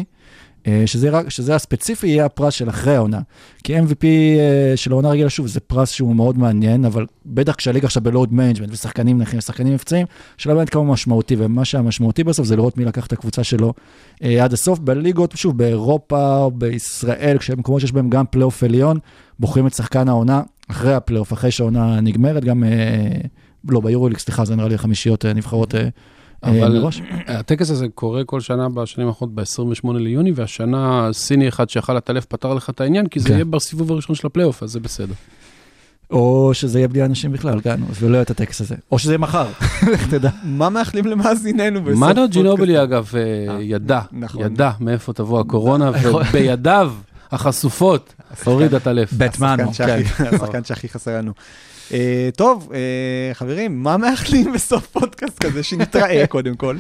אה, 0.66 0.82
שזה, 0.86 1.10
רק, 1.10 1.28
שזה 1.28 1.54
הספציפי 1.54 2.06
יהיה 2.06 2.24
הפרס 2.24 2.54
של 2.54 2.68
אחרי 2.68 2.94
העונה. 2.94 3.20
כי 3.64 3.78
MVP 3.78 4.04
אה, 4.04 4.72
של 4.76 4.92
העונה 4.92 5.08
רגילה, 5.08 5.30
שוב, 5.30 5.46
זה 5.46 5.60
פרס 5.60 5.90
שהוא 5.90 6.16
מאוד 6.16 6.38
מעניין, 6.38 6.84
אבל 6.84 7.06
בטח 7.26 7.54
כשהליגה 7.54 7.86
עכשיו 7.86 8.02
ב 8.02 8.08
load 8.08 8.32
management 8.32 8.70
ושחקנים 8.72 9.18
נחים 9.18 9.38
ושחקנים 9.38 9.72
נפצעים, 9.72 10.06
שאלה 10.38 10.54
באמת 10.54 10.70
כמה 10.70 10.84
משמעותי, 10.84 11.36
ומה 11.38 11.64
שהמשמעותי 11.64 12.24
בסוף 12.24 12.46
זה 12.46 12.56
לראות 12.56 12.78
מי 12.78 12.84
לקח 12.84 13.06
את 13.06 13.12
הקבוצה 13.12 13.44
שלו 13.44 13.72
אה, 14.22 14.44
עד 14.44 14.52
הסוף. 14.52 14.78
בליגות, 14.78 15.32
שוב, 15.36 15.58
באירופה 15.58 16.50
בישראל, 16.54 17.38
כשמקומות 17.38 17.80
שיש 17.80 17.92
בהם 17.92 18.10
גם 18.10 18.24
פלייאוף 18.30 18.62
עליון, 18.62 18.98
בוחרים 19.38 19.66
את 19.66 19.74
שחקן 19.74 20.08
העונה 20.08 20.42
אחרי 20.70 20.94
הפלייאוף, 20.94 21.32
אחרי 21.32 21.50
שהעונה 21.50 22.00
נגמרת, 22.00 22.44
גם, 22.44 22.64
לא, 23.68 23.80
ביורוליג, 23.80 24.18
סליחה, 24.18 24.44
זה 24.44 24.56
נראה 24.56 24.68
לי 24.68 24.78
חמישיות 24.78 25.24
נבחרות. 25.24 25.74
אה, 25.74 25.88
אבל 26.42 26.78
מראש. 26.78 27.02
הטקס 27.26 27.70
הזה 27.70 27.86
קורה 27.94 28.24
כל 28.24 28.40
שנה 28.40 28.68
בשנים 28.68 29.06
האחרונות 29.08 29.34
ב-28 29.34 29.92
ליוני, 29.94 30.32
והשנה 30.34 31.08
סיני 31.12 31.48
אחד 31.48 31.70
שיכל 31.70 31.96
את 31.98 32.10
הלב 32.10 32.24
פתר 32.28 32.54
לך 32.54 32.70
את 32.70 32.80
העניין, 32.80 33.06
כי 33.06 33.20
זה 33.20 33.28
כן. 33.28 33.34
יהיה 33.34 33.44
בסיבוב 33.44 33.92
הראשון 33.92 34.16
של 34.16 34.26
הפלייאוף, 34.26 34.62
אז 34.62 34.70
זה 34.70 34.80
בסדר. 34.80 35.14
או 36.10 36.50
שזה 36.54 36.78
יהיה 36.78 36.88
בלי 36.88 37.04
אנשים 37.04 37.32
בכלל, 37.32 37.60
כן, 37.60 37.80
ולא 38.00 38.14
יהיה 38.14 38.22
את 38.22 38.30
הטקסט 38.30 38.60
הזה. 38.60 38.74
או 38.90 38.98
שזה 38.98 39.12
יהיה 39.12 39.18
מחר, 39.18 39.46
לך 39.92 40.08
תדע. 40.08 40.30
מה 40.44 40.70
מאחלים 40.70 41.06
למאזיננו 41.06 41.82
בסוף 41.82 41.98
מנו? 41.98 42.28
ג'ינובלי, 42.28 42.82
אגב, 42.82 43.12
אה, 43.14 43.62
ידע, 43.62 44.00
נכון. 44.12 44.42
ידע 44.42 44.70
מאיפה 44.80 45.12
תבוא 45.12 45.40
הקורונה, 45.40 45.90
ובידיו 45.90 46.92
החשופות 47.32 48.14
הוריד 48.44 48.74
את 48.74 48.86
הלב. 48.86 49.08
בטמנו, 49.18 49.72
כן. 49.72 50.02
השחקן 50.18 50.64
שהכי 50.64 50.88
חסר 50.88 51.18
לנו. 51.18 51.32
אה, 51.92 52.28
טוב, 52.36 52.72
אה, 52.74 53.34
חברים, 53.34 53.82
מה 53.82 53.96
מאחלים 53.96 54.52
בסוף 54.52 54.86
פודקאסט 54.86 55.38
כזה? 55.38 55.62
שנתראה 55.62 56.26
קודם 56.26 56.56
כל. 56.56 56.76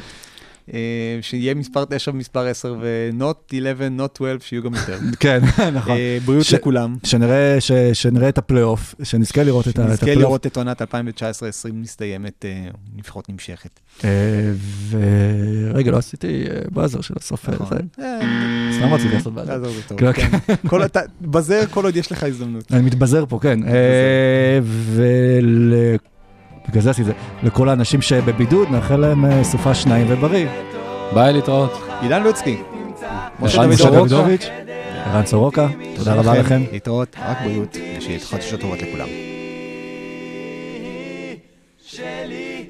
אה, 0.74 0.78
שיהיה 1.20 1.54
מספר 1.54 1.84
9 1.84 2.10
ומספר 2.10 2.46
10 2.46 2.76
ו-not 2.80 3.54
11, 3.56 3.88
not 3.98 4.16
12, 4.16 4.40
שיהיו 4.48 4.62
גם 4.62 4.74
יותר. 4.74 4.98
כן, 5.20 5.40
נכון. 5.74 5.96
אה, 5.96 6.18
בריאות 6.24 6.44
ש- 6.44 6.54
לכולם. 6.54 6.96
שנראה, 7.04 7.56
ש, 7.60 7.72
שנראה 7.92 8.28
את 8.28 8.38
הפלייאוף, 8.38 8.94
שנזכה 9.02 9.42
לראות 9.42 9.68
את 9.68 9.78
הפלייאוף. 9.78 10.20
לראות 10.22 10.46
את 10.46 10.56
עונת 10.56 10.82
2019-2020 10.82 10.84
מסתיימת, 11.74 12.44
לפחות 12.98 13.28
נמשכת. 13.28 13.80
אה, 14.04 14.10
ורגע, 14.90 15.90
לא 15.90 15.96
עשיתי 15.96 16.44
buzzer 16.70 17.00
של 17.00 17.14
הסוף. 17.16 17.48
אה, 17.48 17.54
נכון. 17.54 17.78
סתם 18.78 18.94
רציתי 18.94 19.14
לעשות 19.14 19.34
buzzer. 19.34 19.52
תעזור 19.58 19.72
זה 19.72 19.82
טוב. 19.88 20.12
כן, 20.12 20.12
כן. 20.46 20.54
כל 20.68 20.84
אתה- 20.84 21.00
בזר 21.20 21.60
כל 21.70 21.84
עוד 21.84 21.96
יש 21.96 22.12
לך 22.12 22.22
הזדמנות. 22.22 22.72
אני 22.72 22.82
מתבזר 22.82 23.24
פה, 23.28 23.38
כן. 23.42 23.60
בגלל 26.68 26.82
זה 26.82 26.90
עשיתי 26.90 27.10
את 27.10 27.16
זה. 27.16 27.46
לכל 27.46 27.68
האנשים 27.68 28.02
שבבידוד, 28.02 28.68
נאחל 28.70 28.96
להם 28.96 29.24
אה, 29.24 29.44
סופה 29.44 29.74
שניים 29.74 30.06
ובריא. 30.08 30.46
ביי, 31.14 31.32
להתראות. 31.32 31.88
אילן 32.02 32.22
לוצקי. 32.22 32.56
משה 33.40 33.62
ערן 33.62 33.76
סורוקה. 33.76 34.16
ערן 35.04 35.26
סורוקה, 35.26 35.66
תודה 35.96 36.14
רבה 36.14 36.38
לכם. 36.38 36.62
להתראות, 36.72 37.16
רק 37.28 37.38
בריאות, 37.44 37.76
ושיהיה 37.98 38.20
חדשות 38.20 38.60
טובות 38.60 38.78
לכולם. 38.82 39.06
שלי 41.86 42.66